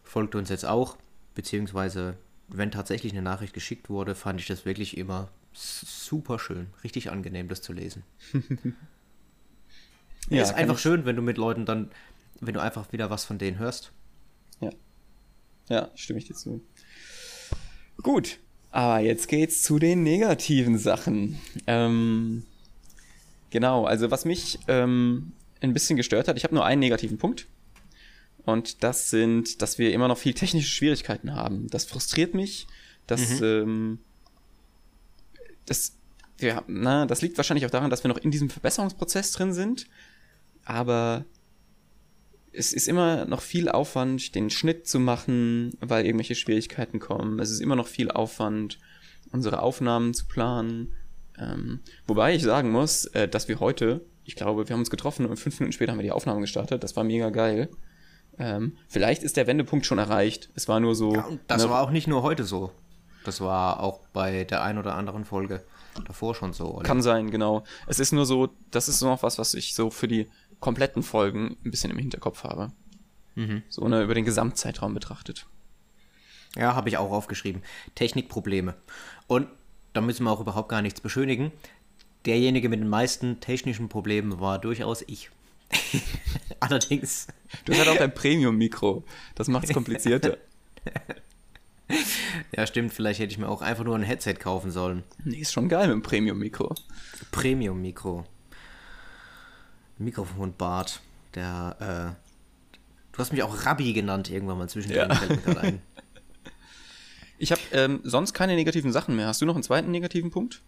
folgt 0.03 0.33
uns 0.35 0.49
jetzt 0.49 0.65
auch, 0.65 0.97
beziehungsweise 1.35 2.15
wenn 2.47 2.71
tatsächlich 2.71 3.11
eine 3.11 3.21
Nachricht 3.21 3.53
geschickt 3.53 3.89
wurde, 3.89 4.15
fand 4.15 4.39
ich 4.39 4.47
das 4.47 4.65
wirklich 4.65 4.97
immer 4.97 5.27
super 5.53 6.39
schön, 6.39 6.67
richtig 6.83 7.11
angenehm, 7.11 7.47
das 7.47 7.61
zu 7.61 7.73
lesen. 7.73 8.03
Ja, 10.29 10.43
ist 10.43 10.53
einfach 10.53 10.75
ich- 10.75 10.81
schön, 10.81 11.05
wenn 11.05 11.15
du 11.15 11.21
mit 11.23 11.37
Leuten 11.37 11.65
dann, 11.65 11.89
wenn 12.39 12.53
du 12.53 12.61
einfach 12.61 12.91
wieder 12.91 13.09
was 13.09 13.25
von 13.25 13.39
denen 13.39 13.57
hörst. 13.57 13.91
Ja. 14.61 14.69
Ja, 15.69 15.89
stimme 15.95 16.19
ich 16.19 16.25
dir 16.25 16.35
zu. 16.35 16.61
Gut. 18.03 18.37
Aber 18.71 18.99
jetzt 18.99 19.27
geht's 19.27 19.63
zu 19.63 19.79
den 19.79 20.03
negativen 20.03 20.77
Sachen. 20.77 21.39
Ähm, 21.65 22.43
genau, 23.49 23.85
also 23.85 24.11
was 24.11 24.25
mich 24.25 24.59
ähm, 24.67 25.33
ein 25.61 25.73
bisschen 25.73 25.97
gestört 25.97 26.27
hat, 26.27 26.37
ich 26.37 26.43
habe 26.43 26.55
nur 26.55 26.65
einen 26.65 26.79
negativen 26.79 27.17
Punkt. 27.17 27.47
Und 28.45 28.83
das 28.83 29.09
sind, 29.09 29.61
dass 29.61 29.77
wir 29.77 29.93
immer 29.93 30.07
noch 30.07 30.17
viel 30.17 30.33
technische 30.33 30.69
Schwierigkeiten 30.69 31.35
haben. 31.35 31.67
Das 31.69 31.85
frustriert 31.85 32.33
mich. 32.33 32.67
Das, 33.05 33.41
ähm, 33.41 33.99
das, 35.65 35.93
ja, 36.39 36.63
na, 36.67 37.05
das 37.05 37.21
liegt 37.21 37.37
wahrscheinlich 37.37 37.65
auch 37.65 37.71
daran, 37.71 37.89
dass 37.89 38.03
wir 38.03 38.09
noch 38.09 38.17
in 38.17 38.31
diesem 38.31 38.49
Verbesserungsprozess 38.49 39.31
drin 39.31 39.53
sind. 39.53 39.87
Aber 40.63 41.25
es 42.51 42.73
ist 42.73 42.87
immer 42.87 43.25
noch 43.25 43.41
viel 43.41 43.69
Aufwand, 43.69 44.35
den 44.35 44.49
Schnitt 44.49 44.87
zu 44.87 44.99
machen, 44.99 45.73
weil 45.79 46.05
irgendwelche 46.05 46.35
Schwierigkeiten 46.35 46.99
kommen. 46.99 47.39
Es 47.39 47.51
ist 47.51 47.59
immer 47.59 47.75
noch 47.75 47.87
viel 47.87 48.11
Aufwand, 48.11 48.79
unsere 49.31 49.61
Aufnahmen 49.61 50.13
zu 50.13 50.25
planen. 50.25 50.93
Ähm, 51.37 51.81
wobei 52.07 52.35
ich 52.35 52.43
sagen 52.43 52.71
muss, 52.71 53.05
äh, 53.05 53.27
dass 53.27 53.47
wir 53.47 53.59
heute, 53.59 54.01
ich 54.25 54.35
glaube, 54.35 54.67
wir 54.67 54.73
haben 54.73 54.81
uns 54.81 54.89
getroffen 54.89 55.25
und 55.25 55.37
fünf 55.37 55.59
Minuten 55.59 55.73
später 55.73 55.91
haben 55.91 55.99
wir 55.99 56.03
die 56.03 56.11
Aufnahme 56.11 56.41
gestartet. 56.41 56.83
Das 56.83 56.95
war 56.95 57.03
mega 57.03 57.29
geil. 57.29 57.69
Ähm, 58.37 58.77
vielleicht 58.87 59.23
ist 59.23 59.37
der 59.37 59.47
Wendepunkt 59.47 59.85
schon 59.85 59.97
erreicht. 59.97 60.49
Es 60.55 60.67
war 60.67 60.79
nur 60.79 60.95
so. 60.95 61.13
Ja, 61.13 61.27
das 61.47 61.63
ne, 61.63 61.69
war 61.69 61.81
auch 61.81 61.91
nicht 61.91 62.07
nur 62.07 62.23
heute 62.23 62.43
so. 62.43 62.71
Das 63.25 63.41
war 63.41 63.81
auch 63.81 63.99
bei 64.13 64.45
der 64.45 64.63
ein 64.63 64.77
oder 64.77 64.95
anderen 64.95 65.25
Folge 65.25 65.61
davor 66.07 66.35
schon 66.35 66.53
so. 66.53 66.75
Oder? 66.75 66.83
Kann 66.83 67.01
sein, 67.01 67.31
genau. 67.31 67.63
Es 67.87 67.99
ist 67.99 68.13
nur 68.13 68.25
so, 68.25 68.49
das 68.71 68.87
ist 68.87 69.01
noch 69.01 69.23
was, 69.23 69.37
was 69.37 69.53
ich 69.53 69.75
so 69.75 69.89
für 69.89 70.07
die 70.07 70.27
kompletten 70.59 71.03
Folgen 71.03 71.57
ein 71.63 71.71
bisschen 71.71 71.91
im 71.91 71.97
Hinterkopf 71.97 72.43
habe. 72.43 72.71
So 73.69 73.87
ne, 73.87 74.03
über 74.03 74.13
den 74.13 74.25
Gesamtzeitraum 74.25 74.93
betrachtet. 74.93 75.45
Ja, 76.55 76.75
habe 76.75 76.89
ich 76.89 76.97
auch 76.97 77.11
aufgeschrieben. 77.11 77.61
Technikprobleme. 77.95 78.75
Und 79.27 79.47
da 79.93 80.01
müssen 80.01 80.23
wir 80.23 80.31
auch 80.31 80.41
überhaupt 80.41 80.69
gar 80.69 80.81
nichts 80.81 80.99
beschönigen. 80.99 81.51
Derjenige 82.25 82.69
mit 82.69 82.79
den 82.79 82.89
meisten 82.89 83.39
technischen 83.39 83.87
Problemen 83.87 84.39
war 84.39 84.59
durchaus 84.59 85.03
ich. 85.07 85.29
Allerdings, 86.59 87.27
Du 87.65 87.71
hast 87.71 87.79
halt 87.79 87.89
auch 87.89 87.97
dein 87.97 88.13
Premium-Mikro. 88.13 89.03
Das 89.35 89.47
macht 89.47 89.65
es 89.65 89.73
komplizierter. 89.73 90.37
ja 92.55 92.67
stimmt, 92.67 92.93
vielleicht 92.93 93.19
hätte 93.19 93.31
ich 93.31 93.37
mir 93.37 93.47
auch 93.47 93.61
einfach 93.61 93.83
nur 93.83 93.95
ein 93.95 94.03
Headset 94.03 94.33
kaufen 94.33 94.71
sollen. 94.71 95.03
nee, 95.23 95.37
ist 95.37 95.53
schon 95.53 95.69
geil 95.69 95.87
mit 95.87 95.93
dem 95.93 96.01
Premium-Mikro. 96.01 96.75
Premium-Mikro. 97.31 98.25
Mikrofon 99.99 100.53
Bart. 100.55 101.01
Der, 101.35 102.15
äh, 102.17 103.11
du 103.11 103.19
hast 103.19 103.31
mich 103.31 103.43
auch 103.43 103.65
Rabbi 103.65 103.93
genannt 103.93 104.29
irgendwann 104.31 104.57
mal 104.57 104.69
zwischendrin. 104.69 105.09
Ja. 105.09 105.15
fällt 105.15 105.29
mir 105.29 105.53
gerade 105.53 105.59
ein. 105.67 105.81
Ich 107.41 107.53
habe 107.53 107.61
ähm, 107.71 108.01
sonst 108.03 108.33
keine 108.33 108.55
negativen 108.55 108.91
Sachen 108.91 109.15
mehr. 109.15 109.27
Hast 109.27 109.41
du 109.41 109.45
noch 109.45 109.53
einen 109.55 109.63
zweiten 109.63 109.91
negativen 109.91 110.29
Punkt? 110.29 110.61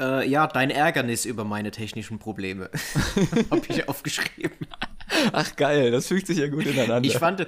Äh, 0.00 0.28
ja, 0.28 0.48
dein 0.48 0.70
Ärgernis 0.70 1.24
über 1.26 1.44
meine 1.44 1.70
technischen 1.70 2.18
Probleme. 2.18 2.70
habe 3.52 3.62
ich 3.68 3.88
aufgeschrieben. 3.88 4.66
Ach 5.32 5.54
geil, 5.54 5.92
das 5.92 6.08
fügt 6.08 6.26
sich 6.26 6.38
ja 6.38 6.48
gut 6.48 6.66
ineinander. 6.66 7.06
Ich 7.08 7.18
fand, 7.18 7.46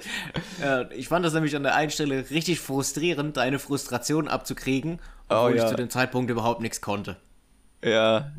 äh, 0.61 0.93
ich 0.95 1.09
fand 1.09 1.25
das 1.25 1.33
nämlich 1.33 1.53
an 1.57 1.63
der 1.63 1.75
einen 1.75 1.91
Stelle 1.91 2.29
richtig 2.29 2.61
frustrierend, 2.61 3.35
deine 3.35 3.59
Frustration 3.59 4.29
abzukriegen, 4.29 4.99
obwohl 5.27 5.51
Oh, 5.51 5.53
ja. 5.53 5.63
ich 5.65 5.69
zu 5.69 5.75
dem 5.75 5.89
Zeitpunkt 5.89 6.31
überhaupt 6.31 6.61
nichts 6.61 6.79
konnte. 6.79 7.17
ja, 7.83 8.31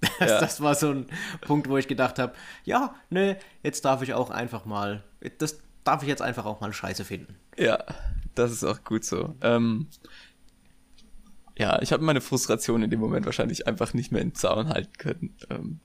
Das, 0.18 0.30
Ja. 0.30 0.40
das 0.40 0.60
war 0.60 0.74
so 0.74 0.90
ein 0.90 1.06
Punkt, 1.40 1.68
wo 1.68 1.76
ich 1.78 1.88
gedacht 1.88 2.18
habe, 2.18 2.34
ja, 2.64 2.94
ne, 3.10 3.36
jetzt 3.62 3.84
darf 3.84 4.02
ich 4.02 4.14
auch 4.14 4.30
einfach 4.30 4.64
mal, 4.64 5.02
das 5.38 5.58
darf 5.84 6.02
ich 6.02 6.08
jetzt 6.08 6.22
einfach 6.22 6.44
auch 6.44 6.60
mal 6.60 6.72
scheiße 6.72 7.04
finden. 7.04 7.36
ja, 7.56 7.82
das 8.34 8.52
ist 8.52 8.64
auch 8.64 8.84
gut 8.84 9.04
so. 9.04 9.34
Ähm, 9.40 9.86
ja, 11.58 11.80
ich 11.80 11.92
habe 11.92 12.04
meine 12.04 12.20
Frustration 12.20 12.82
in 12.82 12.90
dem 12.90 13.00
Moment 13.00 13.24
wahrscheinlich 13.24 13.66
einfach 13.66 13.94
nicht 13.94 14.12
mehr 14.12 14.20
in 14.20 14.34
Zaun 14.34 14.68
halten 14.68 14.92
können. 14.98 15.34
Ähm, 15.48 15.80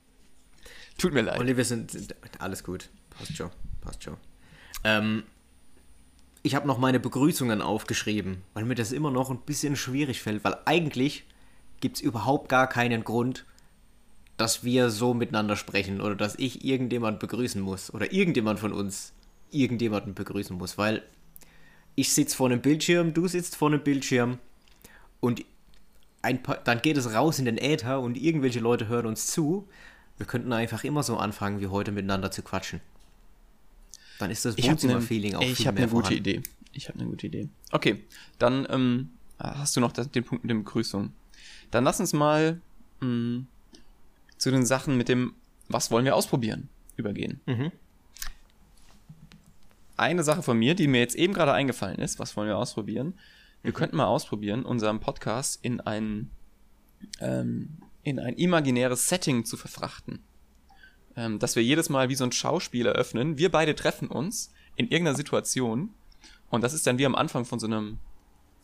tut 0.98 1.14
mir 1.14 1.22
leid. 1.22 1.40
Olli, 1.40 1.56
wir 1.56 1.64
sind, 1.64 1.92
sind 1.92 2.14
alles 2.40 2.64
gut. 2.66 2.90
Passt 3.12 3.38
schon, 3.38 3.50
passt 3.80 4.04
schon. 4.04 4.18
Ähm, 4.84 5.24
ich 6.44 6.56
habe 6.56 6.68
noch 6.68 6.78
meine 6.78 7.00
Begrüßungen 7.00 7.62
aufgeschrieben, 7.62 8.42
weil 8.54 8.66
mir 8.66 8.76
das 8.76 8.92
immer 8.92 9.12
noch 9.12 9.30
ein 9.30 9.40
bisschen 9.42 9.76
schwierig 9.78 10.22
fällt, 10.22 10.44
weil 10.44 10.58
eigentlich 10.66 11.24
gibt 11.80 11.98
es 11.98 12.02
überhaupt 12.02 12.50
gar 12.50 12.68
keinen 12.68 13.04
Grund, 13.06 13.46
dass 14.42 14.64
wir 14.64 14.90
so 14.90 15.14
miteinander 15.14 15.56
sprechen 15.56 16.02
oder 16.02 16.16
dass 16.16 16.34
ich 16.40 16.66
irgendjemand 16.66 17.20
begrüßen 17.20 17.62
muss 17.62 17.94
oder 17.94 18.12
irgendjemand 18.12 18.60
von 18.60 18.74
uns 18.74 19.14
irgendjemanden 19.52 20.16
begrüßen 20.16 20.58
muss, 20.58 20.80
weil 20.80 21.04
ich 21.94 22.12
sitze 22.12 22.36
vor 22.36 22.50
einem 22.50 22.60
Bildschirm, 22.60 23.14
du 23.14 23.28
sitzt 23.28 23.56
vor 23.56 23.68
einem 23.68 23.84
Bildschirm 23.84 24.40
und 25.20 25.46
ein 26.24 26.42
paar, 26.42 26.56
dann 26.56 26.82
geht 26.82 26.98
es 26.98 27.14
raus 27.14 27.38
in 27.38 27.46
den 27.46 27.60
Äther 27.60 28.02
und 28.02 28.18
irgendwelche 28.18 28.60
Leute 28.60 28.88
hören 28.88 29.06
uns 29.06 29.28
zu. 29.28 29.68
Wir 30.18 30.26
könnten 30.26 30.52
einfach 30.54 30.84
immer 30.84 31.04
so 31.04 31.18
anfangen, 31.18 31.62
wie 31.62 31.68
heute 31.68 31.92
miteinander 31.92 32.32
zu 32.32 32.42
quatschen. 32.42 32.82
Dann 34.18 34.32
ist 34.32 34.44
das 34.44 34.58
Ich 34.58 34.72
habe 34.72 34.82
Wohnzimmer-Feeling 34.82 35.36
auch 35.36 35.44
ich 35.44 35.58
viel 35.58 35.68
hab 35.68 35.76
mehr 35.76 35.84
eine 35.84 35.92
gute 35.92 36.08
vorhanden. 36.08 36.30
Idee. 36.30 36.44
Ich 36.74 36.90
habe 36.90 37.00
eine 37.00 37.10
gute 37.10 37.28
Idee. 37.28 37.48
Okay, 37.72 38.06
dann 38.40 38.66
ähm, 38.72 39.10
hast 39.38 39.76
du 39.76 39.82
noch 39.82 39.92
den 39.92 40.24
Punkt 40.24 40.44
mit 40.44 40.50
der 40.50 40.56
Begrüßung. 40.56 41.14
Dann 41.70 41.84
lass 41.84 42.00
uns 42.00 42.12
mal 42.12 42.60
mh, 43.02 43.44
zu 44.42 44.50
den 44.50 44.66
Sachen 44.66 44.98
mit 44.98 45.08
dem, 45.08 45.36
was 45.70 45.92
wollen 45.92 46.04
wir 46.04 46.16
ausprobieren, 46.16 46.68
übergehen. 46.96 47.42
Mhm. 47.46 47.72
Eine 49.98 50.24
Sache 50.24 50.42
von 50.42 50.58
mir, 50.58 50.74
die 50.74 50.88
mir 50.88 51.00
jetzt 51.00 51.14
eben 51.14 51.32
gerade 51.32 51.54
eingefallen 51.54 52.00
ist, 52.00 52.18
was 52.18 52.36
wollen 52.36 52.48
wir 52.48 52.58
ausprobieren? 52.58 53.14
Wir 53.62 53.72
könnten 53.72 53.98
mal 53.98 54.08
ausprobieren, 54.08 54.66
unseren 54.66 55.00
Podcast 55.00 55.64
in 55.64 55.80
ein, 55.80 56.32
ähm, 57.20 57.78
in 58.02 58.18
ein 58.18 58.34
imaginäres 58.34 59.08
Setting 59.08 59.46
zu 59.46 59.58
verfrachten. 59.58 60.24
Ähm, 61.16 61.38
dass 61.38 61.56
wir 61.56 61.64
jedes 61.64 61.90
Mal 61.90 62.10
wie 62.10 62.16
so 62.16 62.24
ein 62.24 62.32
Schauspiel 62.32 62.88
eröffnen. 62.88 63.38
Wir 63.38 63.52
beide 63.52 63.76
treffen 63.76 64.08
uns 64.08 64.52
in 64.76 64.88
irgendeiner 64.88 65.18
Situation. 65.18 65.94
Und 66.50 66.64
das 66.64 66.74
ist 66.74 66.88
dann 66.88 66.98
wie 66.98 67.06
am 67.06 67.14
Anfang 67.14 67.46
von 67.46 67.60
so 67.60 67.68
einem 67.68 68.00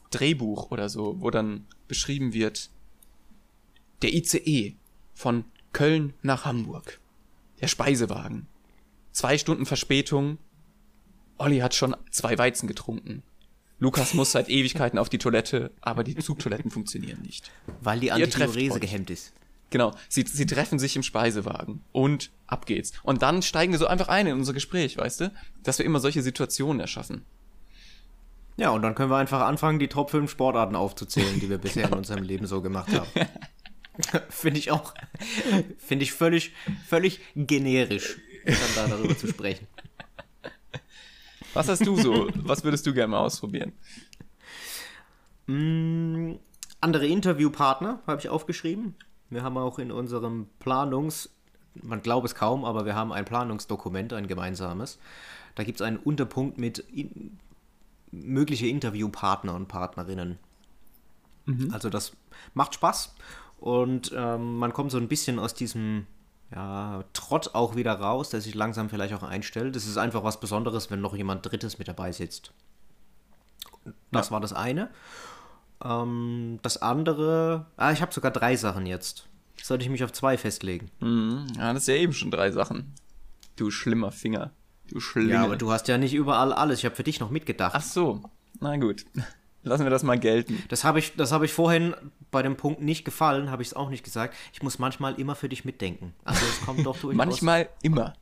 Drehbuch 0.10 0.72
oder 0.72 0.90
so, 0.90 1.22
wo 1.22 1.30
dann 1.30 1.68
beschrieben 1.88 2.34
wird, 2.34 2.72
der 4.02 4.16
ICE 4.16 4.76
von 5.14 5.46
Köln 5.74 6.14
nach 6.22 6.46
Hamburg. 6.46 7.00
Der 7.62 7.68
Speisewagen. 7.68 8.48
Zwei 9.12 9.38
Stunden 9.38 9.66
Verspätung. 9.66 10.38
Olli 11.38 11.60
hat 11.60 11.76
schon 11.76 11.96
zwei 12.12 12.38
Weizen 12.38 12.68
getrunken. 12.68 13.24
Lukas 13.80 14.14
muss 14.16 14.32
seit 14.32 14.50
Ewigkeiten 14.50 14.98
auf 14.98 15.10
die 15.10 15.20
Toilette, 15.20 15.72
aber 15.82 16.04
die 16.04 16.16
Zugtoiletten 16.16 16.72
funktionieren 16.72 17.22
nicht. 17.22 17.52
Weil 17.82 18.00
die 18.00 18.12
euch. 18.12 18.82
gehemmt 18.82 19.10
ist. 19.12 19.34
Genau, 19.70 19.94
sie, 20.10 20.24
sie 20.24 20.46
treffen 20.46 20.80
sich 20.80 20.96
im 20.96 21.04
Speisewagen 21.04 21.84
und 21.92 22.32
ab 22.48 22.66
geht's. 22.66 22.94
Und 23.04 23.22
dann 23.22 23.42
steigen 23.42 23.74
wir 23.74 23.80
so 23.80 23.86
einfach 23.88 24.08
ein 24.08 24.26
in 24.26 24.34
unser 24.34 24.54
Gespräch, 24.54 24.98
weißt 24.98 25.22
du? 25.22 25.34
Dass 25.62 25.78
wir 25.78 25.86
immer 25.86 26.00
solche 26.00 26.22
Situationen 26.24 26.80
erschaffen. 26.80 27.24
Ja, 28.56 28.70
und 28.72 28.82
dann 28.82 28.96
können 28.96 29.12
wir 29.12 29.18
einfach 29.18 29.42
anfangen, 29.42 29.78
die 29.78 29.90
Top 29.90 30.10
5 30.10 30.32
Sportarten 30.32 30.76
aufzuzählen, 30.76 31.40
die 31.40 31.50
wir 31.50 31.60
bisher 31.60 31.84
Genau. 31.84 31.96
in 31.96 32.00
unserem 32.00 32.24
Leben 32.24 32.48
so 32.48 32.62
gemacht 32.62 32.92
haben. 32.92 33.08
Finde 34.30 34.60
ich 34.60 34.72
auch, 34.72 34.94
finde 35.78 36.04
ich 36.04 36.14
völlig, 36.14 36.54
völlig 36.88 37.20
generisch, 37.36 38.18
dann 38.46 38.56
da 38.76 38.88
darüber 38.88 39.18
zu 39.18 39.28
sprechen. 39.28 39.68
Was 41.54 41.68
hast 41.68 41.86
du 41.86 41.98
so? 41.98 42.30
Was 42.36 42.64
würdest 42.64 42.86
du 42.86 42.94
gerne 42.94 43.12
mal 43.12 43.20
ausprobieren? 43.20 43.74
Mm, 45.48 46.34
andere 46.82 47.08
Interviewpartner 47.08 48.02
habe 48.06 48.22
ich 48.22 48.30
aufgeschrieben. 48.30 48.96
Wir 49.30 49.44
haben 49.44 49.58
auch 49.58 49.80
in 49.80 49.92
unserem 49.92 50.48
Planungs, 50.60 51.30
man 51.74 52.02
glaubt 52.02 52.28
es 52.28 52.36
kaum, 52.36 52.66
aber 52.66 52.86
wir 52.86 52.96
haben 52.96 53.12
ein 53.12 53.26
Planungsdokument, 53.26 54.14
ein 54.14 54.28
gemeinsames. 54.28 55.00
Da 55.56 55.64
gibt 55.64 55.82
es 55.82 55.86
einen 55.86 55.98
Unterpunkt 55.98 56.58
mit 56.58 56.80
in, 56.80 57.40
mögliche 58.12 58.68
Interviewpartner 58.68 59.56
und 59.56 59.68
Partnerinnen. 59.68 60.38
Also 61.72 61.90
das 61.90 62.12
macht 62.54 62.76
Spaß 62.76 63.16
und 63.58 64.12
ähm, 64.16 64.58
man 64.58 64.74
kommt 64.74 64.92
so 64.92 64.98
ein 64.98 65.08
bisschen 65.08 65.40
aus 65.40 65.54
diesem 65.54 66.08
ja, 66.54 67.04
Trott 67.14 67.52
auch 67.54 67.76
wieder 67.76 67.94
raus, 67.94 68.30
der 68.30 68.42
sich 68.42 68.56
langsam 68.56 68.90
vielleicht 68.90 69.14
auch 69.14 69.24
einstellt. 69.24 69.76
Es 69.76 69.88
ist 69.88 69.98
einfach 69.98 70.24
was 70.24 70.40
Besonderes, 70.40 70.90
wenn 70.90 71.02
noch 71.02 71.16
jemand 71.16 71.46
Drittes 71.46 71.78
mit 71.78 71.88
dabei 71.88 72.12
sitzt. 72.12 72.54
Das 74.12 74.32
war 74.32 74.40
das 74.40 74.54
eine. 74.54 74.90
Ähm, 75.84 76.60
das 76.62 76.82
andere, 76.82 77.66
ah, 77.78 77.92
ich 77.92 78.02
habe 78.02 78.14
sogar 78.14 78.32
drei 78.32 78.56
Sachen 78.56 78.86
jetzt. 78.86 79.28
Sollte 79.62 79.84
ich 79.84 79.90
mich 79.90 80.04
auf 80.04 80.14
zwei 80.14 80.38
festlegen? 80.38 80.90
Mhm. 81.00 81.48
Ja, 81.58 81.74
das 81.74 81.84
ist 81.84 81.88
ja 81.88 81.96
eben 81.96 82.14
schon 82.14 82.32
drei 82.32 82.52
Sachen. 82.52 82.94
Du 83.56 83.72
schlimmer 83.72 84.12
Finger. 84.12 84.52
Du 84.88 85.00
Schlinge. 85.00 85.34
Ja, 85.34 85.44
aber 85.44 85.58
du 85.58 85.72
hast 85.72 85.88
ja 85.88 85.98
nicht 85.98 86.14
überall 86.14 86.54
alles. 86.54 86.80
Ich 86.80 86.86
habe 86.86 86.96
für 86.96 87.04
dich 87.04 87.20
noch 87.20 87.30
mitgedacht. 87.30 87.74
Ach 87.76 87.82
so. 87.82 88.22
Na 88.60 88.78
gut. 88.78 89.06
Lassen 89.68 89.84
wir 89.84 89.90
das 89.90 90.04
mal 90.04 90.18
gelten. 90.18 90.64
Das 90.70 90.84
habe 90.84 91.00
ich, 91.00 91.16
das 91.16 91.32
habe 91.32 91.46
ich 91.46 91.54
vorhin 91.54 91.96
bei 92.32 92.42
dem 92.42 92.58
Punkt 92.58 92.82
nicht 92.82 93.06
gefallen, 93.06 93.52
habe 93.52 93.62
ich 93.62 93.70
es 93.70 93.74
auch 93.74 93.90
nicht 93.90 94.04
gesagt. 94.04 94.36
Ich 94.54 94.64
muss 94.64 94.80
manchmal 94.80 95.20
immer 95.20 95.36
für 95.36 95.50
dich 95.50 95.66
mitdenken. 95.66 96.14
Also 96.24 96.46
es 96.46 96.62
kommt 96.62 96.86
doch 96.86 96.98
durchaus. 96.98 97.18
Manchmal 97.18 97.70
immer. 97.82 98.14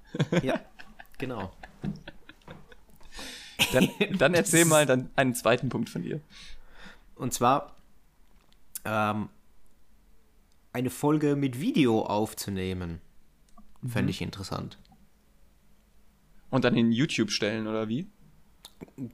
Ja, 0.42 0.60
genau. 1.18 1.52
Dann, 3.72 3.90
dann 4.18 4.34
erzähl 4.34 4.66
mal 4.66 4.86
dann 4.86 5.10
einen 5.16 5.36
zweiten 5.36 5.70
Punkt 5.70 5.90
von 5.90 6.02
dir. 6.02 6.20
Und 7.16 7.34
zwar 7.34 7.76
ähm, 8.84 9.30
eine 10.74 10.90
Folge 10.90 11.36
mit 11.36 11.60
Video 11.60 12.02
aufzunehmen. 12.06 13.02
Fände 13.88 14.10
ich 14.10 14.22
interessant. 14.22 14.78
Und 16.50 16.64
dann 16.66 16.76
in 16.76 16.92
YouTube 16.92 17.32
stellen, 17.32 17.68
oder 17.68 17.88
wie? 17.88 18.08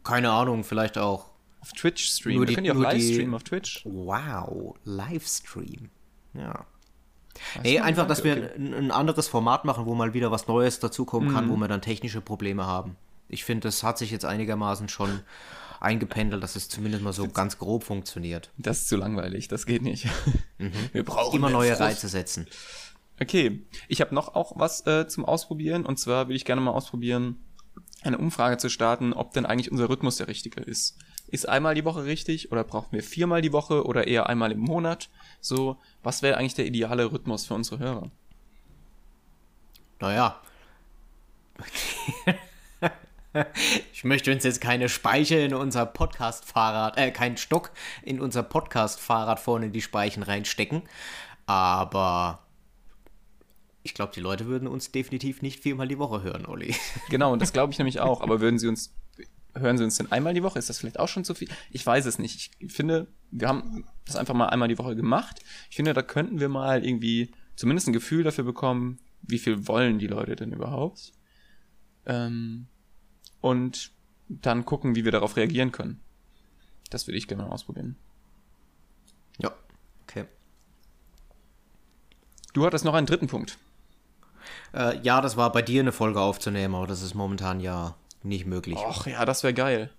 Keine 0.03 0.31
Ahnung, 0.31 0.63
vielleicht 0.63 0.97
auch. 0.97 1.30
Auf 1.61 1.71
Twitch 1.73 2.03
streamen. 2.09 2.37
Nur 2.37 2.41
Wir 2.43 2.47
die- 2.47 2.55
können 2.55 2.65
ja 2.65 2.73
auch 2.73 2.77
live 2.79 3.01
streamen 3.01 3.33
auf 3.35 3.43
Twitch. 3.43 3.81
Wow, 3.85 4.75
Livestream. 4.83 5.89
Ja. 6.33 6.65
Das 7.55 7.63
Nee, 7.63 7.79
einfach, 7.79 8.07
dass 8.07 8.23
wir 8.23 8.33
okay. 8.33 8.49
ein, 8.57 8.73
ein 8.73 8.91
anderes 8.91 9.27
Format 9.27 9.63
machen, 9.65 9.85
wo 9.85 9.95
mal 9.95 10.13
wieder 10.13 10.31
was 10.31 10.47
Neues 10.47 10.79
dazukommen 10.79 11.31
kann, 11.33 11.45
Mhm. 11.47 11.49
wo 11.51 11.55
wir 11.57 11.67
dann 11.67 11.81
technische 11.81 12.21
Probleme 12.21 12.65
haben. 12.65 12.97
Ich 13.29 13.45
finde, 13.45 13.67
das 13.67 13.83
hat 13.83 13.97
sich 13.97 14.11
jetzt 14.11 14.25
einigermaßen 14.25 14.89
schon 14.89 15.21
eingependelt, 15.79 16.43
dass 16.43 16.55
es 16.55 16.67
zumindest 16.69 17.03
mal 17.03 17.13
so 17.13 17.27
ganz 17.29 17.57
grob 17.57 17.83
funktioniert. 17.83 18.51
Das 18.57 18.79
ist 18.81 18.89
zu 18.89 18.97
langweilig, 18.97 19.47
das 19.47 19.65
geht 19.65 19.81
nicht. 19.81 20.07
Wir 20.93 21.03
brauchen 21.03 21.37
Immer 21.37 21.49
neue 21.49 21.69
Frust. 21.69 21.81
Reize 21.81 22.07
setzen. 22.09 22.47
Okay, 23.19 23.65
ich 23.87 24.01
habe 24.01 24.13
noch 24.13 24.35
auch 24.35 24.53
was 24.57 24.85
äh, 24.85 25.07
zum 25.07 25.25
Ausprobieren. 25.25 25.85
Und 25.85 25.97
zwar 25.97 26.25
würde 26.27 26.35
ich 26.35 26.45
gerne 26.45 26.61
mal 26.61 26.71
ausprobieren, 26.71 27.37
eine 28.03 28.17
Umfrage 28.17 28.57
zu 28.57 28.69
starten, 28.69 29.13
ob 29.13 29.33
denn 29.33 29.45
eigentlich 29.45 29.71
unser 29.71 29.89
Rhythmus 29.89 30.17
der 30.17 30.27
richtige 30.27 30.59
ist. 30.61 30.97
Ist 31.31 31.47
einmal 31.47 31.75
die 31.75 31.85
Woche 31.85 32.03
richtig 32.03 32.51
oder 32.51 32.63
brauchen 32.63 32.91
wir 32.91 33.01
viermal 33.01 33.41
die 33.41 33.53
Woche 33.53 33.85
oder 33.85 34.05
eher 34.05 34.27
einmal 34.27 34.51
im 34.51 34.59
Monat? 34.59 35.09
So, 35.39 35.77
was 36.03 36.21
wäre 36.21 36.37
eigentlich 36.37 36.55
der 36.55 36.65
ideale 36.65 37.11
Rhythmus 37.11 37.45
für 37.45 37.53
unsere 37.53 37.79
Hörer? 37.79 38.11
Naja. 39.99 40.39
Ich 43.93 44.03
möchte 44.03 44.29
uns 44.29 44.43
jetzt 44.43 44.59
keine 44.59 44.89
Speiche 44.89 45.37
in 45.37 45.53
unser 45.53 45.85
Podcast-Fahrrad, 45.85 46.97
äh, 46.97 47.11
keinen 47.11 47.37
Stock 47.37 47.71
in 48.03 48.19
unser 48.19 48.43
Podcast-Fahrrad 48.43 49.39
vorne 49.39 49.67
in 49.67 49.71
die 49.71 49.81
Speichen 49.81 50.21
reinstecken. 50.21 50.81
Aber 51.45 52.39
ich 53.83 53.93
glaube, 53.93 54.11
die 54.13 54.19
Leute 54.19 54.47
würden 54.47 54.67
uns 54.67 54.91
definitiv 54.91 55.41
nicht 55.41 55.61
viermal 55.61 55.87
die 55.87 55.97
Woche 55.97 56.23
hören, 56.23 56.45
Olli. 56.45 56.75
Genau, 57.09 57.31
und 57.31 57.41
das 57.41 57.53
glaube 57.53 57.71
ich 57.71 57.79
nämlich 57.79 58.01
auch. 58.01 58.19
Aber 58.21 58.41
würden 58.41 58.59
Sie 58.59 58.67
uns, 58.67 58.93
hören 59.55 59.77
Sie 59.77 59.83
uns 59.83 59.97
denn 59.97 60.11
einmal 60.11 60.33
die 60.33 60.43
Woche? 60.43 60.59
Ist 60.59 60.69
das 60.69 60.79
vielleicht 60.79 60.99
auch 60.99 61.07
schon 61.07 61.23
zu 61.23 61.33
viel? 61.33 61.49
Ich 61.69 61.85
weiß 61.85 62.05
es 62.05 62.19
nicht. 62.19 62.51
Ich 62.59 62.71
finde, 62.71 63.07
wir 63.31 63.47
haben 63.47 63.85
das 64.05 64.15
einfach 64.15 64.33
mal 64.33 64.47
einmal 64.47 64.67
die 64.67 64.77
Woche 64.77 64.95
gemacht. 64.95 65.39
Ich 65.69 65.75
finde, 65.75 65.93
da 65.93 66.01
könnten 66.01 66.39
wir 66.39 66.49
mal 66.49 66.85
irgendwie 66.85 67.31
zumindest 67.55 67.87
ein 67.87 67.93
Gefühl 67.93 68.23
dafür 68.23 68.43
bekommen, 68.43 68.99
wie 69.21 69.39
viel 69.39 69.67
wollen 69.67 69.99
die 69.99 70.07
Leute 70.07 70.35
denn 70.35 70.51
überhaupt? 70.51 71.11
Ähm, 72.05 72.67
und 73.39 73.91
dann 74.27 74.65
gucken, 74.65 74.95
wie 74.95 75.05
wir 75.05 75.11
darauf 75.11 75.35
reagieren 75.35 75.71
können. 75.71 75.99
Das 76.89 77.07
würde 77.07 77.17
ich 77.17 77.27
gerne 77.27 77.43
mal 77.43 77.49
ausprobieren. 77.49 77.95
Ja, 79.37 79.53
okay. 80.03 80.25
Du 82.53 82.65
hattest 82.65 82.85
noch 82.85 82.93
einen 82.93 83.07
dritten 83.07 83.27
Punkt. 83.27 83.57
Äh, 84.73 84.99
ja, 85.01 85.21
das 85.21 85.37
war 85.37 85.51
bei 85.51 85.61
dir 85.61 85.81
eine 85.81 85.91
Folge 85.91 86.19
aufzunehmen, 86.19 86.75
aber 86.75 86.87
das 86.87 87.01
ist 87.01 87.13
momentan 87.13 87.59
ja 87.59 87.95
nicht 88.23 88.45
möglich. 88.45 88.77
Och 88.77 89.05
ja, 89.07 89.25
das 89.25 89.43
wäre 89.43 89.53
geil. 89.53 89.89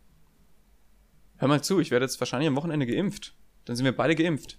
Hör 1.37 1.49
mal 1.49 1.63
zu, 1.63 1.81
ich 1.81 1.91
werde 1.91 2.05
jetzt 2.05 2.21
wahrscheinlich 2.21 2.49
am 2.49 2.57
Wochenende 2.57 2.87
geimpft. 2.87 3.35
Dann 3.65 3.77
sind 3.77 3.85
wir 3.85 3.97
beide 3.97 4.15
geimpft. 4.15 4.59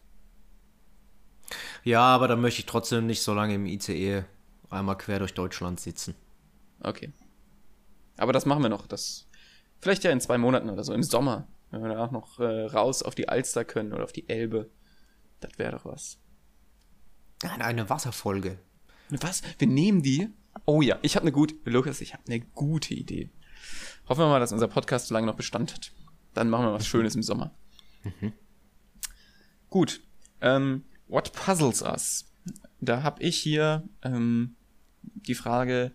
Ja, 1.84 2.01
aber 2.01 2.28
da 2.28 2.36
möchte 2.36 2.59
ich 2.59 2.66
trotzdem 2.66 3.05
nicht 3.05 3.22
so 3.22 3.34
lange 3.34 3.55
im 3.55 3.66
ICE 3.66 4.24
einmal 4.70 4.97
quer 4.97 5.20
durch 5.20 5.34
Deutschland 5.34 5.80
sitzen. 5.80 6.16
Okay. 6.82 7.11
Aber 8.18 8.34
das 8.34 8.45
machen 8.45 8.64
wir 8.64 8.70
noch. 8.70 8.88
Das 8.88 9.28
vielleicht 9.80 10.03
ja 10.03 10.11
in 10.11 10.22
zwei 10.22 10.38
Monaten 10.38 10.70
oder 10.70 10.84
so, 10.84 10.93
im 10.93 11.03
Sommer. 11.03 11.47
Wenn 11.72 11.82
wir 11.82 11.89
da 11.89 12.05
auch 12.05 12.11
noch 12.11 12.39
äh, 12.39 12.66
raus 12.68 13.01
auf 13.03 13.16
die 13.16 13.30
Alster 13.30 13.66
können 13.66 13.93
oder 13.93 14.03
auf 14.03 14.11
die 14.14 14.30
Elbe. 14.30 14.70
Das 15.39 15.57
wäre 15.57 15.72
doch 15.74 15.86
was. 15.86 16.20
Eine- 17.43 17.66
Eine 17.66 17.89
Wasserfolge. 17.89 18.59
Was? 19.09 19.41
Wir 19.57 19.68
nehmen 19.68 20.01
die? 20.01 20.30
Oh 20.66 20.82
ja, 20.82 20.97
ich 21.01 21.16
habe 21.16 21.24
eine 21.24 21.32
gute, 21.32 21.55
Lukas, 21.66 21.99
ich 22.01 22.14
habe 22.14 22.24
eine 22.28 22.39
gute 22.41 22.93
Idee. 22.93 23.30
Hoffen 24.07 24.22
wir 24.22 24.28
mal, 24.28 24.39
dass 24.39 24.51
unser 24.51 24.68
Podcast 24.68 25.07
so 25.07 25.14
lange 25.14 25.28
noch 25.28 25.36
Bestand 25.36 25.74
hat. 25.74 25.91
Dann 26.34 26.49
machen 26.49 26.66
wir 26.66 26.74
was 26.74 26.88
Schönes 26.88 27.16
im 27.16 27.24
Sommer. 27.24 27.51
Gut. 29.70 30.01
Ähm, 30.41 30.84
what 31.07 31.32
puzzles 31.34 31.82
us? 31.82 32.26
Da 32.82 33.03
habe 33.03 33.24
ich 33.24 33.38
hier 33.38 33.88
ähm, 34.01 34.55
die 35.01 35.36
Frage, 35.36 35.91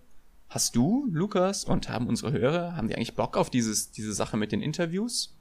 hast 0.48 0.74
du, 0.74 1.06
Lukas, 1.10 1.64
und 1.64 1.88
haben 1.88 2.06
unsere 2.06 2.32
Hörer, 2.32 2.76
haben 2.76 2.88
die 2.88 2.96
eigentlich 2.96 3.14
Bock 3.14 3.36
auf 3.36 3.50
dieses, 3.50 3.90
diese 3.90 4.14
Sache 4.14 4.36
mit 4.36 4.52
den 4.52 4.62
Interviews? 4.62 5.34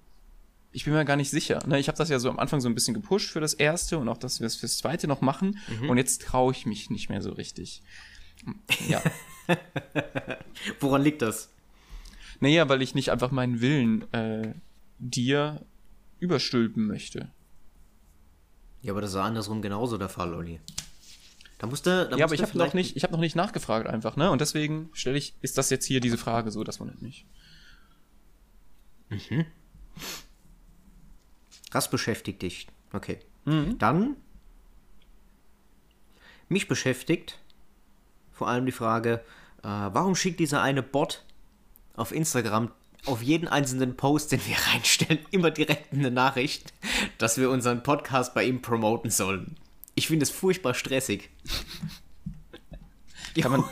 Ich 0.71 0.83
bin 0.83 0.93
mir 0.93 1.05
gar 1.05 1.15
nicht 1.15 1.29
sicher. 1.29 1.65
Ne, 1.65 1.79
ich 1.79 1.87
habe 1.87 1.97
das 1.97 2.09
ja 2.09 2.19
so 2.19 2.29
am 2.29 2.39
Anfang 2.39 2.59
so 2.59 2.67
ein 2.67 2.75
bisschen 2.75 2.93
gepusht 2.93 3.31
für 3.31 3.39
das 3.39 3.53
erste 3.53 3.97
und 3.97 4.09
auch, 4.09 4.17
dass 4.17 4.41
wir 4.41 4.47
es 4.47 4.57
fürs 4.57 4.77
zweite 4.77 5.07
noch 5.07 5.21
machen. 5.21 5.57
Und 5.87 5.97
jetzt 5.97 6.21
traue 6.21 6.51
ich 6.51 6.65
mich 6.65 6.89
nicht 6.89 7.09
mehr 7.09 7.21
so 7.21 7.31
richtig. 7.31 7.81
Ja. 8.87 9.01
Woran 10.79 11.01
liegt 11.01 11.21
das? 11.21 11.49
Naja, 12.39 12.69
weil 12.69 12.81
ich 12.81 12.95
nicht 12.95 13.11
einfach 13.11 13.31
meinen 13.31 13.61
Willen 13.61 14.11
äh, 14.13 14.53
dir 14.99 15.65
überstülpen 16.19 16.85
möchte. 16.85 17.31
Ja, 18.81 18.93
aber 18.93 19.01
das 19.01 19.11
ist 19.11 19.15
andersrum 19.17 19.61
genauso 19.61 19.97
der 19.97 20.09
Fall, 20.09 20.33
Olli. 20.33 20.59
Da 21.57 21.65
musste, 21.65 22.07
da 22.09 22.17
ja, 22.17 22.25
aber 22.25 22.35
ich 22.35 22.43
habe 22.43 22.57
noch 22.57 22.73
nicht, 22.73 22.95
ich 22.95 23.03
habe 23.03 23.13
noch 23.13 23.19
nicht 23.19 23.35
nachgefragt 23.35 23.87
einfach, 23.87 24.15
ne? 24.15 24.29
Und 24.29 24.41
deswegen 24.41 24.89
stelle 24.93 25.17
ich, 25.17 25.33
ist 25.41 25.57
das 25.57 25.71
jetzt 25.71 25.85
hier 25.85 25.99
diese 25.99 26.17
Frage 26.17 26.51
so, 26.51 26.63
das 26.63 26.79
wundert 26.79 27.01
mich. 27.01 27.25
Das 31.71 31.89
beschäftigt 31.89 32.41
dich. 32.41 32.67
Okay. 32.93 33.19
Mhm. 33.45 33.77
Dann. 33.77 34.15
Mich 36.49 36.67
beschäftigt 36.67 37.39
vor 38.31 38.47
allem 38.47 38.65
die 38.65 38.71
Frage, 38.71 39.23
äh, 39.63 39.67
warum 39.67 40.15
schickt 40.15 40.39
dieser 40.39 40.61
eine 40.61 40.83
Bot 40.83 41.25
auf 41.97 42.13
Instagram 42.13 42.71
auf 43.05 43.21
jeden 43.21 43.47
einzelnen 43.47 43.95
Post, 43.95 44.31
den 44.31 44.41
wir 44.45 44.55
reinstellen, 44.73 45.19
immer 45.31 45.51
direkt 45.51 45.93
eine 45.93 46.11
Nachricht, 46.11 46.73
dass 47.17 47.37
wir 47.37 47.49
unseren 47.49 47.83
Podcast 47.83 48.33
bei 48.33 48.43
ihm 48.45 48.61
promoten 48.61 49.11
sollen. 49.11 49.55
Ich 49.95 50.07
finde 50.07 50.23
es 50.23 50.29
furchtbar 50.29 50.73
stressig. 50.73 51.29
Kann 53.41 53.51
man, 53.51 53.63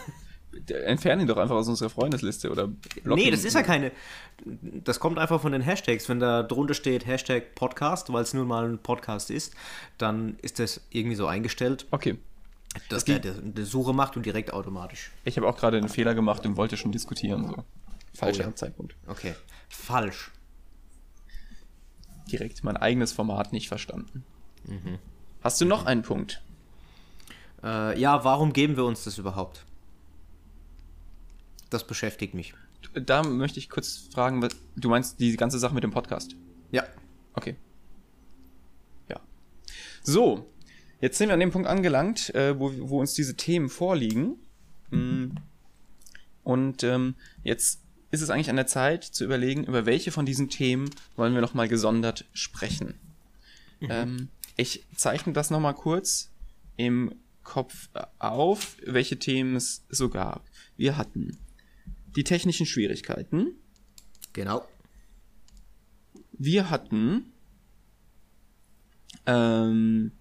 entfernen 0.67 1.21
ihn 1.21 1.27
doch 1.27 1.37
einfach 1.37 1.55
aus 1.55 1.67
unserer 1.67 1.89
Freundesliste 1.89 2.51
oder 2.51 2.67
blocken 2.67 3.23
Nee, 3.23 3.31
das 3.31 3.43
ist 3.43 3.55
ja 3.55 3.63
keine. 3.63 3.91
Das 4.45 4.99
kommt 4.99 5.17
einfach 5.17 5.41
von 5.41 5.51
den 5.51 5.61
Hashtags. 5.61 6.07
Wenn 6.07 6.19
da 6.19 6.43
drunter 6.43 6.73
steht 6.75 7.05
Hashtag 7.07 7.55
Podcast, 7.55 8.13
weil 8.13 8.23
es 8.23 8.33
nun 8.33 8.47
mal 8.47 8.67
ein 8.67 8.77
Podcast 8.77 9.31
ist, 9.31 9.55
dann 9.97 10.37
ist 10.41 10.59
das 10.59 10.81
irgendwie 10.91 11.15
so 11.15 11.25
eingestellt, 11.27 11.87
Okay. 11.91 12.17
dass 12.89 13.05
der 13.05 13.21
eine 13.21 13.65
Suche 13.65 13.93
macht 13.93 14.17
und 14.17 14.25
direkt 14.25 14.53
automatisch. 14.53 15.11
Ich 15.23 15.37
habe 15.37 15.47
auch 15.47 15.57
gerade 15.57 15.77
einen 15.77 15.89
Fehler 15.89 16.13
gemacht 16.13 16.45
und 16.45 16.57
wollte 16.57 16.77
schon 16.77 16.91
diskutieren. 16.91 17.47
So. 17.47 17.63
Falscher 18.15 18.47
Oh. 18.47 18.51
Zeitpunkt. 18.51 18.95
Okay. 19.07 19.35
Falsch. 19.69 20.31
Direkt 22.31 22.63
mein 22.63 22.77
eigenes 22.77 23.11
Format 23.11 23.53
nicht 23.53 23.67
verstanden. 23.67 24.23
Mhm. 24.65 24.97
Hast 25.41 25.61
du 25.61 25.65
noch 25.65 25.85
einen 25.85 26.01
Punkt? 26.01 26.41
Äh, 27.63 27.99
ja, 27.99 28.23
warum 28.23 28.51
geben 28.53 28.77
wir 28.77 28.85
uns 28.85 29.03
das 29.03 29.17
überhaupt? 29.17 29.65
Das 31.69 31.85
beschäftigt 31.85 32.33
mich. 32.33 32.53
Da 32.93 33.23
möchte 33.23 33.59
ich 33.59 33.69
kurz 33.69 34.07
fragen, 34.13 34.41
was- 34.41 34.55
du 34.75 34.89
meinst 34.89 35.19
die 35.19 35.35
ganze 35.35 35.59
Sache 35.59 35.73
mit 35.73 35.83
dem 35.83 35.91
Podcast? 35.91 36.35
Ja. 36.71 36.83
Okay. 37.33 37.55
Ja. 39.09 39.19
So, 40.03 40.49
jetzt 41.01 41.17
sind 41.17 41.29
wir 41.29 41.33
an 41.33 41.39
dem 41.39 41.51
Punkt 41.51 41.67
angelangt, 41.67 42.33
äh, 42.33 42.57
wo, 42.59 42.71
wo 42.89 42.99
uns 42.99 43.13
diese 43.13 43.35
Themen 43.35 43.69
vorliegen. 43.69 44.37
Mm. 44.91 45.31
Und 46.43 46.83
ähm, 46.83 47.15
jetzt 47.43 47.81
ist 48.15 48.21
es 48.21 48.29
eigentlich 48.29 48.49
an 48.49 48.55
der 48.55 48.67
Zeit 48.67 49.03
zu 49.03 49.23
überlegen, 49.23 49.65
über 49.65 49.85
welche 49.85 50.11
von 50.11 50.25
diesen 50.25 50.49
Themen 50.49 50.89
wollen 51.15 51.33
wir 51.33 51.41
nochmal 51.41 51.67
gesondert 51.67 52.25
sprechen. 52.33 52.95
Ähm, 53.81 54.29
ich 54.57 54.83
zeichne 54.95 55.33
das 55.33 55.49
nochmal 55.51 55.75
kurz 55.75 56.31
im 56.77 57.13
Kopf 57.43 57.89
auf, 58.19 58.77
welche 58.83 59.19
Themen 59.19 59.55
es 59.55 59.85
so 59.89 60.09
gab. 60.09 60.45
Wir 60.77 60.97
hatten 60.97 61.37
die 62.15 62.23
technischen 62.23 62.65
Schwierigkeiten. 62.65 63.51
Genau. 64.33 64.67
Wir 66.31 66.69
hatten 66.69 67.31
ähm, 69.25 70.11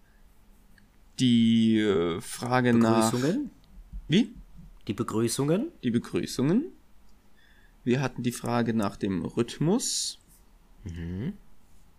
die 1.19 1.79
äh, 1.79 2.21
Frage 2.21 2.75
nach 2.75 3.11
Begrüßungen. 3.11 3.51
wie 4.09 4.35
Die 4.87 4.95
Begrüßungen. 4.95 5.69
die 5.83 5.91
Begrüßungen. 5.91 6.73
Wir 7.85 8.01
hatten 8.01 8.23
die 8.23 8.33
Frage 8.33 8.75
nach 8.75 8.97
dem 8.97 9.25
Rhythmus. 9.25 10.19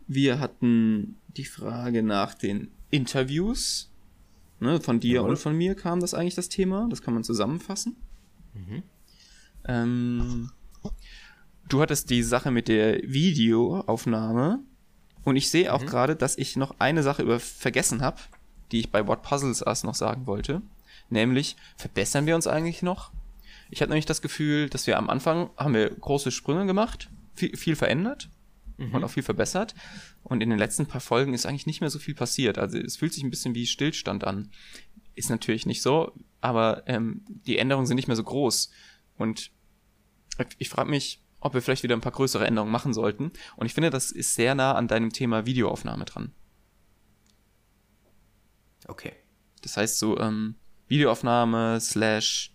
Wir 0.08 0.40
hatten 0.40 1.18
die 1.36 1.46
Frage 1.46 2.04
nach 2.04 2.34
den 2.34 2.70
Interviews. 2.92 3.92
Ne, 4.60 4.80
von 4.80 5.00
dir 5.00 5.16
Jawohl. 5.16 5.32
und 5.32 5.38
von 5.38 5.56
mir 5.56 5.76
kam 5.76 6.00
das 6.00 6.14
eigentlich 6.14 6.36
das 6.36 6.50
Thema. 6.50 6.88
Das 6.90 7.02
kann 7.02 7.14
man 7.14 7.24
zusammenfassen. 7.24 7.96
Ähm, 9.68 10.50
du 11.68 11.82
hattest 11.82 12.10
die 12.10 12.24
Sache 12.24 12.52
mit 12.52 12.68
der 12.68 13.02
Videoaufnahme. 13.04 14.60
Und 15.24 15.36
ich 15.36 15.50
sehe 15.50 15.74
auch 15.74 15.86
gerade, 15.86 16.16
dass 16.16 16.38
ich 16.38 16.56
noch 16.56 16.76
eine 16.80 17.04
Sache 17.04 17.24
über 17.24 17.40
vergessen 17.40 18.02
habe, 18.02 18.22
die 18.72 18.80
ich 18.80 18.92
bei 18.92 19.08
What 19.08 19.24
Puzzles 19.24 19.64
Us 19.66 19.84
noch 19.84 19.96
sagen 19.96 20.28
wollte. 20.28 20.62
Nämlich, 21.10 21.56
verbessern 21.78 22.26
wir 22.28 22.36
uns 22.36 22.48
eigentlich 22.48 22.82
noch? 22.82 23.12
Ich 23.70 23.82
hatte 23.82 23.90
nämlich 23.90 24.06
das 24.06 24.22
Gefühl, 24.22 24.70
dass 24.70 24.88
wir 24.88 24.98
am 24.98 25.10
Anfang 25.10 25.50
haben 25.58 25.74
wir 25.74 25.90
große 25.90 26.32
Sprünge 26.32 26.66
gemacht, 26.66 27.10
viel, 27.34 27.56
viel 27.58 27.76
verändert 27.76 28.30
und 28.78 29.04
auch 29.04 29.10
viel 29.10 29.24
verbessert. 29.24 29.76
Und 30.24 30.42
in 30.42 30.50
den 30.50 30.60
letzten 30.60 30.86
paar 30.86 31.02
Folgen 31.02 31.34
ist 31.34 31.46
eigentlich 31.46 31.68
nicht 31.68 31.82
mehr 31.82 31.90
so 31.90 32.00
viel 32.00 32.16
passiert. 32.16 32.58
Also 32.58 32.78
es 32.78 32.98
fühlt 32.98 33.14
sich 33.14 33.24
ein 33.24 33.30
bisschen 33.30 33.56
wie 33.56 33.66
Stillstand 33.66 34.24
an. 34.26 34.52
Ist 35.16 35.30
natürlich 35.30 35.66
nicht 35.66 35.82
so, 35.82 36.14
aber 36.42 36.84
ähm, 36.88 37.24
die 37.28 37.58
Änderungen 37.58 37.88
sind 37.88 37.96
nicht 37.96 38.08
mehr 38.08 38.18
so 38.18 38.24
groß. 38.24 38.72
Und 39.18 39.52
ich 40.58 40.70
frage 40.70 40.90
mich, 40.90 41.22
ob 41.40 41.54
wir 41.54 41.62
vielleicht 41.62 41.84
wieder 41.84 41.96
ein 41.96 42.02
paar 42.02 42.12
größere 42.12 42.46
Änderungen 42.46 42.72
machen 42.72 42.94
sollten. 42.94 43.32
Und 43.56 43.66
ich 43.66 43.74
finde, 43.74 43.92
das 43.92 44.12
ist 44.12 44.36
sehr 44.36 44.56
nah 44.56 44.74
an 44.74 44.88
deinem 44.88 45.14
Thema 45.14 45.46
Videoaufnahme 45.46 46.06
dran. 46.06 46.34
Okay. 48.88 49.14
Das 49.62 49.78
heißt 49.78 50.00
so 50.00 50.20
ähm, 50.20 50.56
Videoaufnahme 50.88 51.80
slash 51.80 52.55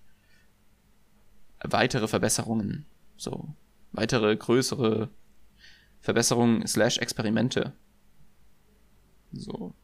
weitere 1.62 2.08
Verbesserungen. 2.08 2.86
So 3.16 3.54
weitere 3.92 4.36
größere 4.36 5.10
Verbesserungen 6.00 6.66
slash 6.66 6.98
Experimente. 6.98 7.72
So. 9.32 9.74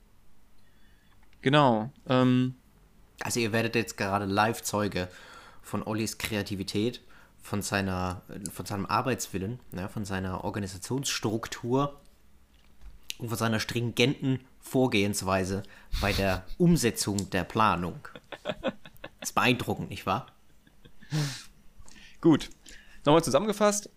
Genau. 1.42 1.92
Ähm, 2.08 2.54
Also 3.22 3.40
ihr 3.40 3.52
werdet 3.52 3.74
jetzt 3.74 3.96
gerade 3.96 4.24
Live-Zeuge 4.26 5.08
von 5.62 5.82
Ollis 5.82 6.18
Kreativität, 6.18 7.00
von 7.40 7.62
seiner, 7.62 8.22
von 8.52 8.66
seinem 8.66 8.86
Arbeitswillen, 8.86 9.60
ja, 9.72 9.88
von 9.88 10.04
seiner 10.04 10.44
Organisationsstruktur 10.44 12.00
und 13.18 13.28
von 13.28 13.38
seiner 13.38 13.60
stringenten 13.60 14.40
Vorgehensweise 14.60 15.62
bei 16.00 16.12
der 16.12 16.44
Umsetzung 16.58 17.30
der 17.30 17.44
Planung. 17.44 18.00
Das 18.42 18.72
ist 19.30 19.34
beeindruckend, 19.34 19.90
nicht 19.90 20.06
wahr? 20.06 20.26
Gut. 22.20 22.50
Nochmal 23.04 23.24
zusammengefasst. 23.24 23.90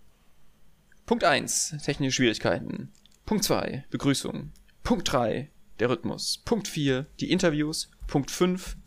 Punkt 1.05 1.23
1, 1.23 1.77
technische 1.83 2.15
Schwierigkeiten. 2.15 2.91
Punkt 3.25 3.43
2, 3.43 3.85
Begrüßung. 3.89 4.51
Punkt 4.83 5.11
3, 5.11 5.49
der 5.79 5.89
Rhythmus. 5.89 6.41
Punkt 6.45 6.67
4, 6.67 7.07
die 7.19 7.31
Interviews. 7.31 7.89
Punkt 8.07 8.29
5, 8.31 8.77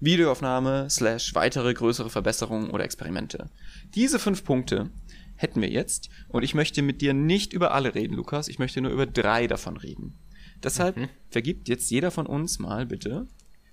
Videoaufnahme 0.00 0.90
slash 0.90 1.34
weitere 1.36 1.72
größere 1.72 2.10
Verbesserungen 2.10 2.70
oder 2.70 2.82
Experimente. 2.82 3.50
Diese 3.94 4.18
fünf 4.18 4.42
Punkte 4.42 4.90
hätten 5.36 5.60
wir 5.60 5.70
jetzt 5.70 6.10
und 6.28 6.42
ich 6.42 6.54
möchte 6.54 6.82
mit 6.82 7.00
dir 7.00 7.14
nicht 7.14 7.52
über 7.52 7.72
alle 7.72 7.94
reden, 7.94 8.14
Lukas. 8.14 8.48
Ich 8.48 8.58
möchte 8.58 8.80
nur 8.80 8.90
über 8.90 9.06
drei 9.06 9.46
davon 9.46 9.76
reden. 9.76 10.18
Deshalb 10.62 10.96
vergibt 11.30 11.68
jetzt 11.68 11.90
jeder 11.90 12.10
von 12.10 12.26
uns 12.26 12.58
mal 12.58 12.86
bitte 12.86 13.28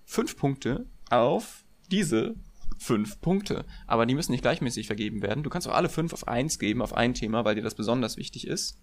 fünf 0.05 0.37
Punkte 0.37 0.85
auf 1.09 1.63
diese 1.91 2.35
fünf 2.79 3.21
Punkte. 3.21 3.65
Aber 3.85 4.05
die 4.05 4.15
müssen 4.15 4.31
nicht 4.31 4.41
gleichmäßig 4.41 4.87
vergeben 4.87 5.21
werden. 5.21 5.43
Du 5.43 5.49
kannst 5.49 5.67
auch 5.67 5.75
alle 5.75 5.89
fünf 5.89 6.13
auf 6.13 6.27
eins 6.27 6.57
geben, 6.57 6.81
auf 6.81 6.93
ein 6.93 7.13
Thema, 7.13 7.45
weil 7.45 7.55
dir 7.55 7.61
das 7.61 7.75
besonders 7.75 8.17
wichtig 8.17 8.47
ist. 8.47 8.79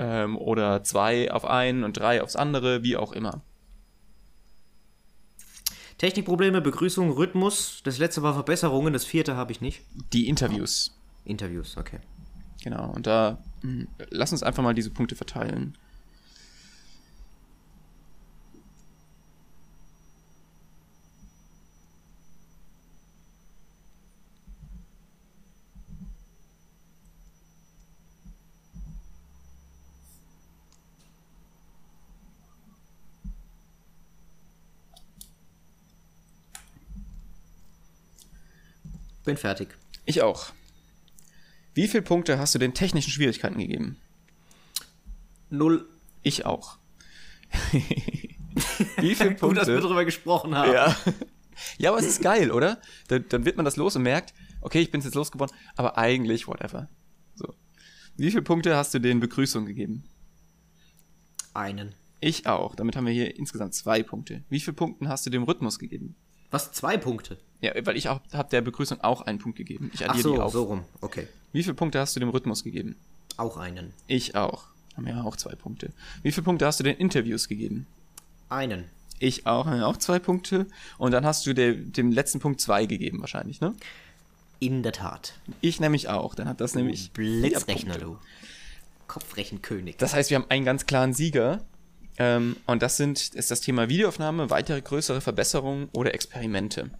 Ähm, 0.00 0.36
oder 0.36 0.84
zwei 0.84 1.32
auf 1.32 1.44
ein 1.44 1.84
und 1.84 1.96
drei 1.96 2.22
aufs 2.22 2.36
andere, 2.36 2.82
wie 2.82 2.96
auch 2.96 3.12
immer. 3.12 3.42
Technikprobleme, 5.98 6.60
Begrüßung, 6.60 7.10
Rhythmus. 7.10 7.80
Das 7.84 7.98
letzte 7.98 8.22
war 8.22 8.34
Verbesserungen, 8.34 8.92
das 8.92 9.04
vierte 9.04 9.36
habe 9.36 9.52
ich 9.52 9.60
nicht. 9.60 9.82
Die 10.12 10.28
Interviews. 10.28 10.98
Interviews, 11.24 11.76
okay. 11.76 12.00
Genau. 12.62 12.90
Und 12.90 13.06
da 13.06 13.42
mh, 13.62 13.86
lass 14.10 14.32
uns 14.32 14.42
einfach 14.42 14.62
mal 14.62 14.74
diese 14.74 14.90
Punkte 14.90 15.14
verteilen. 15.14 15.78
Bin 39.24 39.36
fertig. 39.36 39.76
Ich 40.04 40.22
auch. 40.22 40.52
Wie 41.74 41.88
viele 41.88 42.02
Punkte 42.02 42.38
hast 42.38 42.54
du 42.54 42.58
den 42.58 42.74
technischen 42.74 43.10
Schwierigkeiten 43.10 43.58
gegeben? 43.58 43.96
Null. 45.48 45.88
Ich 46.22 46.44
auch. 46.44 46.78
Wie 48.98 49.14
viele 49.14 49.34
Gut, 49.34 49.56
dass 49.56 49.66
wir 49.66 49.74
Punkte? 49.74 49.80
drüber 49.80 50.04
gesprochen 50.04 50.54
haben. 50.54 50.72
Ja. 50.72 50.96
ja, 51.78 51.90
aber 51.90 52.00
es 52.00 52.06
ist 52.06 52.22
geil, 52.22 52.50
oder? 52.50 52.80
Dann, 53.08 53.24
dann 53.28 53.44
wird 53.44 53.56
man 53.56 53.64
das 53.64 53.76
los 53.76 53.96
und 53.96 54.02
merkt, 54.02 54.34
okay, 54.60 54.80
ich 54.80 54.90
bin 54.90 55.00
jetzt 55.00 55.14
losgeworden, 55.14 55.54
aber 55.76 55.98
eigentlich 55.98 56.46
whatever. 56.46 56.88
So. 57.34 57.54
Wie 58.16 58.30
viele 58.30 58.42
Punkte 58.42 58.76
hast 58.76 58.94
du 58.94 58.98
den 58.98 59.20
Begrüßungen 59.20 59.66
gegeben? 59.66 60.04
Einen. 61.54 61.94
Ich 62.20 62.46
auch. 62.46 62.74
Damit 62.74 62.96
haben 62.96 63.06
wir 63.06 63.12
hier 63.12 63.36
insgesamt 63.36 63.74
zwei 63.74 64.02
Punkte. 64.02 64.44
Wie 64.48 64.60
viele 64.60 64.74
Punkten 64.74 65.08
hast 65.08 65.26
du 65.26 65.30
dem 65.30 65.42
Rhythmus 65.42 65.78
gegeben? 65.78 66.14
Was? 66.52 66.70
Zwei 66.70 66.96
Punkte? 66.96 67.38
Ja, 67.60 67.72
weil 67.84 67.96
ich 67.96 68.08
auch 68.08 68.20
habe 68.32 68.48
der 68.50 68.60
Begrüßung 68.60 69.00
auch 69.00 69.22
einen 69.22 69.38
Punkt 69.38 69.58
gegeben. 69.58 69.90
Ich 69.94 70.04
Ach 70.04 70.10
addiere 70.10 70.30
die 70.30 70.36
so, 70.36 70.42
auf. 70.42 70.52
so 70.52 70.62
rum. 70.64 70.84
Okay. 71.00 71.26
Wie 71.52 71.62
viele 71.62 71.74
Punkte 71.74 71.98
hast 71.98 72.14
du 72.14 72.20
dem 72.20 72.28
Rhythmus 72.28 72.62
gegeben? 72.62 72.96
Auch 73.36 73.56
einen. 73.56 73.92
Ich 74.06 74.34
auch. 74.36 74.64
Haben 74.96 75.06
ja 75.08 75.22
auch 75.22 75.36
zwei 75.36 75.54
Punkte. 75.54 75.90
Wie 76.22 76.30
viele 76.30 76.44
Punkte 76.44 76.66
hast 76.66 76.78
du 76.80 76.84
den 76.84 76.96
Interviews 76.96 77.48
gegeben? 77.48 77.86
Einen. 78.48 78.84
Ich 79.18 79.46
auch, 79.46 79.66
haben 79.66 79.78
ja 79.78 79.86
auch 79.86 79.96
zwei 79.96 80.18
Punkte. 80.18 80.66
Und 80.98 81.12
dann 81.12 81.24
hast 81.24 81.46
du 81.46 81.54
der, 81.54 81.74
dem 81.74 82.12
letzten 82.12 82.40
Punkt 82.40 82.60
zwei 82.60 82.86
gegeben 82.86 83.20
wahrscheinlich, 83.20 83.60
ne? 83.60 83.74
In 84.58 84.82
der 84.82 84.92
Tat. 84.92 85.34
Ich 85.60 85.80
nämlich 85.80 86.08
auch. 86.08 86.34
Dann 86.34 86.48
hat 86.48 86.60
das 86.60 86.74
nämlich 86.74 87.12
Blitzrechner, 87.12 87.94
vier 87.94 88.02
Punkte. 88.02 88.20
du. 88.20 89.06
Kopfrechenkönig. 89.06 89.96
Das 89.96 90.14
heißt, 90.14 90.30
wir 90.30 90.36
haben 90.36 90.46
einen 90.50 90.64
ganz 90.64 90.86
klaren 90.86 91.14
Sieger. 91.14 91.62
Ähm, 92.18 92.56
und 92.66 92.82
das 92.82 92.96
sind, 92.96 93.34
ist 93.34 93.50
das 93.50 93.60
Thema 93.60 93.88
Videoaufnahme, 93.88 94.50
weitere 94.50 94.80
größere 94.80 95.20
Verbesserungen 95.20 95.88
oder 95.92 96.14
Experimente. 96.14 96.90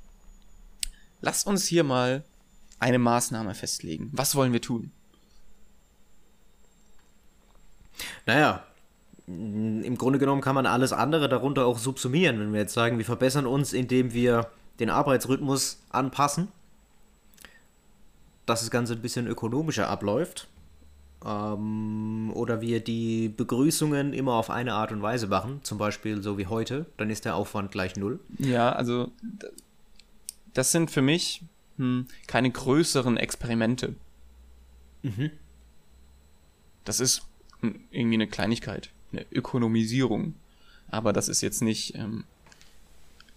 Lass 1.21 1.45
uns 1.45 1.67
hier 1.67 1.85
mal 1.85 2.25
eine 2.79 2.99
Maßnahme 2.99 3.55
festlegen. 3.55 4.11
Was 4.13 4.35
wollen 4.35 4.53
wir 4.53 4.61
tun? 4.61 4.91
Naja, 8.27 8.65
m, 9.29 9.83
im 9.85 9.97
Grunde 9.99 10.19
genommen 10.19 10.41
kann 10.41 10.55
man 10.55 10.67
alles 10.67 10.93
andere 10.93 11.29
darunter 11.29 11.67
auch 11.67 11.79
subsumieren, 11.79 12.41
wenn 12.41 12.53
wir 12.53 12.61
jetzt 12.61 12.75
sagen, 12.75 12.99
wir 12.99 13.05
verbessern 13.05 13.47
uns, 13.47 13.73
indem 13.73 14.13
wir 14.13 14.51
den 14.81 14.91
Arbeitsrhythmus 14.91 15.79
anpassen, 15.91 16.49
dass 18.47 18.61
das 18.61 18.71
Ganze 18.71 18.95
ein 18.95 19.03
bisschen 19.03 19.27
ökonomischer 19.27 19.89
abläuft. 19.89 20.49
Ähm, 21.25 22.02
oder 22.43 22.61
wir 22.61 22.81
die 22.81 23.29
Begrüßungen 23.29 24.13
immer 24.13 24.33
auf 24.33 24.51
eine 24.51 24.75
Art 24.75 24.91
und 24.91 25.01
Weise 25.01 25.29
machen, 25.29 25.61
zum 25.63 25.79
Beispiel 25.79 26.21
so 26.23 26.39
wie 26.39 26.49
heute, 26.49 26.87
dann 26.97 27.09
ist 27.09 27.25
der 27.25 27.37
Aufwand 27.37 27.71
gleich 27.71 27.95
null. 27.95 28.19
Ja, 28.39 28.73
also 28.73 29.13
das 30.53 30.73
sind 30.73 30.91
für 30.91 31.03
mich 31.03 31.43
hm, 31.77 32.09
keine 32.27 32.51
größeren 32.51 33.17
Experimente. 33.17 33.95
Das 36.85 36.99
ist 36.99 37.23
hm, 37.61 37.79
irgendwie 37.93 38.15
eine 38.15 38.27
Kleinigkeit, 38.27 38.91
eine 39.13 39.25
Ökonomisierung. 39.31 40.35
aber 40.89 41.13
das 41.13 41.29
ist 41.29 41.43
jetzt 41.43 41.63
nicht 41.63 41.95
ähm, 41.95 42.25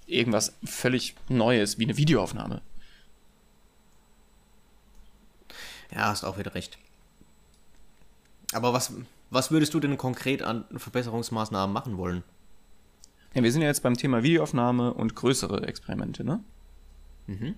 irgendwas 0.07 0.55
völlig 0.63 1.13
Neues 1.29 1.77
wie 1.77 1.83
eine 1.83 1.95
Videoaufnahme. 1.95 2.63
Ja, 5.91 6.07
hast 6.07 6.23
auch 6.23 6.39
wieder 6.39 6.55
recht. 6.55 6.79
Aber 8.53 8.73
was, 8.73 8.93
was 9.29 9.51
würdest 9.51 9.73
du 9.73 9.79
denn 9.79 9.97
konkret 9.97 10.43
an 10.43 10.65
Verbesserungsmaßnahmen 10.75 11.73
machen 11.73 11.97
wollen? 11.97 12.23
Ja, 13.33 13.43
wir 13.43 13.51
sind 13.51 13.61
ja 13.61 13.67
jetzt 13.67 13.83
beim 13.83 13.97
Thema 13.97 14.23
Videoaufnahme 14.23 14.93
und 14.93 15.15
größere 15.15 15.67
Experimente, 15.67 16.23
ne? 16.23 16.41
Mhm. 17.27 17.55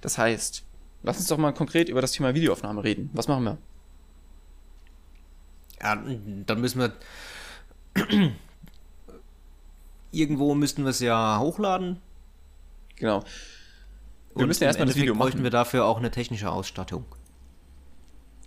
Das 0.00 0.18
heißt, 0.18 0.64
lass 1.02 1.18
uns 1.18 1.28
doch 1.28 1.38
mal 1.38 1.52
konkret 1.52 1.88
über 1.88 2.02
das 2.02 2.12
Thema 2.12 2.34
Videoaufnahme 2.34 2.84
reden. 2.84 3.08
Was 3.14 3.26
machen 3.26 3.44
wir? 3.44 3.58
Ja, 5.80 5.96
dann 6.46 6.60
müssen 6.60 6.80
wir. 6.80 6.92
Irgendwo 10.12 10.54
müssten 10.54 10.84
wir 10.84 10.90
es 10.90 11.00
ja 11.00 11.38
hochladen. 11.40 12.00
Genau. 12.96 13.24
Wir 14.34 14.42
Und 14.42 14.46
müssen 14.48 14.62
ja 14.62 14.68
erstmal 14.68 14.86
das 14.86 14.96
Video 14.96 15.14
bräuchten 15.14 15.38
machen. 15.38 15.44
wir 15.44 15.50
dafür 15.50 15.86
auch 15.86 15.98
eine 15.98 16.10
technische 16.10 16.50
Ausstattung. 16.50 17.04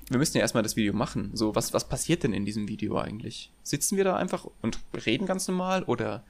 Wir 0.10 0.18
müssen 0.18 0.38
ja 0.38 0.42
erstmal 0.42 0.64
das 0.64 0.76
Video 0.76 0.94
machen. 0.94 1.32
So, 1.34 1.54
was, 1.56 1.74
was 1.74 1.88
passiert 1.90 2.24
denn 2.24 2.34
in 2.34 2.46
diesem 2.46 2.68
Video 2.68 2.98
eigentlich? 2.98 3.52
Sitzen 3.64 3.98
wir 3.98 4.04
da 4.04 4.16
einfach 4.16 4.48
und 4.62 4.80
reden 5.06 5.26
ganz 5.26 5.48
normal 5.48 5.84
oder 5.84 6.24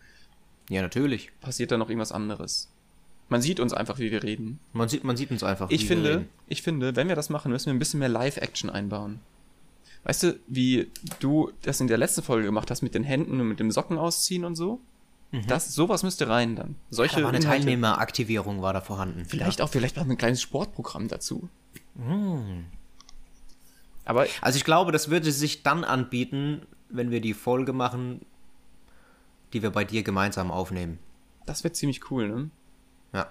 Ja, 0.70 0.82
natürlich. 0.82 1.32
passiert 1.42 1.72
da 1.72 1.78
noch 1.78 1.90
irgendwas 1.90 2.12
anderes? 2.12 2.72
Man 3.30 3.42
sieht 3.42 3.60
uns 3.60 3.74
einfach, 3.74 4.00
wie 4.00 4.10
wir 4.10 4.24
reden. 4.24 4.60
Man 4.74 4.88
sieht, 4.90 5.04
man 5.04 5.18
sieht 5.18 5.32
uns 5.32 5.44
einfach. 5.44 5.70
Ich 5.70 5.86
finde, 5.86 6.26
ich 6.48 6.62
finde, 6.62 6.96
wenn 6.96 7.08
wir 7.10 7.16
das 7.16 7.30
machen, 7.30 7.52
müssen 7.52 7.66
wir 7.68 7.74
ein 7.74 7.80
bisschen 7.80 8.00
mehr 8.00 8.10
Live-Action 8.10 8.70
einbauen. 8.70 9.20
Weißt 10.06 10.24
du, 10.24 10.40
wie 10.48 10.90
du 11.20 11.52
das 11.64 11.82
in 11.82 11.88
der 11.88 11.98
letzten 11.98 12.22
Folge 12.24 12.46
gemacht 12.46 12.72
hast 12.72 12.82
mit 12.82 12.96
den 12.96 13.04
Händen 13.04 13.42
und 13.42 13.48
mit 13.50 13.60
dem 13.60 13.70
Socken 13.72 13.98
ausziehen 13.98 14.46
und 14.46 14.56
so? 14.56 14.80
Das, 15.48 15.76
sowas 15.76 16.04
müsste 16.04 16.30
rein 16.30 16.56
dann. 16.56 16.76
Solche 16.90 17.18
Da 17.18 17.24
war 17.24 17.30
eine 17.30 17.40
Inhalte- 17.40 17.66
Teilnehmeraktivierung 17.66 18.62
war 18.62 18.72
da 18.72 18.80
vorhanden. 18.80 19.26
Vielleicht 19.26 19.60
auch, 19.62 19.68
vielleicht 19.70 19.98
wir 19.98 20.04
ein 20.04 20.18
kleines 20.18 20.42
Sportprogramm 20.42 21.10
dazu. 21.10 21.50
Hm. 21.98 22.64
Aber 24.08 24.26
Also 24.40 24.56
ich 24.56 24.64
glaube, 24.64 24.94
das 24.94 25.10
würde 25.10 25.32
sich 25.34 25.64
dann 25.64 25.84
anbieten, 25.84 26.66
wenn 26.88 27.12
wir 27.12 27.20
die 27.20 27.34
Folge 27.34 27.74
machen, 27.74 28.26
die 29.52 29.62
wir 29.62 29.72
bei 29.72 29.84
dir 29.84 30.02
gemeinsam 30.02 30.50
aufnehmen. 30.50 30.98
das 31.46 31.64
wäre 31.64 31.74
ziemlich 31.74 32.10
cool, 32.10 32.30
ne? 32.30 32.50
Ja. 33.14 33.30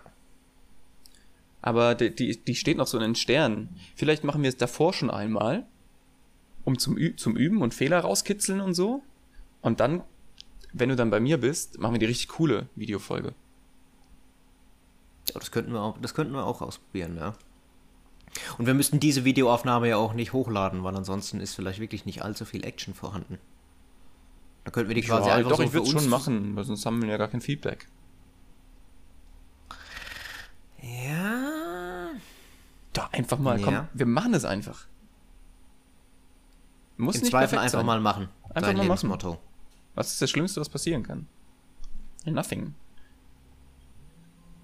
Aber 1.62 1.94
die, 1.94 2.14
die, 2.14 2.36
die 2.36 2.54
steht 2.54 2.76
noch 2.76 2.86
so 2.86 2.98
in 2.98 3.02
den 3.02 3.14
Sternen. 3.14 3.70
Vielleicht 3.94 4.22
machen 4.22 4.42
wir 4.42 4.50
es 4.50 4.56
davor 4.56 4.92
schon 4.92 5.10
einmal, 5.10 5.66
um 6.64 6.78
zum, 6.78 6.96
Ü 6.98 7.16
zum 7.16 7.36
Üben 7.36 7.62
und 7.62 7.72
Fehler 7.72 8.00
rauskitzeln 8.00 8.60
und 8.60 8.74
so. 8.74 9.02
Und 9.62 9.80
dann, 9.80 10.02
wenn 10.74 10.90
du 10.90 10.96
dann 10.96 11.10
bei 11.10 11.20
mir 11.20 11.38
bist, 11.38 11.78
machen 11.78 11.94
wir 11.94 11.98
die 11.98 12.06
richtig 12.06 12.28
coole 12.28 12.68
Videofolge. 12.76 13.34
Ja, 15.28 15.40
Das 15.40 15.50
könnten 15.50 15.72
wir 15.72 15.80
auch, 15.80 15.98
das 15.98 16.12
könnten 16.12 16.34
wir 16.34 16.44
auch 16.44 16.60
ausprobieren, 16.60 17.16
ja. 17.16 17.34
Und 18.58 18.66
wir 18.66 18.74
müssten 18.74 19.00
diese 19.00 19.24
Videoaufnahme 19.24 19.88
ja 19.88 19.96
auch 19.96 20.12
nicht 20.12 20.32
hochladen, 20.32 20.82
weil 20.84 20.96
ansonsten 20.96 21.40
ist 21.40 21.54
vielleicht 21.54 21.80
wirklich 21.80 22.04
nicht 22.06 22.22
allzu 22.22 22.44
viel 22.44 22.64
Action 22.64 22.94
vorhanden. 22.94 23.38
Da 24.64 24.70
könnten 24.70 24.88
wir 24.88 24.94
die 24.94 25.02
quasi 25.02 25.28
ja, 25.28 25.36
einfach 25.36 25.50
doch, 25.50 25.58
so 25.58 25.62
ich 25.62 25.72
würde 25.72 25.88
schon 25.88 26.08
machen, 26.08 26.56
weil 26.56 26.64
sonst 26.64 26.84
haben 26.86 27.00
wir 27.00 27.08
ja 27.08 27.16
gar 27.16 27.28
kein 27.28 27.40
Feedback. 27.40 27.86
Ja. 30.82 32.10
Doch, 32.92 33.12
einfach 33.12 33.38
mal, 33.38 33.60
komm, 33.60 33.74
Ja. 33.74 33.88
wir 33.94 34.06
machen 34.06 34.34
es 34.34 34.44
einfach. 34.44 34.86
Muss 36.96 37.16
Im 37.16 37.22
nicht 37.22 37.30
Zweifel 37.30 37.58
einfach 37.58 37.78
sein. 37.78 37.86
mal 37.86 38.00
machen. 38.00 38.28
Einfach 38.44 38.54
Dein 38.54 38.62
mal 38.62 38.72
machen. 38.72 38.82
Lebensmotto. 38.82 39.38
Was 39.94 40.12
ist 40.12 40.22
das 40.22 40.30
Schlimmste, 40.30 40.60
was 40.60 40.68
passieren 40.68 41.02
kann? 41.02 41.26
Nothing. 42.24 42.74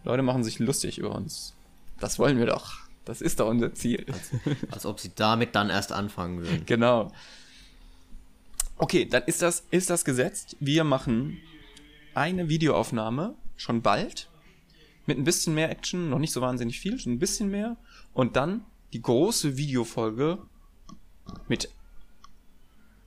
Leute 0.05 0.23
machen 0.23 0.43
sich 0.43 0.59
lustig 0.59 0.99
über 0.99 1.15
uns. 1.15 1.55
Das 2.01 2.19
wollen 2.19 2.39
wir 2.39 2.47
doch. 2.47 2.82
Das 3.05 3.21
ist 3.21 3.41
doch 3.41 3.49
unser 3.49 3.75
Ziel. 3.75 4.07
Als 4.71 4.87
ob 4.87 5.01
sie 5.01 5.13
damit 5.15 5.55
dann 5.55 5.71
erst 5.71 5.93
anfangen 5.93 6.39
würden. 6.39 6.65
genau. 6.67 7.13
Okay, 8.77 9.07
dann 9.07 9.23
ist 9.25 9.43
das, 9.43 9.65
ist 9.71 9.91
das 9.91 10.05
gesetzt. 10.05 10.57
Wir 10.61 10.85
machen 10.85 11.39
eine 12.15 12.49
Videoaufnahme 12.49 13.35
schon 13.57 13.83
bald. 13.83 14.29
Mit 15.07 15.19
ein 15.19 15.25
bisschen 15.25 15.55
mehr 15.55 15.71
Action, 15.71 16.11
noch 16.11 16.19
nicht 16.19 16.33
so 16.33 16.41
wahnsinnig 16.41 16.79
viel, 16.79 16.99
schon 16.99 17.15
ein 17.15 17.19
bisschen 17.19 17.51
mehr. 17.51 17.77
Und 18.13 18.37
dann 18.37 18.65
die 18.93 19.03
große 19.03 19.57
Videofolge 19.57 20.39
mit 21.49 21.71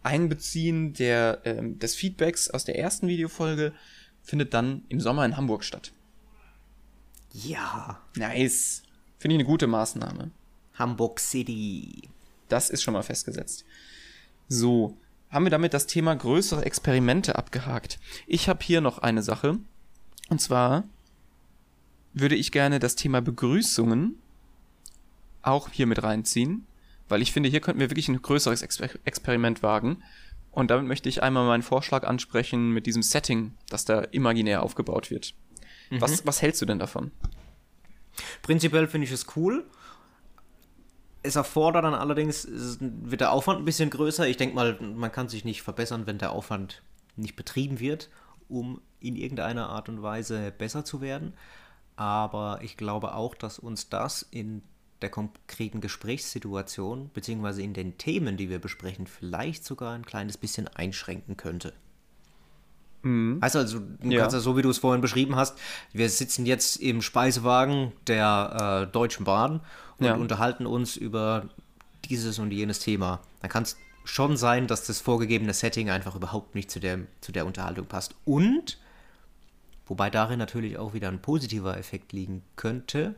Einbeziehen 0.04 0.94
der, 0.94 1.42
ähm, 1.46 1.80
des 1.80 1.96
Feedbacks 1.96 2.50
aus 2.50 2.64
der 2.64 2.78
ersten 2.78 3.08
Videofolge 3.08 3.74
findet 4.22 4.54
dann 4.54 4.84
im 4.90 5.00
Sommer 5.00 5.26
in 5.26 5.36
Hamburg 5.36 5.64
statt. 5.64 5.92
Ja. 7.34 8.02
Nice. 8.16 8.85
Finde 9.26 9.38
ich 9.38 9.40
eine 9.40 9.50
gute 9.50 9.66
Maßnahme. 9.66 10.30
Hamburg 10.76 11.20
City. 11.20 12.10
Das 12.48 12.70
ist 12.70 12.84
schon 12.84 12.94
mal 12.94 13.02
festgesetzt. 13.02 13.66
So, 14.50 14.98
haben 15.32 15.48
wir 15.48 15.50
damit 15.50 15.74
das 15.74 15.88
Thema 15.88 16.16
größere 16.16 16.64
Experimente 16.64 17.36
abgehakt. 17.36 17.98
Ich 18.28 18.48
habe 18.48 18.64
hier 18.64 18.82
noch 18.82 19.00
eine 19.00 19.24
Sache. 19.24 19.58
Und 20.30 20.42
zwar 20.42 20.84
würde 22.14 22.36
ich 22.36 22.52
gerne 22.52 22.78
das 22.78 22.96
Thema 22.96 23.20
Begrüßungen 23.20 24.20
auch 25.42 25.70
hier 25.72 25.88
mit 25.88 26.04
reinziehen, 26.04 26.68
weil 27.10 27.24
ich 27.24 27.32
finde, 27.32 27.50
hier 27.50 27.62
könnten 27.62 27.80
wir 27.80 27.90
wirklich 27.90 28.10
ein 28.10 28.22
größeres 28.22 28.62
Exper 28.62 28.90
Experiment 29.06 29.64
wagen. 29.64 30.04
Und 30.52 30.70
damit 30.70 30.86
möchte 30.86 31.10
ich 31.10 31.24
einmal 31.24 31.48
meinen 31.48 31.64
Vorschlag 31.64 32.04
ansprechen 32.04 32.70
mit 32.70 32.86
diesem 32.86 33.02
Setting, 33.02 33.54
das 33.70 33.86
da 33.86 34.02
imaginär 34.02 34.62
aufgebaut 34.62 35.10
wird. 35.10 35.34
Was, 35.90 36.28
was 36.28 36.44
hältst 36.44 36.62
du 36.62 36.68
denn 36.68 36.78
davon? 36.78 37.10
Prinzipiell 38.42 38.88
finde 38.88 39.06
ich 39.06 39.14
es 39.14 39.26
cool. 39.36 39.66
Es 41.24 41.36
erfordert 41.36 41.84
dann 41.84 41.96
allerdings, 41.96 42.48
wird 42.50 43.22
der 43.22 43.32
Aufwand 43.32 43.60
ein 43.60 43.66
bisschen 43.66 43.90
größer. 43.90 44.28
Ich 44.28 44.38
denke 44.38 44.56
mal, 44.56 44.80
man 44.80 45.12
kann 45.12 45.28
sich 45.28 45.44
nicht 45.44 45.64
verbessern, 45.64 46.06
wenn 46.06 46.20
der 46.20 46.32
Aufwand 46.32 46.84
nicht 47.16 47.36
betrieben 47.36 47.80
wird, 47.80 48.10
um 48.48 48.82
in 49.00 49.16
irgendeiner 49.16 49.70
Art 49.70 49.90
und 49.90 50.02
Weise 50.02 50.52
besser 50.52 50.86
zu 50.86 51.02
werden. 51.02 51.34
Aber 51.96 52.60
ich 52.62 52.78
glaube 52.78 53.16
auch, 53.16 53.36
dass 53.36 53.58
uns 53.58 53.90
das 53.90 54.22
in 54.22 54.62
der 55.02 55.10
konkreten 55.10 55.82
Gesprächssituation, 55.82 57.10
beziehungsweise 57.14 57.62
in 57.62 57.74
den 57.74 57.98
Themen, 57.98 58.38
die 58.38 58.50
wir 58.50 58.60
besprechen, 58.60 59.08
vielleicht 59.08 59.66
sogar 59.66 59.94
ein 59.94 60.06
kleines 60.06 60.38
bisschen 60.38 60.68
einschränken 60.68 61.38
könnte. 61.38 61.74
Also, 63.42 63.60
also 63.60 63.80
du 63.80 64.10
Ja. 64.10 64.22
kannst 64.22 64.34
ja 64.34 64.40
so, 64.40 64.58
wie 64.58 64.64
du 64.64 64.70
es 64.70 64.80
vorhin 64.80 65.02
beschrieben 65.02 65.36
hast, 65.36 65.58
wir 65.94 66.10
sitzen 66.10 66.46
jetzt 66.48 66.78
im 66.78 67.04
Speisewagen 67.04 67.92
der 68.08 68.88
äh, 68.88 68.92
Deutschen 68.92 69.26
Bahn 69.26 69.62
und 70.00 70.06
Ja. 70.06 70.16
unterhalten 70.16 70.66
uns 70.66 70.98
über 70.98 71.46
dieses 72.10 72.40
und 72.40 72.52
jenes 72.52 72.80
Thema. 72.80 73.22
Dann 73.42 73.52
kann 73.52 73.64
es 73.64 73.78
schon 74.06 74.38
sein, 74.38 74.66
dass 74.68 74.86
das 74.88 75.02
vorgegebene 75.02 75.54
Setting 75.54 75.90
einfach 75.92 76.16
überhaupt 76.16 76.56
nicht 76.56 76.72
zu 76.72 76.80
der, 76.80 77.00
zu 77.22 77.32
der 77.32 77.46
Unterhaltung 77.46 77.86
passt. 77.86 78.16
Und, 78.26 78.80
wobei 79.86 80.10
darin 80.10 80.40
natürlich 80.40 80.78
auch 80.78 80.94
wieder 80.96 81.10
ein 81.10 81.22
positiver 81.22 81.78
Effekt 81.78 82.12
liegen 82.12 82.42
könnte, 82.56 83.14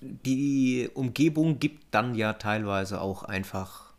die 0.00 0.88
Umgebung 0.94 1.58
gibt 1.58 1.84
dann 1.94 2.14
ja 2.14 2.32
teilweise 2.32 3.00
auch 3.00 3.22
einfach 3.22 3.92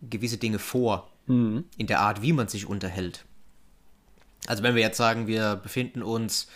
gewisse 0.00 0.38
Dinge 0.38 0.58
vor, 0.58 1.11
in 1.26 1.64
der 1.86 2.00
Art, 2.00 2.20
wie 2.22 2.32
man 2.32 2.48
sich 2.48 2.66
unterhält. 2.66 3.24
Also 4.46 4.62
wenn 4.62 4.74
wir 4.74 4.82
jetzt 4.82 4.96
sagen, 4.96 5.26
wir 5.28 5.56
befinden 5.56 6.02
uns, 6.02 6.48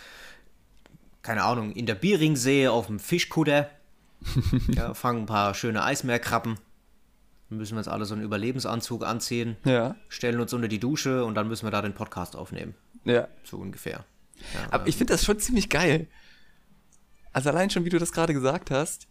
keine 1.21 1.43
Ahnung, 1.43 1.71
in 1.71 1.85
der 1.85 1.95
Bieringsee 1.95 2.67
auf 2.67 2.87
dem 2.87 2.99
Fischkutter, 2.99 3.69
ja, 4.69 4.93
fangen 4.93 5.21
ein 5.21 5.25
paar 5.25 5.53
schöne 5.53 5.83
Eismeerkrabben, 5.83 6.57
dann 7.49 7.57
müssen 7.57 7.73
wir 7.75 7.79
uns 7.79 7.87
alle 7.87 8.05
so 8.05 8.13
einen 8.13 8.23
Überlebensanzug 8.23 9.05
anziehen, 9.05 9.55
Ja. 9.63 9.95
stellen 10.09 10.39
uns 10.41 10.53
unter 10.53 10.67
die 10.67 10.79
Dusche 10.79 11.23
und 11.23 11.35
dann 11.35 11.47
müssen 11.47 11.65
wir 11.65 11.71
da 11.71 11.81
den 11.81 11.93
Podcast 11.93 12.35
aufnehmen, 12.35 12.75
Ja. 13.05 13.27
so 13.43 13.57
ungefähr. 13.57 14.03
Aber 14.69 14.85
ich 14.87 14.97
finde 14.97 15.13
das 15.13 15.23
schon 15.23 15.39
ziemlich 15.39 15.69
geil. 15.69 16.07
Also 17.31 17.49
allein 17.49 17.69
schon, 17.69 17.85
wie 17.85 17.89
du 17.89 17.99
das 17.99 18.11
gerade 18.11 18.33
gesagt 18.33 18.69
hast, 18.69 19.07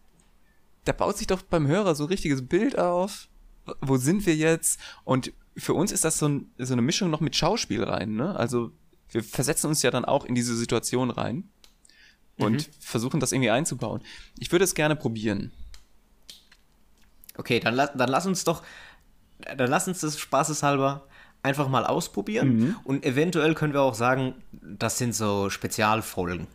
da 0.84 0.92
baut 0.92 1.16
sich 1.16 1.26
doch 1.26 1.42
beim 1.42 1.66
Hörer 1.66 1.94
so 1.94 2.04
ein 2.04 2.08
richtiges 2.08 2.46
Bild 2.46 2.78
auf. 2.78 3.28
Wo 3.80 3.96
sind 3.96 4.26
wir 4.26 4.36
jetzt? 4.36 4.78
Und 5.04 5.32
für 5.56 5.74
uns 5.74 5.92
ist 5.92 6.04
das 6.04 6.18
so, 6.18 6.28
ein, 6.28 6.50
so 6.58 6.72
eine 6.72 6.82
Mischung 6.82 7.10
noch 7.10 7.20
mit 7.20 7.36
Schauspiel 7.36 7.82
rein, 7.84 8.14
ne? 8.14 8.36
Also 8.36 8.72
wir 9.10 9.22
versetzen 9.22 9.68
uns 9.68 9.82
ja 9.82 9.90
dann 9.90 10.04
auch 10.04 10.24
in 10.24 10.34
diese 10.34 10.56
Situation 10.56 11.10
rein 11.10 11.48
und 12.38 12.68
versuchen 12.80 13.20
das 13.20 13.32
irgendwie 13.32 13.50
einzubauen. 13.50 14.02
Ich 14.38 14.52
würde 14.52 14.64
es 14.64 14.74
gerne 14.74 14.96
probieren. 14.96 15.52
Okay, 17.36 17.60
dann, 17.60 17.76
dann 17.76 18.08
lass 18.08 18.26
uns 18.26 18.44
doch, 18.44 18.62
dann 19.56 19.70
lass 19.70 19.88
uns 19.88 20.00
das 20.00 20.18
spaßeshalber 20.18 21.06
einfach 21.42 21.68
mal 21.68 21.84
ausprobieren. 21.84 22.56
Mhm. 22.56 22.76
Und 22.84 23.04
eventuell 23.04 23.54
können 23.54 23.72
wir 23.72 23.82
auch 23.82 23.94
sagen, 23.94 24.34
das 24.52 24.98
sind 24.98 25.14
so 25.14 25.50
Spezialfolgen. 25.50 26.46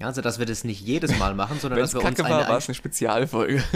Ja, 0.00 0.08
also, 0.08 0.22
dass 0.22 0.40
wir 0.40 0.46
das 0.46 0.64
nicht 0.64 0.80
jedes 0.80 1.16
Mal 1.18 1.34
machen, 1.34 1.60
sondern 1.60 1.76
Wenn 1.76 1.84
dass 1.84 1.94
wir 1.94 2.00
uns 2.00 2.16
kacke 2.16 2.24
eine, 2.24 2.34
war, 2.34 2.48
war 2.48 2.58
es 2.58 2.68
eine 2.68 2.74
Spezialfolge. 2.74 3.62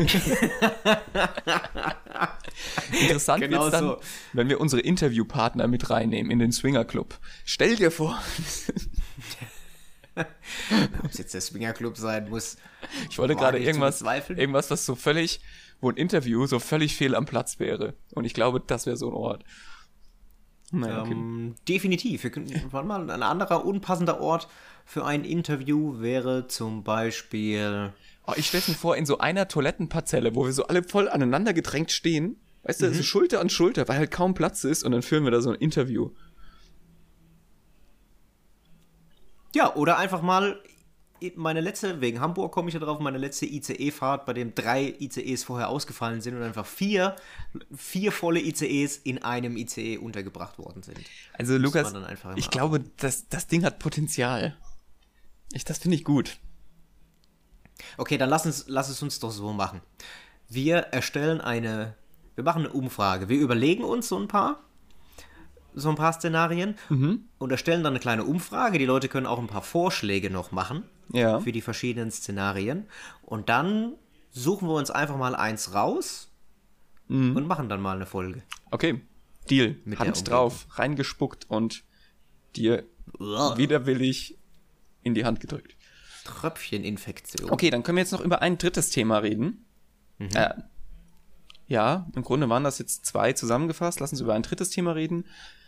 Interessant 3.01 3.41
Genau 3.41 3.61
wird's 3.63 3.71
dann, 3.71 3.85
so. 3.85 4.01
wenn 4.33 4.49
wir 4.49 4.61
unsere 4.61 4.83
Interviewpartner 4.83 5.69
mit 5.69 5.91
reinnehmen 5.91 6.33
in 6.33 6.41
den 6.41 6.51
Swinger 6.51 6.85
Club. 6.85 7.19
Stell 7.45 7.77
dir 7.77 7.93
vor, 7.93 8.21
Ob 11.03 11.11
es 11.11 11.19
jetzt 11.19 11.35
der 11.35 11.41
Swingerclub 11.41 11.97
sein 11.97 12.29
muss. 12.29 12.57
ich 13.09 13.19
wollte 13.19 13.37
gerade 13.37 13.59
irgendwas, 13.59 14.03
irgendwas, 14.03 14.71
was 14.71 14.85
so 14.85 14.95
völlig, 14.95 15.41
wo 15.81 15.91
ein 15.91 15.97
Interview 15.97 16.47
so 16.47 16.59
völlig 16.59 16.97
fehl 16.97 17.15
am 17.15 17.27
Platz 17.27 17.59
wäre. 17.59 17.95
Und 18.15 18.25
ich 18.25 18.35
glaube, 18.35 18.61
das 18.61 18.87
wäre 18.87 18.97
so 18.97 19.09
ein 19.09 19.15
Ort. 19.15 19.45
Naja, 20.71 21.03
okay. 21.03 21.13
Ähm, 21.13 21.55
definitiv. 21.67 22.23
Wir 22.25 22.31
können, 22.31 22.51
warte 22.71 22.87
mal, 22.87 23.11
ein 23.11 23.23
anderer 23.23 23.65
unpassender 23.65 24.21
Ort 24.21 24.49
für 24.85 25.05
ein 25.05 25.25
Interview 25.25 26.01
wäre 26.01 26.47
zum 26.49 26.85
Beispiel. 26.85 27.93
Oh, 28.27 28.33
ich 28.37 28.47
stelle 28.49 28.65
mir 28.69 28.75
vor, 28.75 28.97
in 28.97 29.07
so 29.07 29.19
einer 29.19 29.49
Toilettenparzelle, 29.49 30.35
wo 30.35 30.45
wir 30.45 30.53
so 30.53 30.67
alle 30.67 30.83
voll 30.83 31.09
aneinander 31.09 31.55
gedrängt 31.55 31.91
stehen, 31.91 32.37
weißt 32.65 32.83
Mhm. 32.83 32.87
du, 32.87 32.95
so 32.95 33.03
Schulter 33.03 33.41
an 33.41 33.49
Schulter, 33.49 33.89
weil 33.89 33.99
halt 33.99 34.11
kaum 34.11 34.35
Platz 34.35 34.65
ist 34.65 34.83
und 34.85 34.93
dann 34.93 35.03
führen 35.03 35.25
wir 35.25 35.31
da 35.31 35.41
so 35.41 35.51
ein 35.51 35.57
Interview. 35.57 36.11
Ja, 39.55 39.75
oder 39.75 39.97
einfach 39.99 40.21
mal 40.23 40.61
meine 41.37 41.61
letzte, 41.61 42.01
wegen 42.01 42.21
Hamburg 42.21 42.53
komme 42.53 42.69
ich 42.69 42.75
ja 42.75 42.81
drauf, 42.81 43.01
meine 43.01 43.19
letzte 43.19 43.47
ICE-Fahrt, 43.47 44.27
bei 44.27 44.33
dem 44.33 44.55
drei 44.55 44.95
ICEs 44.99 45.45
vorher 45.45 45.69
ausgefallen 45.69 46.21
sind 46.21 46.37
und 46.37 46.43
einfach 46.43 46.67
vier, 46.67 47.17
vier 47.75 48.13
volle 48.13 48.41
ICEs 48.41 48.99
in 48.99 49.23
einem 49.23 49.57
ICE 49.57 49.99
untergebracht 49.99 50.59
worden 50.59 50.83
sind. 50.83 50.99
Also 51.33 51.55
Muss 51.55 51.63
Lukas, 51.63 51.95
ich 52.37 52.51
glaube, 52.51 52.85
das, 52.99 53.29
das 53.29 53.47
Ding 53.47 53.65
hat 53.65 53.79
Potenzial. 53.79 54.57
Ich, 55.53 55.65
das 55.65 55.79
finde 55.79 55.97
ich 55.97 56.05
gut. 56.05 56.39
Okay, 57.97 58.19
dann 58.19 58.29
lass, 58.29 58.47
uns, 58.47 58.65
lass 58.69 58.89
es 58.89 59.03
uns 59.03 59.19
doch 59.21 59.31
so 59.31 59.53
machen. 59.53 59.81
Wir 60.49 60.79
erstellen 60.79 61.41
eine, 61.41 61.95
wir 62.35 62.45
machen 62.45 62.65
eine 62.65 62.73
Umfrage. 62.73 63.29
Wir 63.29 63.39
überlegen 63.39 63.85
uns 63.85 64.09
so 64.09 64.19
ein 64.19 64.29
paar, 64.29 64.61
so 65.75 65.89
ein 65.89 65.97
paar 65.97 66.13
Szenarien 66.13 66.77
und 67.39 67.51
erstellen 67.51 67.83
dann 67.83 67.93
eine 67.93 68.01
kleine 68.01 68.25
Umfrage. 68.25 68.79
Die 68.79 68.87
Leute 68.87 69.09
können 69.09 69.27
auch 69.27 69.39
ein 69.39 69.47
paar 69.47 69.63
Vorschläge 69.63 70.31
noch 70.31 70.53
machen 70.53 70.85
Ja. 71.13 71.41
für 71.41 71.53
die 71.53 71.61
verschiedenen 71.63 72.11
Szenarien. 72.11 72.87
Und 73.23 73.49
dann 73.49 73.95
suchen 74.31 74.69
wir 74.69 74.75
uns 74.75 74.91
einfach 74.91 75.17
mal 75.17 75.35
eins 75.35 75.73
raus 75.75 76.31
und 77.09 77.47
machen 77.47 77.71
dann 77.71 77.81
mal 77.81 77.97
eine 77.97 78.05
Folge. 78.05 78.43
Okay, 78.71 79.01
Deal. 79.49 79.77
Mit 79.87 79.99
Hand 79.99 80.29
drauf, 80.29 80.67
reingespuckt 80.73 81.47
und 81.49 81.83
dir 82.55 82.85
widerwillig 83.19 84.37
in 85.03 85.15
die 85.15 85.25
Hand 85.25 85.41
gedrückt. 85.41 85.75
Tröpfcheninfektion. 86.25 87.51
Okay, 87.51 87.71
dann 87.71 87.83
können 87.83 87.97
wir 87.97 88.03
jetzt 88.03 88.13
noch 88.13 88.21
über 88.21 88.43
ein 88.43 88.59
drittes 88.59 88.91
Thema 88.91 89.19
reden. 89.19 89.65
Äh, 90.19 90.51
ja, 91.67 92.07
im 92.15 92.23
Grunde 92.23 92.49
waren 92.49 92.65
das 92.65 92.79
jetzt 92.79 93.07
zwei 93.07 93.33
zusammengefasst. 93.33 94.01
Lass 94.01 94.13
uns 94.13 94.21
über 94.21 94.35
ein 94.35 94.43
drittes 94.43 94.71
Thema 94.71 94.93
reden. 94.93 95.25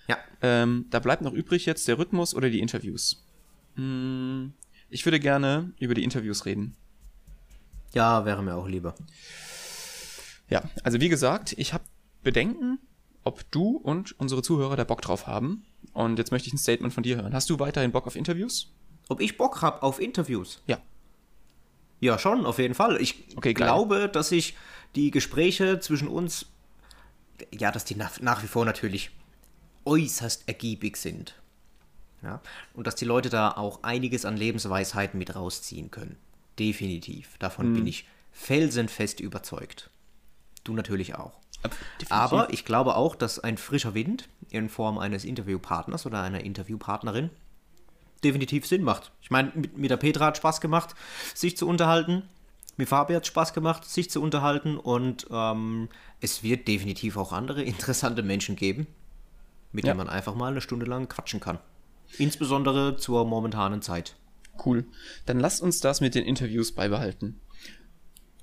Ja, 0.09 0.18
Ähm, 0.43 0.86
da 0.91 0.99
bleibt 0.99 1.22
noch 1.22 1.32
übrig 1.32 1.66
jetzt 1.66 1.86
der 1.88 1.99
Rhythmus 1.99 2.34
oder 2.34 2.51
die 2.51 2.61
Interviews. 2.61 3.24
Hm, 3.76 4.53
ich 4.91 5.05
würde 5.07 5.20
gerne 5.20 5.72
über 5.78 5.95
die 5.95 6.05
Interviews 6.05 6.45
reden. 6.47 6.76
ja, 7.95 8.24
wäre 8.24 8.43
mir 8.43 8.55
auch 8.55 8.68
lieber. 8.68 8.95
Ja, 10.49 10.62
also 10.82 11.01
wie 11.01 11.09
gesagt, 11.09 11.55
ich 11.57 11.72
habe 11.72 11.84
Bedenken, 12.22 12.78
ob 13.24 13.49
du 13.51 13.76
und 13.76 14.18
unsere 14.18 14.43
Zuhörer 14.43 14.76
da 14.76 14.84
Bock 14.84 15.01
drauf 15.03 15.26
haben. 15.26 15.64
Und 15.93 16.18
jetzt 16.18 16.30
möchte 16.32 16.49
ich 16.49 16.55
ein 16.55 16.59
Statement 16.59 16.93
von 16.93 17.03
dir 17.03 17.16
hören. 17.16 17.32
Hast 17.34 17.51
du 17.51 17.59
weiterhin 17.59 17.93
Bock 17.93 18.07
auf 18.07 18.16
Interviews? 18.16 18.72
Ob 19.09 19.20
ich 19.20 19.36
Bock 19.36 19.62
habe 19.62 19.82
auf 19.82 20.01
Interviews? 20.01 20.62
Ja. 20.66 20.78
Ja, 22.01 22.18
schon, 22.18 22.47
auf 22.47 22.59
jeden 22.59 22.74
Fall. 22.74 23.01
Ich 23.01 23.24
Okay, 23.36 23.55
glaube, 23.55 24.09
dass 24.09 24.30
sich 24.30 24.57
die 24.95 25.11
Gespräche 25.11 25.80
zwischen 25.80 26.09
uns, 26.09 26.47
ja, 27.53 27.70
dass 27.70 27.84
die 27.84 27.95
nach, 27.95 28.20
nach 28.20 28.43
wie 28.43 28.47
vor 28.47 28.64
natürlich 28.64 29.11
äußerst 29.84 30.49
ergiebig 30.49 30.97
sind. 30.97 31.34
Ja, 32.22 32.40
und 32.74 32.86
dass 32.86 32.96
die 32.96 33.04
Leute 33.06 33.30
da 33.30 33.52
auch 33.52 33.82
einiges 33.82 34.24
an 34.26 34.36
Lebensweisheiten 34.36 35.18
mit 35.18 35.34
rausziehen 35.34 35.90
können. 35.90 36.16
Definitiv. 36.58 37.38
Davon 37.38 37.66
Hm. 37.68 37.74
bin 37.74 37.86
ich 37.86 38.06
felsenfest 38.32 39.20
überzeugt. 39.20 39.90
Du 40.64 40.74
natürlich 40.74 41.14
auch. 41.14 41.32
Definitiv. 41.64 42.12
Aber 42.12 42.52
ich 42.52 42.64
glaube 42.64 42.96
auch, 42.96 43.14
dass 43.16 43.38
ein 43.38 43.56
frischer 43.56 43.94
Wind 43.94 44.28
in 44.50 44.68
Form 44.68 44.98
eines 44.98 45.24
Interviewpartners 45.24 46.04
oder 46.06 46.22
einer 46.22 46.40
Interviewpartnerin 46.44 47.30
definitiv 48.22 48.66
Sinn 48.66 48.82
macht. 48.82 49.12
Ich 49.22 49.30
meine, 49.30 49.50
mit, 49.54 49.78
mit 49.78 49.90
der 49.90 49.96
Petra 49.96 50.26
hat 50.26 50.36
Spaß 50.36 50.60
gemacht, 50.60 50.94
sich 51.34 51.56
zu 51.56 51.66
unterhalten. 51.66 52.22
Mit 52.76 52.88
Fabi 52.88 53.14
hat 53.14 53.26
Spaß 53.26 53.52
gemacht, 53.54 53.84
sich 53.86 54.10
zu 54.10 54.22
unterhalten. 54.22 54.76
Und 54.76 55.26
ähm, 55.30 55.88
es 56.20 56.42
wird 56.42 56.68
definitiv 56.68 57.16
auch 57.16 57.32
andere 57.32 57.62
interessante 57.64 58.22
Menschen 58.22 58.56
geben, 58.56 58.86
mit 59.72 59.84
Ja. 59.86 59.92
denen 59.92 60.04
man 60.06 60.14
einfach 60.14 60.34
mal 60.34 60.50
eine 60.50 60.60
Stunde 60.60 60.84
lang 60.86 61.08
quatschen 61.08 61.40
kann. 61.40 61.58
Insbesondere 62.18 62.96
zur 62.96 63.24
momentanen 63.24 63.82
Zeit. 63.82 64.16
Cool. 64.64 64.84
Dann 65.26 65.40
lasst 65.40 65.62
uns 65.62 65.80
das 65.80 66.00
mit 66.00 66.14
den 66.14 66.24
Interviews 66.24 66.72
beibehalten. 66.72 67.40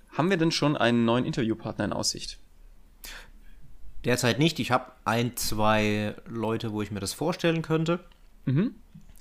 Haben 0.10 0.30
wir 0.30 0.38
denn 0.38 0.52
schon 0.52 0.76
einen 0.76 1.06
neuen 1.06 1.26
Interviewpartner 1.26 1.86
in 1.86 1.94
Aussicht? 1.94 2.40
Derzeit 4.04 4.40
nicht. 4.40 4.60
Ich 4.60 4.72
habe 4.72 4.92
ein, 5.06 5.36
zwei 5.36 6.16
Leute, 6.28 6.72
wo 6.72 6.82
ich 6.82 6.92
mir 6.92 7.00
das 7.00 7.14
vorstellen 7.14 7.62
könnte, 7.62 8.00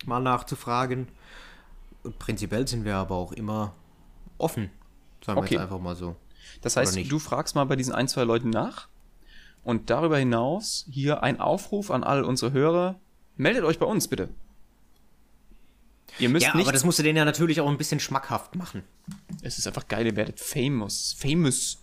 mal 0.05 0.21
nachzufragen. 0.21 1.09
Und 2.03 2.19
prinzipiell 2.19 2.67
sind 2.69 2.85
wir 2.85 2.97
aber 2.97 3.17
auch 3.17 3.33
immer 3.33 3.75
offen. 4.39 4.71
Sagen 5.25 5.39
wir 5.39 5.43
Okay. 5.43 5.55
jetzt 5.55 5.63
einfach 5.63 5.81
mal 5.81 5.97
so. 5.97 6.17
Das 6.61 6.77
heißt, 6.77 6.97
du 7.11 7.19
fragst 7.19 7.57
mal 7.57 7.65
bei 7.65 7.75
diesen 7.77 7.93
ein, 7.93 8.07
zwei 8.09 8.23
Leuten 8.25 8.51
nach. 8.51 8.89
Und 9.65 9.91
darüber 9.91 10.17
hinaus 10.17 10.87
hier 10.89 11.25
ein 11.25 11.41
Aufruf 11.41 11.91
an 11.91 12.05
all 12.05 12.23
unsere 12.23 12.53
Hörer. 12.53 13.01
Meldet 13.37 13.65
euch 13.65 13.79
bei 13.79 13.87
uns, 13.87 14.09
bitte. 14.09 14.29
Ihr 16.19 16.29
müsst 16.31 16.47
Ja, 16.47 16.55
nicht. 16.55 16.65
aber 16.65 16.73
das 16.73 16.85
musst 16.85 16.99
du 16.99 17.03
denen 17.03 17.19
ja 17.19 17.25
natürlich 17.25 17.61
auch 17.61 17.69
ein 17.69 17.77
bisschen 17.77 18.01
schmackhaft 18.01 18.55
machen. 18.55 18.83
es 19.43 19.59
ist 19.59 19.67
einfach 19.67 19.87
geil, 19.89 20.07
ihr 20.07 20.17
werdet 20.17 20.41
famous. 20.41 21.15
Famous. 21.19 21.79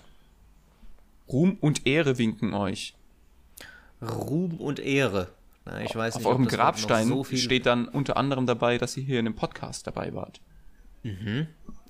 Ruhm 1.29 1.57
und 1.61 1.85
Ehre 1.85 2.17
winken 2.17 2.53
euch. 2.53 2.95
Ruhm 4.01 4.59
und 4.59 4.79
Ehre. 4.79 5.29
Na, 5.65 5.81
ich 5.81 5.95
weiß 5.95 6.15
Auf 6.15 6.19
nicht, 6.21 6.25
ob 6.27 6.31
eurem 6.33 6.47
Grabstein 6.47 7.07
so 7.07 7.23
steht 7.23 7.65
dann 7.65 7.87
unter 7.87 8.17
anderem 8.17 8.45
dabei, 8.45 8.77
dass 8.77 8.97
ihr 8.97 9.03
hier 9.03 9.19
in 9.19 9.25
dem 9.25 9.35
Podcast 9.35 9.87
dabei 9.87 10.13
wart. 10.13 10.41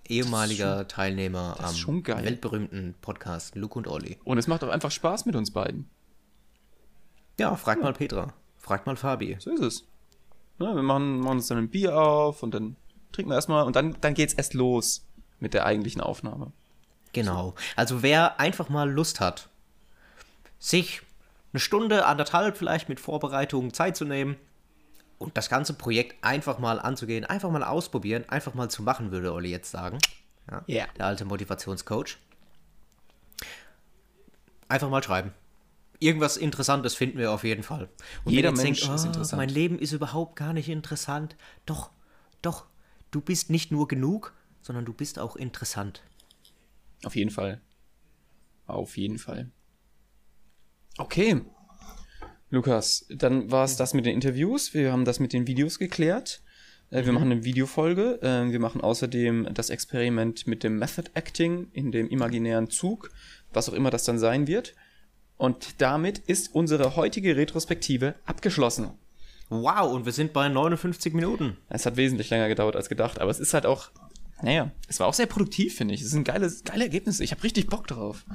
ehemaliger 0.08 0.88
Teilnehmer 0.88 1.56
das 1.58 1.72
ist 1.72 1.78
am 1.78 1.82
schon 1.82 2.06
weltberühmten 2.08 2.94
Podcast 3.02 3.56
Luke 3.56 3.78
und 3.78 3.88
Olli. 3.88 4.20
Und 4.26 4.38
es 4.38 4.48
macht 4.48 4.64
auch 4.64 4.70
einfach 4.70 4.92
Spaß 4.92 5.26
mit 5.26 5.36
uns 5.36 5.52
beiden. 5.52 5.90
Ja, 7.40 7.56
frag 7.56 7.82
mal 7.82 7.94
Petra. 7.94 8.34
Frag 8.64 8.86
mal 8.86 8.96
Fabi. 8.96 9.36
So 9.40 9.52
ist 9.52 9.62
es. 9.62 9.84
Ja, 10.58 10.74
wir 10.74 10.82
machen, 10.82 11.20
machen 11.20 11.38
uns 11.38 11.48
dann 11.48 11.58
ein 11.58 11.70
Bier 11.70 11.96
auf 11.98 12.42
und 12.44 12.54
dann 12.54 12.78
trinken 13.12 13.30
wir 13.30 13.36
erstmal 13.36 13.66
und 13.66 13.76
dann, 13.76 13.98
dann 14.00 14.14
geht's 14.14 14.34
erst 14.34 14.54
los 14.54 15.06
mit 15.40 15.54
der 15.54 15.66
eigentlichen 15.66 16.02
Aufnahme. 16.02 16.52
Genau. 17.12 17.54
Also 17.76 18.02
wer 18.02 18.40
einfach 18.40 18.70
mal 18.70 18.90
Lust 18.90 19.20
hat, 19.20 19.50
sich 20.60 21.02
eine 21.52 21.60
Stunde, 21.60 22.06
anderthalb 22.06 22.58
vielleicht 22.58 22.88
mit 22.88 23.02
Vorbereitungen 23.02 23.74
Zeit 23.74 23.98
zu 23.98 24.06
nehmen 24.06 24.38
und 25.20 25.36
das 25.36 25.50
ganze 25.50 25.74
Projekt 25.74 26.24
einfach 26.24 26.58
mal 26.58 26.80
anzugehen, 26.80 27.26
einfach 27.26 27.52
mal 27.52 27.64
ausprobieren, 27.64 28.24
einfach 28.30 28.54
mal 28.54 28.70
zu 28.70 28.82
machen, 28.82 29.12
würde 29.12 29.34
Olli 29.34 29.50
jetzt 29.50 29.72
sagen. 29.72 29.98
Ja, 30.50 30.64
Ja. 30.68 30.86
Der 30.98 31.06
alte 31.06 31.26
Motivationscoach. 31.26 32.18
Einfach 34.70 34.90
mal 34.90 35.04
schreiben. 35.04 35.34
Irgendwas 36.04 36.38
Interessantes 36.38 36.96
finden 36.96 37.18
wir 37.18 37.32
auf 37.32 37.44
jeden 37.44 37.64
Fall. 37.64 37.90
Und 38.26 38.34
Jeder 38.34 38.52
Mensch 38.52 38.82
jetzt 38.82 38.94
ist 38.96 39.04
"Ah, 39.04 39.08
interessant." 39.08 39.38
Mein 39.38 39.50
Leben 39.50 39.80
ist 39.80 39.92
überhaupt 39.94 40.36
gar 40.36 40.54
nicht 40.54 40.70
interessant. 40.70 41.36
Doch, 41.66 41.92
doch. 42.42 42.66
Du 43.12 43.22
bist 43.22 43.50
nicht 43.50 43.72
nur 43.72 43.88
genug, 43.88 44.34
sondern 44.62 44.86
du 44.86 44.94
bist 44.94 45.18
auch 45.20 45.36
interessant. 45.36 46.04
Auf 47.04 47.16
jeden 47.16 47.30
Fall. 47.32 47.62
Auf 48.66 48.98
jeden 48.98 49.18
Fall. 49.18 49.52
Okay. 50.98 51.42
Lukas, 52.50 53.06
dann 53.10 53.50
war 53.52 53.66
es 53.66 53.78
das 53.78 53.94
mit 53.94 54.06
den 54.06 54.14
Interviews. 54.14 54.74
Wir 54.74 54.92
haben 54.92 55.06
das 55.06 55.20
mit 55.20 55.34
den 55.34 55.48
Videos 55.48 55.80
geklärt. 55.80 56.44
Äh, 56.92 57.06
Wir 57.06 57.12
machen 57.14 57.32
eine 57.32 57.44
Videofolge. 57.44 58.20
Äh, 58.22 58.52
Wir 58.52 58.60
machen 58.60 58.82
außerdem 58.82 59.50
das 59.54 59.70
Experiment 59.70 60.46
mit 60.48 60.64
dem 60.64 60.78
Method 60.78 61.10
Acting 61.14 61.70
in 61.72 61.92
dem 61.92 62.08
imaginären 62.10 62.70
Zug, 62.70 63.10
was 63.52 63.70
auch 63.70 63.74
immer 63.74 63.90
das 63.90 64.04
dann 64.04 64.20
sein 64.20 64.48
wird. 64.48 64.76
Und 65.38 65.82
damit 65.82 66.20
ist 66.20 66.54
unsere 66.54 66.96
heutige 66.96 67.36
Retrospektive 67.36 68.16
abgeschlossen. 68.26 68.92
Wow, 69.50 69.92
und 69.92 70.06
wir 70.06 70.14
sind 70.14 70.34
bei 70.34 70.48
59 70.48 71.14
Minuten. 71.14 71.58
Es 71.70 71.86
hat 71.86 71.98
wesentlich 71.98 72.30
länger 72.30 72.48
gedauert 72.48 72.76
als 72.76 72.90
gedacht, 72.90 73.20
aber 73.20 73.30
es 73.30 73.40
ist 73.40 73.54
halt 73.54 73.66
auch, 73.66 73.90
naja, 74.42 74.72
es 74.88 75.00
war 75.00 75.08
auch 75.08 75.14
sehr 75.14 75.26
produktiv, 75.26 75.76
finde 75.76 75.94
ich. 75.94 76.02
Es 76.02 76.12
sind 76.12 76.24
geile, 76.24 76.52
geile 76.64 76.86
Ergebnisse. 76.86 77.24
Ich 77.24 77.32
habe 77.32 77.44
richtig 77.44 77.68
Bock 77.68 77.88
drauf. 77.88 78.26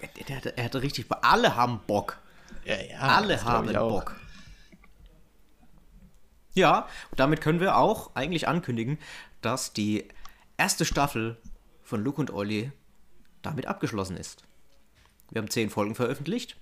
Er, 0.00 0.36
hatte, 0.36 0.56
er 0.56 0.64
hatte 0.64 0.82
richtig 0.82 1.08
Bock. 1.08 1.18
Alle 1.22 1.56
haben 1.56 1.80
Bock. 1.86 2.18
Ja, 2.64 2.76
ja. 2.80 2.98
Alle 2.98 3.42
haben 3.42 3.72
Bock. 3.72 4.16
Ja, 6.54 6.88
und 7.10 7.20
damit 7.20 7.40
können 7.40 7.60
wir 7.60 7.76
auch 7.76 8.14
eigentlich 8.14 8.48
ankündigen, 8.48 8.98
dass 9.40 9.72
die 9.72 10.08
erste 10.56 10.84
Staffel 10.84 11.36
von 11.82 12.04
Luke 12.04 12.20
und 12.20 12.30
Olli 12.30 12.70
damit 13.42 13.66
abgeschlossen 13.66 14.16
ist. 14.16 14.44
Wir 15.30 15.40
haben 15.42 15.50
zehn 15.50 15.70
Folgen 15.70 15.94
veröffentlicht. 15.94 16.56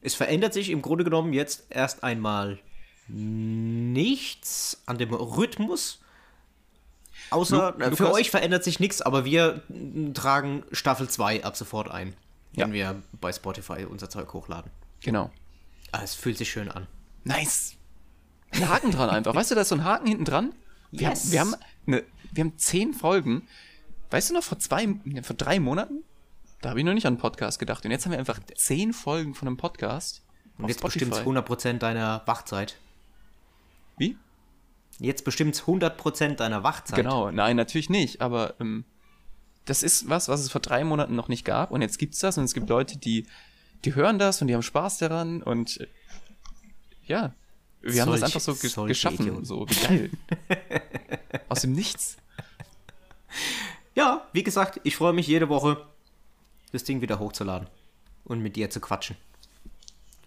Es 0.00 0.14
verändert 0.14 0.52
sich 0.52 0.70
im 0.70 0.82
Grunde 0.82 1.04
genommen 1.04 1.32
jetzt 1.32 1.64
erst 1.70 2.02
einmal 2.04 2.58
nichts 3.08 4.82
an 4.86 4.98
dem 4.98 5.12
Rhythmus. 5.12 6.00
Außer 7.30 7.74
Lu- 7.78 7.84
äh, 7.84 7.96
für 7.96 8.12
euch 8.12 8.30
verändert 8.30 8.64
sich 8.64 8.80
nichts, 8.80 9.00
aber 9.02 9.24
wir 9.24 9.62
mm, 9.68 10.12
tragen 10.12 10.62
Staffel 10.72 11.08
2 11.08 11.44
ab 11.44 11.56
sofort 11.56 11.90
ein, 11.90 12.14
wenn 12.52 12.68
Ja. 12.68 12.72
wir 12.74 13.02
bei 13.20 13.32
Spotify 13.32 13.84
unser 13.88 14.10
Zeug 14.10 14.32
hochladen. 14.32 14.70
Genau. 15.02 15.30
Ah, 15.92 16.00
es 16.02 16.14
fühlt 16.14 16.36
sich 16.38 16.50
schön 16.50 16.68
an. 16.70 16.86
Nice. 17.24 17.74
Ein 18.50 18.68
Haken 18.68 18.90
dran 18.90 19.10
einfach. 19.10 19.34
Weißt 19.34 19.50
du, 19.50 19.54
da 19.54 19.62
ist 19.62 19.68
so 19.68 19.74
ein 19.76 19.84
Haken 19.84 20.06
hinten 20.06 20.24
dran. 20.24 20.52
Wir, 20.90 21.08
Yes. 21.08 21.24
haben, 21.24 21.32
wir, 21.32 21.40
haben 21.40 21.54
eine, 21.86 22.04
wir 22.32 22.44
haben 22.44 22.58
zehn 22.58 22.92
Folgen. 22.94 23.48
Weißt 24.10 24.30
du 24.30 24.34
noch, 24.34 24.44
vor 24.44 24.58
zwei, 24.58 24.86
vor 25.22 25.36
drei 25.36 25.58
Monaten? 25.60 26.04
Da 26.64 26.70
habe 26.70 26.80
ich 26.80 26.86
noch 26.86 26.94
nicht 26.94 27.04
an 27.04 27.12
einen 27.12 27.20
Podcast 27.20 27.58
gedacht. 27.58 27.84
Und 27.84 27.90
jetzt 27.90 28.06
haben 28.06 28.12
wir 28.12 28.18
einfach 28.18 28.40
zehn 28.54 28.94
Folgen 28.94 29.34
von 29.34 29.46
einem 29.46 29.58
Podcast. 29.58 30.22
Und 30.56 30.70
jetzt 30.70 30.80
bestimmt 30.80 31.12
100% 31.12 31.74
deiner 31.74 32.22
Wachzeit. 32.24 32.78
Wie? 33.98 34.16
Jetzt 34.98 35.26
bestimmt 35.26 35.56
100% 35.56 36.36
deiner 36.36 36.62
Wachzeit. 36.62 36.96
Genau, 36.96 37.30
nein, 37.30 37.56
natürlich 37.56 37.90
nicht. 37.90 38.22
Aber 38.22 38.54
ähm, 38.60 38.86
das 39.66 39.82
ist 39.82 40.08
was, 40.08 40.30
was 40.30 40.40
es 40.40 40.50
vor 40.50 40.62
drei 40.62 40.84
Monaten 40.84 41.14
noch 41.14 41.28
nicht 41.28 41.44
gab. 41.44 41.70
Und 41.70 41.82
jetzt 41.82 41.98
gibt's 41.98 42.20
das. 42.20 42.38
Und 42.38 42.44
es 42.44 42.54
gibt 42.54 42.70
Leute, 42.70 42.96
die, 42.96 43.26
die 43.84 43.94
hören 43.94 44.18
das 44.18 44.40
und 44.40 44.48
die 44.48 44.54
haben 44.54 44.62
Spaß 44.62 44.96
daran. 44.96 45.42
Und 45.42 45.82
äh, 45.82 45.88
ja, 47.04 47.34
wir 47.82 48.00
haben 48.00 48.10
das 48.10 48.22
einfach 48.22 48.40
so 48.40 48.54
ge 48.54 48.70
geschaffen. 48.88 49.26
Idioten. 49.26 49.44
So, 49.44 49.66
wie 49.68 49.86
geil. 49.86 50.10
Aus 51.50 51.60
dem 51.60 51.72
Nichts. 51.72 52.16
Ja, 53.94 54.26
wie 54.32 54.42
gesagt, 54.42 54.80
ich 54.84 54.96
freue 54.96 55.12
mich 55.12 55.26
jede 55.26 55.50
Woche, 55.50 55.86
das 56.74 56.84
Ding 56.84 57.00
wieder 57.00 57.18
hochzuladen 57.18 57.68
und 58.24 58.40
mit 58.40 58.56
dir 58.56 58.70
zu 58.70 58.80
quatschen. 58.80 59.16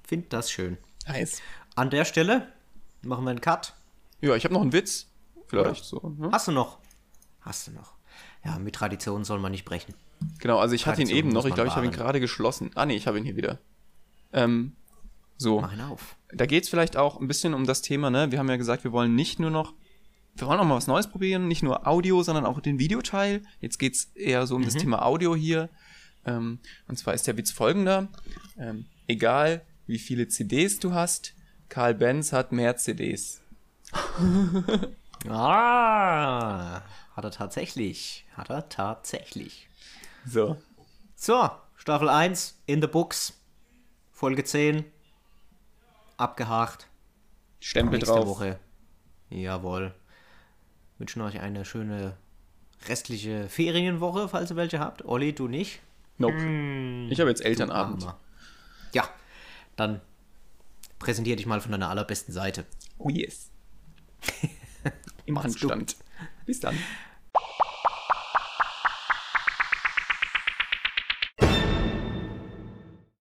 Find 0.08 0.32
das 0.34 0.50
schön. 0.50 0.78
Nice. 1.08 1.42
An 1.76 1.90
der 1.90 2.06
Stelle 2.06 2.52
machen 3.02 3.26
wir 3.26 3.32
einen 3.32 3.42
Cut. 3.42 3.74
Ja, 4.22 4.36
ich 4.36 4.44
habe 4.46 4.54
noch 4.54 4.62
einen 4.62 4.74
Witz. 4.74 5.08
Vielleicht 5.48 5.84
so. 5.84 6.16
Ne? 6.18 6.30
Hast 6.32 6.48
du 6.48 6.52
noch? 6.52 6.80
Hast 7.42 7.68
du 7.68 7.72
noch? 7.72 7.94
Ja, 8.44 8.58
mit 8.60 8.76
Tradition 8.76 9.24
soll 9.24 9.40
man 9.40 9.52
nicht 9.52 9.66
brechen. 9.66 9.94
Genau, 10.40 10.58
also 10.58 10.74
ich 10.74 10.86
hatte 10.86 11.02
ihn 11.02 11.08
Tradition 11.08 11.28
eben 11.28 11.30
noch. 11.30 11.46
Ich 11.46 11.54
glaube, 11.54 11.68
ich 11.70 11.76
habe 11.76 11.86
ihn 11.86 11.92
gerade 11.92 12.20
geschlossen. 12.20 12.72
Ah, 12.76 12.86
nee, 12.86 12.96
ich 12.96 13.08
habe 13.08 13.18
ihn 13.18 13.26
hier 13.26 13.36
wieder. 13.36 13.60
Ähm, 14.34 14.76
so. 15.38 15.62
Mach 15.62 15.74
ihn 15.74 15.82
auf. 15.82 16.16
Da 16.30 16.46
geht 16.46 16.64
es 16.64 16.70
vielleicht 16.70 16.98
auch 16.98 17.20
ein 17.20 17.28
bisschen 17.28 17.54
um 17.54 17.66
das 17.66 17.82
Thema, 17.82 18.10
ne? 18.10 18.32
Wir 18.32 18.40
haben 18.40 18.50
ja 18.50 18.58
gesagt, 18.58 18.84
wir 18.84 18.92
wollen 18.92 19.16
nicht 19.16 19.40
nur 19.40 19.52
noch, 19.52 19.74
wir 20.36 20.48
wollen 20.48 20.60
auch 20.60 20.66
mal 20.66 20.76
was 20.76 20.88
Neues 20.88 21.08
probieren, 21.08 21.48
nicht 21.48 21.64
nur 21.64 21.88
Audio, 21.88 22.24
sondern 22.24 22.46
auch 22.46 22.60
den 22.60 22.80
Videoteil. 22.80 23.44
Jetzt 23.62 23.78
geht 23.78 23.96
es 23.96 24.06
eher 24.16 24.48
so 24.48 24.56
um 24.56 24.64
das 24.64 24.74
Thema 24.74 25.06
Audio 25.06 25.36
hier. 25.36 25.70
Ähm, 26.28 26.60
und 26.88 26.98
zwar 26.98 27.16
ist 27.16 27.26
der 27.26 27.38
Witz 27.38 27.52
folgender. 27.52 28.10
Ähm, 28.60 28.86
egal, 29.08 29.62
wie 29.88 29.98
viele 29.98 30.28
CDs 30.28 30.80
du 30.80 30.94
hast, 30.94 31.34
Karl 31.70 31.96
Benz 31.96 32.34
hat 32.34 32.52
mehr 32.52 32.78
CDs. 32.78 33.42
Ah, 35.28 36.84
hat 37.16 37.24
er 37.24 37.32
tatsächlich. 37.32 38.26
Hat 38.36 38.52
er 38.52 38.70
tatsächlich. 38.70 39.68
So. 40.26 40.62
So, 41.16 41.50
Staffel 41.76 42.08
1 42.08 42.62
in 42.68 42.82
the 42.82 42.88
books. 42.88 43.34
Folge 44.12 44.44
10. 44.44 44.86
Abgehakt. 46.18 46.88
Stempel 47.60 47.98
Nächste 47.98 48.14
drauf. 48.14 48.28
Woche. 48.28 48.60
Jawohl. 49.30 49.94
Wünschen 51.00 51.22
euch 51.24 51.40
eine 51.40 51.66
schöne 51.66 52.16
restliche 52.88 53.50
Ferienwoche, 53.50 54.30
falls 54.30 54.52
ihr 54.52 54.56
welche 54.56 54.80
habt. 54.80 55.04
Olli, 55.04 55.34
du 55.34 55.48
nicht? 55.48 55.82
Nope. 56.18 57.08
Ich 57.10 57.20
habe 57.20 57.30
jetzt 57.30 57.44
Elternabend. 57.44 58.08
Ja, 58.94 59.08
dann 59.76 60.02
präsentier 61.00 61.36
dich 61.36 61.46
mal 61.46 61.62
von 61.62 61.72
deiner 61.72 61.90
allerbesten 61.90 62.34
Seite. 62.34 62.66
Oh 62.98 63.10
yes. 63.10 63.50
Im. 65.26 65.42
Handstand. 65.42 65.98
Bis 66.46 66.60
dann. 66.60 66.78